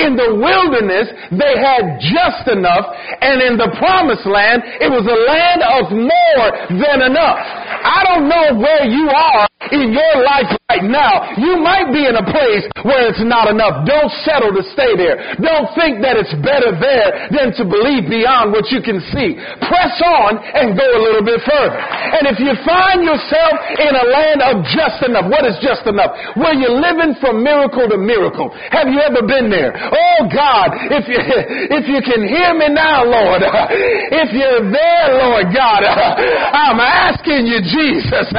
In 0.00 0.16
the 0.16 0.40
wilderness, 0.40 1.12
they 1.36 1.54
had 1.60 2.00
just 2.00 2.48
enough, 2.48 2.88
and 3.20 3.42
in 3.44 3.60
the 3.60 3.68
promised 3.76 4.24
land, 4.24 4.62
it 4.80 4.88
was 4.88 5.04
a 5.04 5.18
land 5.28 5.60
of 5.68 5.84
more 5.92 6.48
than 6.80 7.12
enough. 7.12 7.36
I 7.36 8.08
don't 8.08 8.24
know 8.24 8.56
where 8.56 8.88
you 8.88 9.10
are 9.10 9.47
in 9.58 9.90
your 9.90 10.14
life 10.22 10.54
right 10.70 10.86
now. 10.86 11.34
You 11.34 11.58
might 11.58 11.90
be 11.90 12.06
in 12.06 12.14
a 12.14 12.22
place 12.22 12.62
where 12.86 13.10
it's 13.10 13.20
not 13.26 13.50
enough. 13.50 13.82
Don't 13.82 14.12
settle 14.22 14.54
to 14.54 14.62
stay 14.70 14.94
there. 14.94 15.34
Don't 15.42 15.66
think 15.74 15.98
that 15.98 16.14
it's 16.14 16.30
better 16.46 16.78
there 16.78 17.26
than 17.34 17.50
to 17.58 17.66
believe 17.66 18.06
beyond 18.06 18.54
what 18.54 18.70
you 18.70 18.78
can 18.78 19.02
see. 19.10 19.34
Press 19.66 19.94
on 19.98 20.38
and 20.38 20.78
go 20.78 20.86
a 20.86 21.00
little 21.02 21.26
bit 21.26 21.42
further. 21.42 21.74
And 21.74 22.30
if 22.30 22.38
you 22.38 22.54
find 22.62 23.02
yourself 23.02 23.54
in 23.82 23.92
a 23.98 24.06
land 24.06 24.40
of 24.46 24.54
just 24.70 25.02
enough, 25.02 25.26
what 25.26 25.42
is 25.42 25.58
just 25.58 25.82
enough? 25.90 26.14
Where 26.38 26.54
you're 26.54 26.78
living 26.78 27.18
from 27.18 27.42
miracle 27.42 27.90
to 27.90 27.98
miracle. 27.98 28.54
Have 28.70 28.86
you 28.86 29.02
ever 29.02 29.26
been 29.26 29.50
there? 29.50 29.74
Oh 29.74 30.20
God, 30.30 30.70
if 30.86 31.10
you, 31.10 31.18
if 31.82 31.84
you 31.90 31.98
can 32.06 32.22
hear 32.22 32.54
me 32.54 32.70
now, 32.70 33.02
Lord, 33.02 33.42
if 34.22 34.30
you're 34.30 34.70
there, 34.70 35.06
Lord 35.18 35.50
God, 35.50 35.82
I'm 36.62 36.78
asking 36.78 37.50
you, 37.50 37.58
Jesus, 37.58 38.30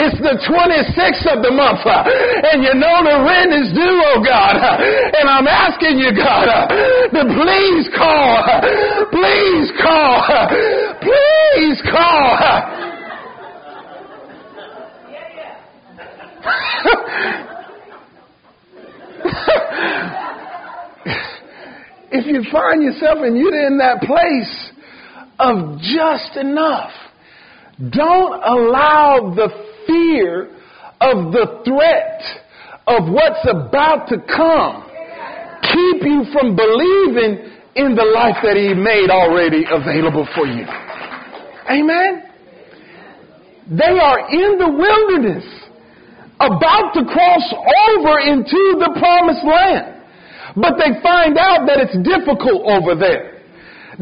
it's 0.00 0.18
the 0.24 0.40
26th 0.54 1.26
of 1.34 1.42
the 1.42 1.50
month, 1.50 1.82
uh, 1.82 2.06
and 2.06 2.62
you 2.62 2.74
know 2.78 3.02
the 3.02 3.18
rent 3.26 3.50
is 3.52 3.74
due, 3.74 4.02
oh 4.06 4.22
God, 4.22 4.54
uh, 4.54 4.78
and 4.78 5.28
I'm 5.28 5.48
asking 5.50 5.98
you, 5.98 6.14
God, 6.14 6.46
uh, 6.46 6.68
to 7.10 7.26
please 7.34 7.90
call, 7.90 8.62
please 9.10 9.72
call, 9.82 10.22
please 11.02 11.82
call. 11.90 12.38
if 22.12 22.26
you 22.26 22.44
find 22.52 22.82
yourself 22.82 23.18
and 23.22 23.36
you're 23.36 23.66
in 23.66 23.78
that 23.78 24.00
place 24.02 24.70
of 25.38 25.78
just 25.80 26.36
enough, 26.36 26.92
don't 27.90 28.40
allow 28.44 29.34
the 29.34 29.73
fear 29.86 30.50
of 31.00 31.32
the 31.32 31.62
threat 31.64 32.22
of 32.86 33.10
what's 33.10 33.44
about 33.48 34.08
to 34.08 34.18
come 34.28 34.84
keep 35.74 36.02
you 36.02 36.24
from 36.32 36.54
believing 36.54 37.50
in 37.74 37.94
the 37.94 38.06
life 38.14 38.38
that 38.42 38.56
He 38.56 38.74
made 38.74 39.10
already 39.10 39.64
available 39.66 40.28
for 40.34 40.46
you. 40.46 40.66
Amen? 41.66 42.30
They 43.70 43.96
are 43.96 44.30
in 44.30 44.58
the 44.58 44.70
wilderness 44.70 45.44
about 46.38 46.92
to 46.94 47.02
cross 47.04 47.46
over 47.88 48.20
into 48.20 48.60
the 48.78 48.92
promised 49.00 49.44
land. 49.44 50.02
But 50.56 50.76
they 50.78 51.00
find 51.02 51.38
out 51.38 51.66
that 51.66 51.80
it's 51.80 51.96
difficult 52.04 52.62
over 52.68 52.94
there. 52.94 53.33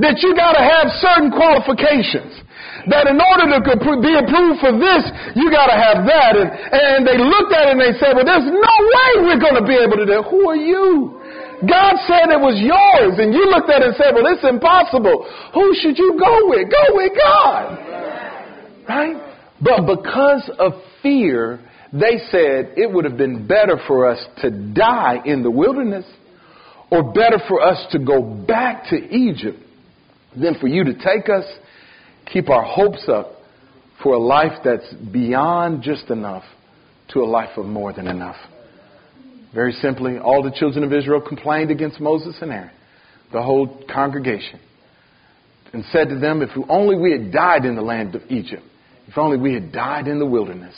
That 0.01 0.25
you 0.25 0.33
gotta 0.37 0.63
have 0.65 0.89
certain 1.01 1.31
qualifications 1.31 2.43
that 2.91 3.07
in 3.07 3.19
order 3.21 3.47
to 3.47 3.59
be 4.03 4.15
approved 4.19 4.59
for 4.59 4.75
this, 4.75 5.03
you 5.39 5.51
got 5.55 5.71
to 5.71 5.79
have 5.79 6.03
that. 6.03 6.35
And, 6.35 6.51
and 6.51 7.01
they 7.07 7.19
looked 7.19 7.55
at 7.55 7.71
it 7.71 7.79
and 7.79 7.83
they 7.83 7.95
said, 7.99 8.19
well, 8.19 8.27
there's 8.27 8.49
no 8.49 8.77
way 8.83 9.11
we're 9.23 9.43
going 9.43 9.59
to 9.59 9.67
be 9.67 9.79
able 9.79 10.03
to 10.03 10.07
do 10.07 10.19
it. 10.19 10.27
Who 10.27 10.43
are 10.51 10.59
you? 10.59 11.21
God 11.63 11.95
said 12.11 12.35
it 12.35 12.43
was 12.43 12.59
yours. 12.59 13.23
And 13.23 13.31
you 13.31 13.47
looked 13.47 13.71
at 13.71 13.87
it 13.87 13.95
and 13.95 13.97
said, 13.97 14.15
well, 14.19 14.27
it's 14.27 14.43
impossible. 14.43 15.31
Who 15.55 15.71
should 15.79 15.95
you 15.95 16.19
go 16.19 16.51
with? 16.51 16.67
Go 16.67 16.85
with 16.99 17.13
God. 17.15 17.79
Right? 18.89 19.17
But 19.63 19.87
because 19.87 20.51
of 20.59 20.73
fear, 21.03 21.61
they 21.93 22.19
said 22.35 22.75
it 22.75 22.91
would 22.91 23.05
have 23.05 23.17
been 23.17 23.47
better 23.47 23.79
for 23.87 24.11
us 24.11 24.19
to 24.43 24.51
die 24.51 25.23
in 25.25 25.45
the 25.45 25.51
wilderness 25.51 26.07
or 26.91 27.13
better 27.13 27.39
for 27.47 27.63
us 27.63 27.79
to 27.93 28.01
go 28.01 28.23
back 28.23 28.91
to 28.91 28.97
Egypt 28.97 29.62
than 30.41 30.55
for 30.61 30.67
you 30.67 30.85
to 30.85 30.95
take 30.95 31.29
us 31.29 31.45
keep 32.27 32.49
our 32.49 32.63
hopes 32.63 33.09
up 33.09 33.37
for 34.03 34.15
a 34.15 34.19
life 34.19 34.59
that's 34.65 34.93
beyond 35.13 35.83
just 35.83 36.11
enough 36.11 36.45
to 37.13 37.21
a 37.21 37.27
life 37.27 37.57
of 37.57 37.67
more 37.67 37.93
than 37.93 38.07
enough. 38.07 38.37
Very 39.55 39.73
simply, 39.73 40.19
all 40.19 40.43
the 40.43 40.51
children 40.51 40.83
of 40.83 40.93
Israel 40.93 41.21
complained 41.21 41.71
against 41.71 42.01
Moses 42.01 42.37
and 42.41 42.51
Aaron, 42.51 42.71
the 43.33 43.43
whole 43.43 43.85
congregation, 43.93 44.59
and 45.73 45.85
said 45.93 46.09
to 46.09 46.19
them, 46.19 46.43
If 46.43 46.51
only 46.69 46.97
we 46.97 47.13
had 47.13 47.33
died 47.33 47.65
in 47.65 47.77
the 47.77 47.83
land 47.83 48.15
of 48.15 48.23
Egypt, 48.31 48.63
if 49.09 49.19
only 49.19 49.37
we 49.37 49.53
had 49.53 49.73
died 49.73 50.09
in 50.09 50.19
the 50.19 50.27
wilderness, 50.27 50.75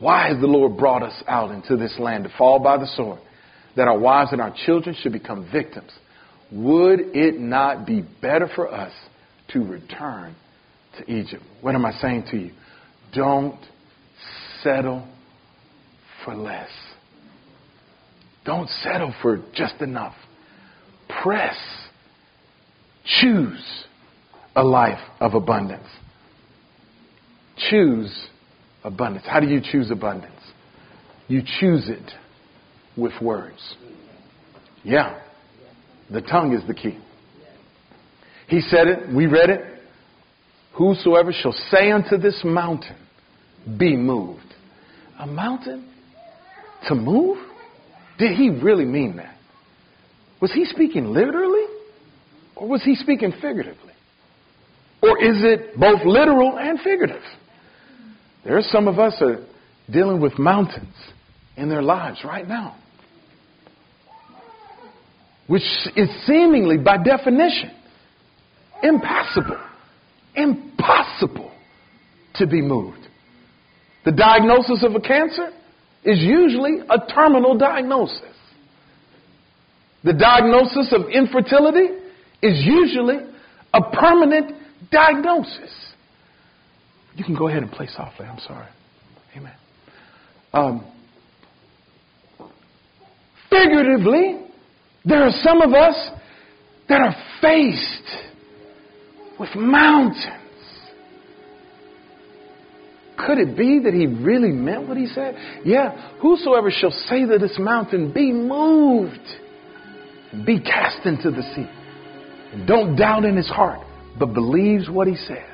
why 0.00 0.28
has 0.28 0.40
the 0.40 0.46
Lord 0.46 0.76
brought 0.76 1.02
us 1.02 1.22
out 1.26 1.50
into 1.50 1.76
this 1.76 1.96
land 1.98 2.24
to 2.24 2.30
fall 2.36 2.58
by 2.58 2.76
the 2.76 2.86
sword, 2.94 3.20
that 3.76 3.88
our 3.88 3.98
wives 3.98 4.32
and 4.32 4.40
our 4.40 4.54
children 4.66 4.94
should 5.00 5.12
become 5.12 5.48
victims? 5.50 5.90
Would 6.50 7.00
it 7.14 7.38
not 7.38 7.86
be 7.86 8.02
better 8.22 8.48
for 8.54 8.72
us 8.72 8.92
to 9.52 9.60
return 9.60 10.34
to 10.98 11.10
Egypt. 11.10 11.42
What 11.60 11.74
am 11.74 11.84
I 11.84 11.92
saying 11.92 12.24
to 12.30 12.36
you? 12.36 12.52
Don't 13.14 13.58
settle 14.62 15.06
for 16.24 16.34
less. 16.34 16.70
Don't 18.44 18.68
settle 18.82 19.14
for 19.22 19.42
just 19.54 19.80
enough. 19.80 20.14
Press. 21.22 21.56
Choose 23.20 23.84
a 24.54 24.62
life 24.62 25.00
of 25.20 25.34
abundance. 25.34 25.88
Choose 27.70 28.28
abundance. 28.84 29.26
How 29.26 29.40
do 29.40 29.46
you 29.46 29.60
choose 29.60 29.90
abundance? 29.90 30.34
You 31.26 31.42
choose 31.60 31.88
it 31.88 32.10
with 32.96 33.12
words. 33.20 33.76
Yeah. 34.84 35.20
The 36.10 36.22
tongue 36.22 36.54
is 36.54 36.66
the 36.66 36.74
key. 36.74 36.98
He 38.48 38.60
said 38.60 38.88
it, 38.88 39.14
we 39.14 39.26
read 39.26 39.50
it, 39.50 39.60
Whosoever 40.78 41.32
shall 41.32 41.54
say 41.70 41.90
unto 41.90 42.16
this 42.16 42.40
mountain, 42.44 42.96
be 43.78 43.96
moved. 43.96 44.54
A 45.18 45.26
mountain 45.26 45.92
to 46.86 46.94
move? 46.94 47.36
Did 48.18 48.36
he 48.36 48.48
really 48.48 48.84
mean 48.84 49.16
that? 49.16 49.36
Was 50.40 50.52
he 50.52 50.64
speaking 50.66 51.12
literally? 51.12 51.66
Or 52.54 52.68
was 52.68 52.82
he 52.84 52.94
speaking 52.94 53.32
figuratively? 53.32 53.92
Or 55.02 55.22
is 55.22 55.42
it 55.42 55.78
both 55.78 56.04
literal 56.04 56.58
and 56.58 56.78
figurative? 56.78 57.22
There 58.44 58.56
are 58.56 58.62
some 58.62 58.86
of 58.86 59.00
us 59.00 59.14
are 59.20 59.44
dealing 59.90 60.20
with 60.20 60.38
mountains 60.38 60.94
in 61.56 61.68
their 61.68 61.82
lives 61.82 62.20
right 62.24 62.46
now. 62.46 62.76
Which 65.48 65.62
is 65.96 66.08
seemingly, 66.26 66.76
by 66.76 66.98
definition, 67.02 67.70
impassable, 68.82 69.58
impossible 70.36 71.50
to 72.34 72.46
be 72.46 72.62
moved. 72.62 73.08
The 74.04 74.12
diagnosis 74.12 74.84
of 74.84 74.94
a 74.94 75.00
cancer 75.00 75.50
is 76.04 76.20
usually 76.20 76.80
a 76.88 77.12
terminal 77.12 77.58
diagnosis. 77.58 78.22
The 80.04 80.12
diagnosis 80.12 80.92
of 80.92 81.10
infertility 81.10 81.88
is 82.40 82.64
usually 82.64 83.18
a 83.74 83.82
permanent 83.90 84.52
diagnosis. 84.92 85.92
You 87.16 87.24
can 87.24 87.34
go 87.34 87.48
ahead 87.48 87.62
and 87.62 87.72
play 87.72 87.88
softly. 87.88 88.26
I'm 88.26 88.38
sorry. 88.38 88.68
Amen. 89.36 89.54
Um, 90.52 90.86
figuratively, 93.50 94.47
there 95.04 95.22
are 95.22 95.32
some 95.42 95.62
of 95.62 95.72
us 95.72 96.10
that 96.88 97.00
are 97.00 97.14
faced 97.40 98.28
with 99.38 99.50
mountains. 99.54 100.34
Could 103.16 103.38
it 103.38 103.56
be 103.56 103.80
that 103.84 103.92
he 103.92 104.06
really 104.06 104.52
meant 104.52 104.88
what 104.88 104.96
he 104.96 105.06
said? 105.06 105.36
Yeah, 105.64 106.18
whosoever 106.20 106.70
shall 106.70 106.90
say 106.90 107.24
that 107.24 107.38
this 107.40 107.56
mountain 107.58 108.12
be 108.12 108.32
moved 108.32 109.18
and 110.32 110.46
be 110.46 110.60
cast 110.60 111.04
into 111.04 111.30
the 111.30 111.42
sea. 111.54 111.68
And 112.52 112.66
don't 112.66 112.96
doubt 112.96 113.24
in 113.24 113.36
his 113.36 113.48
heart, 113.48 113.80
but 114.18 114.32
believes 114.34 114.88
what 114.88 115.06
he 115.08 115.16
says. 115.16 115.44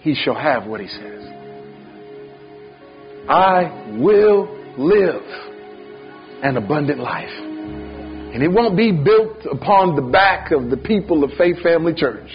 He 0.00 0.14
shall 0.14 0.36
have 0.36 0.66
what 0.66 0.80
he 0.80 0.88
says. 0.88 1.22
I 3.28 3.96
will 3.98 4.46
live 4.78 5.22
an 6.44 6.56
abundant 6.56 7.00
life. 7.00 7.45
And 8.36 8.44
it 8.44 8.48
won't 8.48 8.76
be 8.76 8.92
built 8.92 9.46
upon 9.50 9.96
the 9.96 10.02
back 10.02 10.50
of 10.50 10.68
the 10.68 10.76
people 10.76 11.24
of 11.24 11.30
Faith 11.38 11.56
Family 11.62 11.94
Church. 11.94 12.28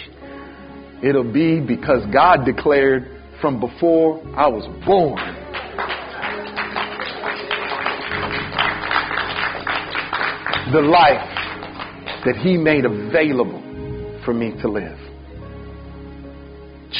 It'll 1.00 1.32
be 1.32 1.60
because 1.60 2.02
God 2.12 2.44
declared 2.44 3.20
from 3.40 3.60
before 3.60 4.20
I 4.34 4.48
was 4.48 4.66
born. 4.84 5.14
The 10.72 10.80
life 10.80 11.22
that 12.24 12.34
He 12.34 12.56
made 12.58 12.84
available 12.84 13.62
for 14.24 14.34
me 14.34 14.60
to 14.60 14.68
live. 14.68 14.98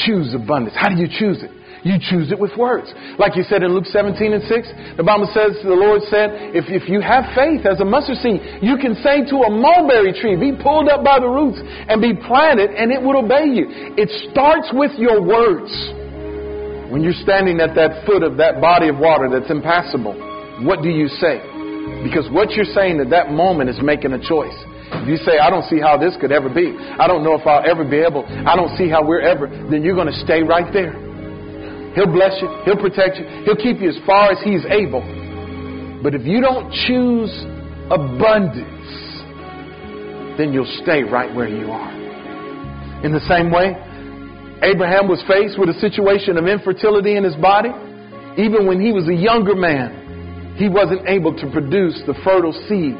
Choose 0.05 0.33
abundance. 0.33 0.77
How 0.79 0.87
do 0.87 0.95
you 0.95 1.09
choose 1.09 1.43
it? 1.43 1.51
You 1.83 1.99
choose 1.99 2.31
it 2.31 2.39
with 2.39 2.55
words. 2.55 2.87
Like 3.19 3.35
you 3.35 3.43
said 3.43 3.59
in 3.59 3.75
Luke 3.75 3.85
17 3.91 4.15
and 4.31 4.43
6, 4.47 4.95
the 4.95 5.03
Bible 5.03 5.27
says, 5.35 5.59
the 5.67 5.75
Lord 5.75 5.99
said, 6.07 6.55
if, 6.55 6.71
if 6.71 6.87
you 6.87 7.03
have 7.03 7.27
faith 7.35 7.67
as 7.67 7.83
a 7.83 7.85
mustard 7.85 8.23
seed, 8.23 8.39
you 8.63 8.79
can 8.79 8.95
say 9.03 9.27
to 9.27 9.43
a 9.43 9.51
mulberry 9.51 10.15
tree, 10.15 10.39
be 10.39 10.55
pulled 10.55 10.87
up 10.87 11.03
by 11.03 11.19
the 11.19 11.27
roots 11.27 11.59
and 11.59 11.99
be 11.99 12.15
planted 12.15 12.71
and 12.71 12.87
it 12.87 13.03
will 13.03 13.19
obey 13.19 13.51
you. 13.51 13.67
It 13.99 14.07
starts 14.31 14.71
with 14.71 14.95
your 14.95 15.19
words. 15.19 15.67
When 16.87 17.03
you're 17.03 17.19
standing 17.19 17.59
at 17.59 17.75
that 17.75 18.07
foot 18.07 18.23
of 18.23 18.39
that 18.39 18.63
body 18.63 18.87
of 18.87 18.95
water 18.95 19.27
that's 19.27 19.51
impassable, 19.51 20.15
what 20.63 20.79
do 20.79 20.87
you 20.87 21.11
say? 21.19 21.43
Because 21.99 22.31
what 22.31 22.55
you're 22.55 22.69
saying 22.71 23.03
at 23.03 23.11
that 23.11 23.35
moment 23.35 23.67
is 23.67 23.75
making 23.83 24.15
a 24.15 24.21
choice. 24.23 24.55
If 25.03 25.09
you 25.11 25.17
say, 25.19 25.35
I 25.35 25.49
don't 25.49 25.67
see 25.67 25.83
how 25.83 25.99
this 25.99 26.15
could 26.21 26.31
ever 26.31 26.47
be, 26.47 26.71
I 26.79 27.11
don't 27.11 27.27
know 27.27 27.35
if 27.35 27.43
I'll 27.43 27.65
ever 27.67 27.83
be 27.83 27.99
able, 27.99 28.23
I 28.23 28.55
don't 28.55 28.71
see 28.77 28.87
how 28.87 29.03
we're 29.03 29.25
ever, 29.25 29.51
then 29.67 29.83
you're 29.83 29.99
going 29.99 30.07
to 30.07 30.19
stay 30.23 30.43
right 30.43 30.71
there. 30.71 30.95
He'll 31.95 32.11
bless 32.11 32.33
you. 32.41 32.49
He'll 32.65 32.81
protect 32.81 33.17
you. 33.17 33.25
He'll 33.45 33.55
keep 33.55 33.79
you 33.79 33.89
as 33.89 33.99
far 34.05 34.31
as 34.31 34.39
He's 34.43 34.65
able. 34.65 35.01
But 36.01 36.15
if 36.15 36.25
you 36.25 36.41
don't 36.41 36.71
choose 36.87 37.31
abundance, 37.89 38.83
then 40.37 40.51
you'll 40.51 40.73
stay 40.83 41.03
right 41.03 41.33
where 41.33 41.47
you 41.47 41.71
are. 41.71 41.93
In 43.05 43.13
the 43.13 43.23
same 43.27 43.51
way, 43.51 43.75
Abraham 44.63 45.07
was 45.07 45.23
faced 45.27 45.59
with 45.59 45.69
a 45.69 45.79
situation 45.79 46.37
of 46.37 46.47
infertility 46.47 47.15
in 47.15 47.23
his 47.23 47.35
body. 47.35 47.69
Even 48.37 48.65
when 48.65 48.81
he 48.81 48.91
was 48.91 49.07
a 49.07 49.13
younger 49.13 49.55
man, 49.55 50.55
he 50.57 50.69
wasn't 50.69 51.07
able 51.07 51.35
to 51.35 51.51
produce 51.51 52.01
the 52.07 52.15
fertile 52.23 52.53
seed 52.67 52.95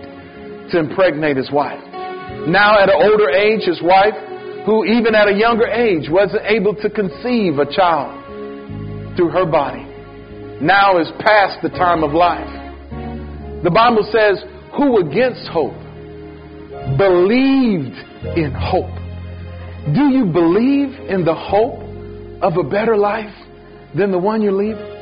to 0.71 0.79
impregnate 0.79 1.37
his 1.37 1.51
wife. 1.51 1.81
Now, 2.47 2.79
at 2.79 2.89
an 2.89 2.99
older 2.99 3.29
age, 3.29 3.63
his 3.63 3.81
wife, 3.81 4.15
who 4.65 4.85
even 4.85 5.15
at 5.15 5.27
a 5.27 5.35
younger 5.35 5.67
age 5.67 6.09
wasn't 6.09 6.43
able 6.45 6.75
to 6.75 6.89
conceive 6.89 7.59
a 7.59 7.67
child, 7.67 8.22
through 9.15 9.29
her 9.29 9.45
body 9.45 9.93
now 10.61 10.97
is 10.97 11.11
past 11.19 11.61
the 11.61 11.69
time 11.69 12.03
of 12.03 12.13
life. 12.13 12.47
The 13.63 13.71
Bible 13.71 14.07
says, 14.11 14.43
Who 14.77 14.99
against 14.99 15.47
hope 15.49 15.75
believed 16.97 17.95
in 18.37 18.55
hope? 18.55 18.95
Do 19.93 20.07
you 20.07 20.25
believe 20.25 20.95
in 21.09 21.25
the 21.25 21.35
hope 21.35 21.79
of 22.41 22.57
a 22.57 22.63
better 22.63 22.95
life 22.95 23.33
than 23.95 24.11
the 24.11 24.19
one 24.19 24.41
you're 24.41 24.53
leaving? 24.53 24.93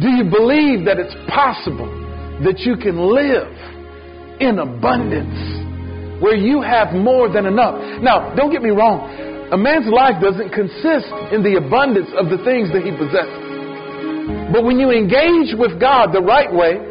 Do 0.00 0.08
you 0.08 0.24
believe 0.24 0.84
that 0.86 0.98
it's 0.98 1.14
possible 1.28 1.90
that 2.44 2.60
you 2.60 2.76
can 2.76 2.98
live 2.98 3.50
in 4.40 4.58
abundance 4.58 6.22
where 6.22 6.36
you 6.36 6.62
have 6.62 6.94
more 6.94 7.28
than 7.28 7.46
enough? 7.46 8.02
Now, 8.02 8.34
don't 8.34 8.52
get 8.52 8.62
me 8.62 8.70
wrong. 8.70 9.33
A 9.54 9.56
man's 9.56 9.86
life 9.86 10.18
doesn't 10.18 10.50
consist 10.50 11.14
in 11.30 11.46
the 11.46 11.62
abundance 11.62 12.10
of 12.18 12.26
the 12.26 12.42
things 12.42 12.74
that 12.74 12.82
he 12.82 12.90
possesses. 12.90 14.50
But 14.50 14.66
when 14.66 14.82
you 14.82 14.90
engage 14.90 15.54
with 15.54 15.78
God 15.78 16.10
the 16.10 16.26
right 16.26 16.50
way, 16.50 16.82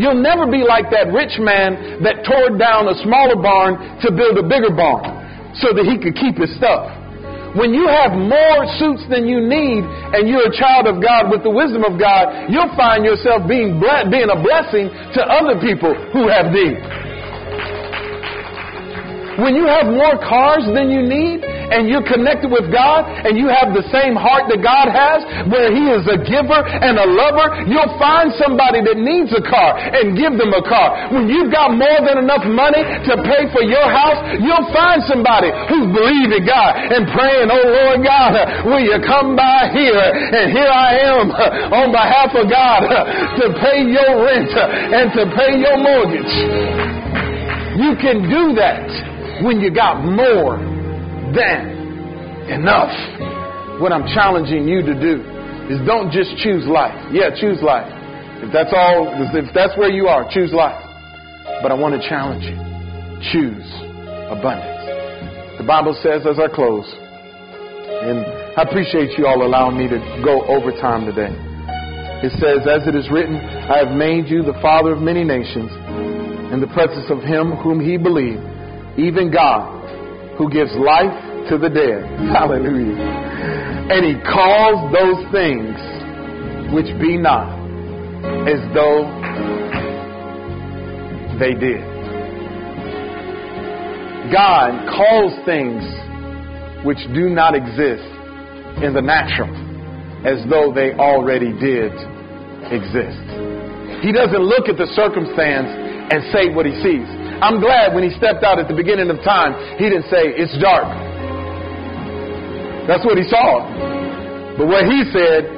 you'll 0.00 0.16
never 0.24 0.48
be 0.48 0.64
like 0.64 0.88
that 0.96 1.12
rich 1.12 1.36
man 1.36 2.00
that 2.00 2.24
tore 2.24 2.56
down 2.56 2.88
a 2.88 2.96
smaller 3.04 3.36
barn 3.36 4.00
to 4.00 4.08
build 4.08 4.40
a 4.40 4.48
bigger 4.48 4.72
barn 4.72 5.12
so 5.60 5.76
that 5.76 5.84
he 5.84 6.00
could 6.00 6.16
keep 6.16 6.40
his 6.40 6.48
stuff. 6.56 6.88
When 7.52 7.76
you 7.76 7.84
have 7.84 8.16
more 8.16 8.64
suits 8.80 9.04
than 9.12 9.28
you 9.28 9.44
need 9.44 9.84
and 10.16 10.24
you're 10.24 10.48
a 10.48 10.56
child 10.56 10.88
of 10.88 11.04
God 11.04 11.28
with 11.28 11.44
the 11.44 11.52
wisdom 11.52 11.84
of 11.84 12.00
God, 12.00 12.48
you'll 12.48 12.72
find 12.80 13.04
yourself 13.04 13.44
being, 13.44 13.76
being 14.08 14.32
a 14.32 14.40
blessing 14.40 14.88
to 14.88 15.20
other 15.20 15.60
people 15.60 15.92
who 16.16 16.32
have 16.32 16.48
need. 16.48 16.80
When 19.36 19.52
you 19.52 19.68
have 19.68 19.84
more 19.92 20.16
cars 20.16 20.64
than 20.72 20.88
you 20.88 21.04
need 21.04 21.44
and 21.70 21.90
you're 21.90 22.06
connected 22.06 22.50
with 22.50 22.70
God 22.70 23.06
and 23.06 23.38
you 23.38 23.48
have 23.50 23.74
the 23.74 23.84
same 23.90 24.14
heart 24.14 24.46
that 24.50 24.60
God 24.62 24.90
has, 24.90 25.24
where 25.50 25.70
He 25.74 25.90
is 25.90 26.04
a 26.06 26.18
giver 26.20 26.60
and 26.62 26.98
a 26.98 27.06
lover, 27.06 27.66
you'll 27.66 27.94
find 27.98 28.30
somebody 28.38 28.82
that 28.86 28.98
needs 28.98 29.32
a 29.34 29.42
car 29.42 29.76
and 29.76 30.14
give 30.14 30.38
them 30.38 30.52
a 30.54 30.62
car. 30.62 31.10
When 31.12 31.26
you've 31.26 31.50
got 31.50 31.74
more 31.74 32.00
than 32.04 32.22
enough 32.22 32.44
money 32.46 32.82
to 32.82 33.12
pay 33.24 33.48
for 33.50 33.64
your 33.64 33.86
house, 33.86 34.38
you'll 34.38 34.68
find 34.72 35.02
somebody 35.06 35.50
who's 35.70 35.88
believing 35.90 36.46
God 36.46 36.70
and 36.92 37.08
praying, 37.10 37.48
Oh 37.50 37.66
Lord 37.66 38.00
God, 38.06 38.66
will 38.66 38.82
you 38.82 38.98
come 39.02 39.34
by 39.34 39.70
here? 39.72 39.98
And 39.98 40.52
here 40.52 40.70
I 40.70 40.90
am 41.10 41.26
on 41.82 41.88
behalf 41.90 42.30
of 42.34 42.46
God 42.50 42.86
to 43.42 43.44
pay 43.58 43.82
your 43.86 44.22
rent 44.22 44.52
and 44.54 45.12
to 45.14 45.22
pay 45.34 45.58
your 45.58 45.76
mortgage. 45.78 46.34
You 47.76 47.92
can 48.00 48.24
do 48.24 48.54
that 48.56 48.88
when 49.44 49.60
you 49.60 49.70
got 49.70 50.02
more 50.02 50.75
than 51.36 52.50
enough. 52.50 52.90
What 53.80 53.92
I'm 53.92 54.08
challenging 54.08 54.66
you 54.66 54.80
to 54.80 54.94
do 54.96 55.20
is 55.68 55.78
don't 55.84 56.10
just 56.10 56.32
choose 56.40 56.64
life. 56.64 56.96
Yeah, 57.12 57.30
choose 57.36 57.60
life. 57.60 57.92
If 58.40 58.52
that's 58.52 58.72
all, 58.72 59.12
if 59.12 59.52
that's 59.52 59.76
where 59.76 59.90
you 59.90 60.08
are, 60.08 60.24
choose 60.32 60.52
life. 60.52 60.80
But 61.60 61.72
I 61.72 61.74
want 61.74 62.00
to 62.00 62.02
challenge 62.08 62.44
you. 62.44 62.56
Choose 63.32 63.68
abundance. 64.32 65.60
The 65.60 65.64
Bible 65.64 65.96
says 66.02 66.24
as 66.24 66.38
I 66.40 66.48
close, 66.48 66.84
and 66.88 68.24
I 68.56 68.62
appreciate 68.62 69.16
you 69.16 69.26
all 69.26 69.44
allowing 69.44 69.76
me 69.76 69.88
to 69.88 69.98
go 70.24 70.44
over 70.48 70.72
time 70.80 71.04
today. 71.04 71.32
It 72.24 72.32
says, 72.40 72.64
as 72.64 72.88
it 72.88 72.96
is 72.96 73.10
written, 73.10 73.36
I 73.36 73.84
have 73.84 73.92
made 73.92 74.28
you 74.28 74.42
the 74.42 74.56
father 74.60 74.92
of 74.92 75.00
many 75.00 75.24
nations 75.24 75.68
in 76.52 76.60
the 76.60 76.70
presence 76.72 77.10
of 77.10 77.20
him 77.20 77.52
whom 77.60 77.80
he 77.80 77.96
believed 77.96 78.40
even 78.96 79.30
God, 79.30 80.36
who 80.38 80.48
gives 80.48 80.72
life 80.76 81.12
to 81.48 81.58
the 81.58 81.68
dead. 81.68 82.02
Hallelujah. 82.30 82.98
And 83.90 84.04
he 84.04 84.14
calls 84.22 84.92
those 84.92 85.22
things 85.30 85.76
which 86.74 86.90
be 87.00 87.16
not 87.16 87.54
as 88.48 88.58
though 88.74 89.06
they 91.38 91.54
did. 91.54 91.84
God 94.32 94.74
calls 94.90 95.32
things 95.46 95.82
which 96.84 96.98
do 97.14 97.30
not 97.30 97.54
exist 97.54 98.02
in 98.82 98.90
the 98.92 99.02
natural 99.02 99.54
as 100.26 100.42
though 100.50 100.74
they 100.74 100.92
already 100.98 101.54
did 101.54 101.94
exist. 102.74 103.22
He 104.02 104.10
doesn't 104.10 104.42
look 104.42 104.66
at 104.66 104.76
the 104.76 104.90
circumstance 104.98 105.70
and 106.10 106.26
say 106.34 106.50
what 106.50 106.66
he 106.66 106.74
sees. 106.82 107.06
I'm 107.38 107.60
glad 107.60 107.94
when 107.94 108.02
he 108.02 108.10
stepped 108.18 108.42
out 108.42 108.58
at 108.58 108.66
the 108.66 108.74
beginning 108.74 109.10
of 109.10 109.22
time, 109.22 109.54
he 109.78 109.86
didn't 109.86 110.10
say, 110.10 110.34
It's 110.34 110.56
dark. 110.58 111.05
That's 112.86 113.04
what 113.04 113.18
he 113.18 113.26
saw. 113.28 113.66
But 114.56 114.66
what 114.66 114.86
he 114.86 115.04
said, 115.12 115.56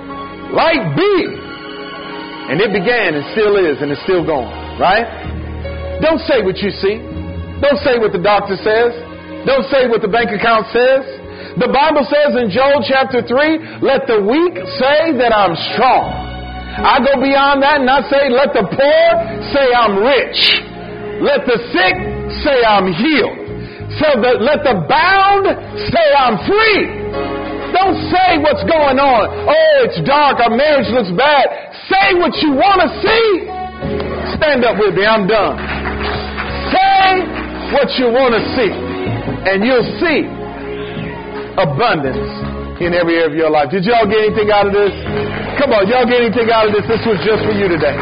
Light 0.53 0.97
be. 0.97 1.17
And 2.49 2.57
it 2.57 2.73
began 2.73 3.13
and 3.13 3.25
still 3.37 3.61
is 3.61 3.77
and 3.85 3.93
it's 3.93 4.01
still 4.09 4.25
going, 4.25 4.49
right? 4.81 5.05
Don't 6.01 6.21
say 6.25 6.41
what 6.41 6.57
you 6.65 6.73
see. 6.73 6.97
Don't 7.61 7.77
say 7.85 8.01
what 8.01 8.17
the 8.17 8.23
doctor 8.23 8.57
says. 8.57 8.97
Don't 9.45 9.69
say 9.69 9.85
what 9.85 10.01
the 10.01 10.09
bank 10.09 10.33
account 10.33 10.73
says. 10.73 11.05
The 11.61 11.69
Bible 11.69 12.09
says 12.09 12.41
in 12.41 12.49
Joel 12.49 12.81
chapter 12.81 13.21
3, 13.21 13.85
let 13.85 14.09
the 14.09 14.25
weak 14.25 14.57
say 14.81 15.13
that 15.21 15.37
I'm 15.37 15.53
strong. 15.77 16.09
I 16.81 16.97
go 17.05 17.21
beyond 17.21 17.61
that 17.61 17.85
and 17.85 17.91
I 17.91 18.01
say, 18.09 18.33
let 18.33 18.57
the 18.57 18.65
poor 18.65 19.07
say 19.53 19.67
I'm 19.69 20.01
rich. 20.01 20.41
Let 21.21 21.45
the 21.45 21.61
sick 21.77 21.97
say 22.41 22.57
I'm 22.65 22.89
healed. 22.97 23.37
So 24.01 24.07
the, 24.17 24.33
let 24.41 24.65
the 24.65 24.81
bound 24.89 25.45
say 25.93 26.07
I'm 26.17 26.41
free. 26.49 26.98
Don't 27.73 27.97
say 28.09 28.41
what's 28.41 28.65
going 28.65 28.99
on. 28.99 29.25
Oh, 29.49 29.75
it's 29.85 30.01
dark. 30.05 30.41
Our 30.41 30.53
marriage 30.53 30.89
looks 30.93 31.13
bad. 31.13 31.47
Say 31.89 32.17
what 32.17 32.33
you 32.41 32.57
want 32.57 32.81
to 32.85 32.89
see. 33.01 33.27
Stand 34.37 34.65
up 34.65 34.77
with 34.81 34.95
me. 34.95 35.05
I'm 35.05 35.27
done. 35.29 35.57
Say 36.73 37.25
what 37.73 37.89
you 38.01 38.09
want 38.13 38.37
to 38.37 38.43
see. 38.57 38.73
And 39.49 39.65
you'll 39.65 39.89
see 40.01 40.29
abundance 41.59 42.29
in 42.81 42.95
every 42.95 43.19
area 43.19 43.27
of 43.27 43.35
your 43.35 43.51
life. 43.51 43.71
Did 43.71 43.85
y'all 43.85 44.07
get 44.07 44.23
anything 44.23 44.51
out 44.55 44.71
of 44.71 44.73
this? 44.73 44.95
Come 45.59 45.75
on, 45.75 45.91
y'all 45.91 46.07
get 46.07 46.23
anything 46.23 46.49
out 46.55 46.71
of 46.71 46.73
this? 46.73 46.87
This 46.87 47.03
was 47.03 47.19
just 47.27 47.43
for 47.43 47.51
you 47.51 47.67
today. 47.67 47.97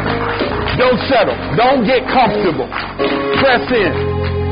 Don't 0.77 1.01
settle. 1.09 1.33
Don't 1.57 1.81
get 1.89 2.05
comfortable. 2.13 2.69
Press 3.41 3.65
in. 3.73 3.91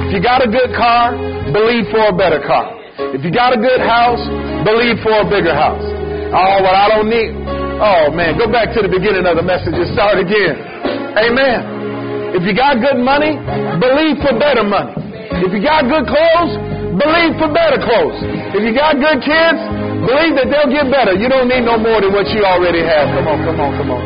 If 0.09 0.18
you 0.18 0.22
got 0.22 0.41
a 0.41 0.49
good 0.49 0.74
car, 0.74 1.13
believe 1.53 1.86
for 1.93 2.09
a 2.09 2.16
better 2.16 2.41
car. 2.41 2.74
If 3.13 3.22
you 3.22 3.30
got 3.30 3.53
a 3.53 3.59
good 3.61 3.78
house, 3.78 4.22
believe 4.66 4.99
for 5.05 5.13
a 5.13 5.26
bigger 5.30 5.53
house. 5.53 5.86
Oh, 6.34 6.55
well, 6.66 6.76
I 6.76 6.89
don't 6.89 7.07
need. 7.07 7.38
Oh, 7.78 8.09
man, 8.11 8.36
go 8.36 8.49
back 8.49 8.74
to 8.74 8.82
the 8.82 8.89
beginning 8.89 9.30
of 9.30 9.38
the 9.38 9.45
message 9.45 9.78
and 9.78 9.88
start 9.93 10.18
again. 10.18 10.57
Amen. 11.16 12.34
If 12.34 12.43
you 12.43 12.57
got 12.57 12.82
good 12.82 12.99
money, 12.99 13.38
believe 13.80 14.20
for 14.26 14.34
better 14.36 14.66
money. 14.66 14.97
If 15.45 15.53
you 15.53 15.61
got 15.63 15.88
good 15.88 16.09
clothes, 16.09 16.57
Believe 16.95 17.36
for 17.36 17.51
better 17.51 17.76
clothes. 17.76 18.24
If 18.55 18.63
you 18.63 18.72
got 18.72 18.95
good 18.95 19.20
kids, 19.20 19.59
believe 20.07 20.39
that 20.39 20.47
they'll 20.47 20.72
get 20.72 20.88
better. 20.88 21.11
You 21.11 21.28
don't 21.28 21.51
need 21.51 21.68
no 21.68 21.76
more 21.76 21.99
than 21.99 22.16
what 22.16 22.32
you 22.32 22.39
already 22.47 22.80
have. 22.80 23.11
Come 23.11 23.28
on, 23.28 23.43
come 23.43 23.59
on, 23.59 23.76
come 23.76 23.91
on. 23.91 23.99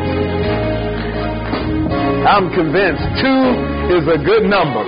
I'm 2.26 2.50
convinced 2.50 3.06
two 3.22 3.54
is 3.94 4.10
a 4.10 4.18
good 4.18 4.42
number. 4.42 4.82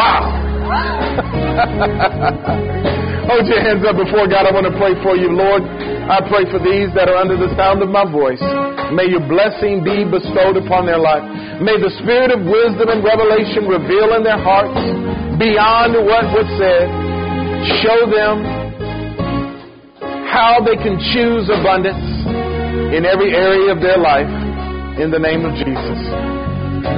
Wow. 0.00 0.32
Hold 3.30 3.46
your 3.46 3.62
hands 3.62 3.86
up 3.86 3.94
before 3.94 4.26
God. 4.26 4.42
I 4.42 4.50
want 4.50 4.66
to 4.66 4.74
pray 4.74 4.90
for 5.06 5.14
you, 5.14 5.30
Lord. 5.30 5.62
I 5.62 6.18
pray 6.26 6.50
for 6.50 6.58
these 6.58 6.90
that 6.98 7.06
are 7.06 7.14
under 7.14 7.38
the 7.38 7.46
sound 7.54 7.78
of 7.78 7.86
my 7.86 8.02
voice. 8.02 8.42
May 8.90 9.06
your 9.06 9.22
blessing 9.22 9.86
be 9.86 10.02
bestowed 10.02 10.58
upon 10.58 10.82
their 10.82 10.98
life. 10.98 11.22
May 11.62 11.78
the 11.78 11.94
spirit 12.02 12.34
of 12.34 12.42
wisdom 12.42 12.90
and 12.90 13.06
revelation 13.06 13.70
reveal 13.70 14.18
in 14.18 14.26
their 14.26 14.34
hearts 14.34 14.74
beyond 15.38 15.94
what 16.02 16.26
was 16.34 16.48
said. 16.58 16.90
Show 17.86 18.10
them 18.10 18.42
how 20.26 20.58
they 20.66 20.74
can 20.74 20.98
choose 21.14 21.46
abundance 21.54 22.02
in 22.90 23.06
every 23.06 23.30
area 23.30 23.70
of 23.70 23.78
their 23.78 24.02
life 24.02 24.26
in 24.98 25.14
the 25.14 25.22
name 25.22 25.46
of 25.46 25.54
Jesus. 25.54 26.00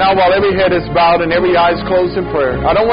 Now, 0.01 0.17
while 0.17 0.33
every 0.33 0.57
head 0.57 0.73
is 0.73 0.89
bowed 0.97 1.21
and 1.21 1.33
every 1.33 1.53
eye 1.59 1.77
is 1.77 1.83
closed 1.85 2.17
in 2.17 2.25
prayer, 2.33 2.57
I 2.65 2.73
don't 2.73 2.87
want 2.87 2.91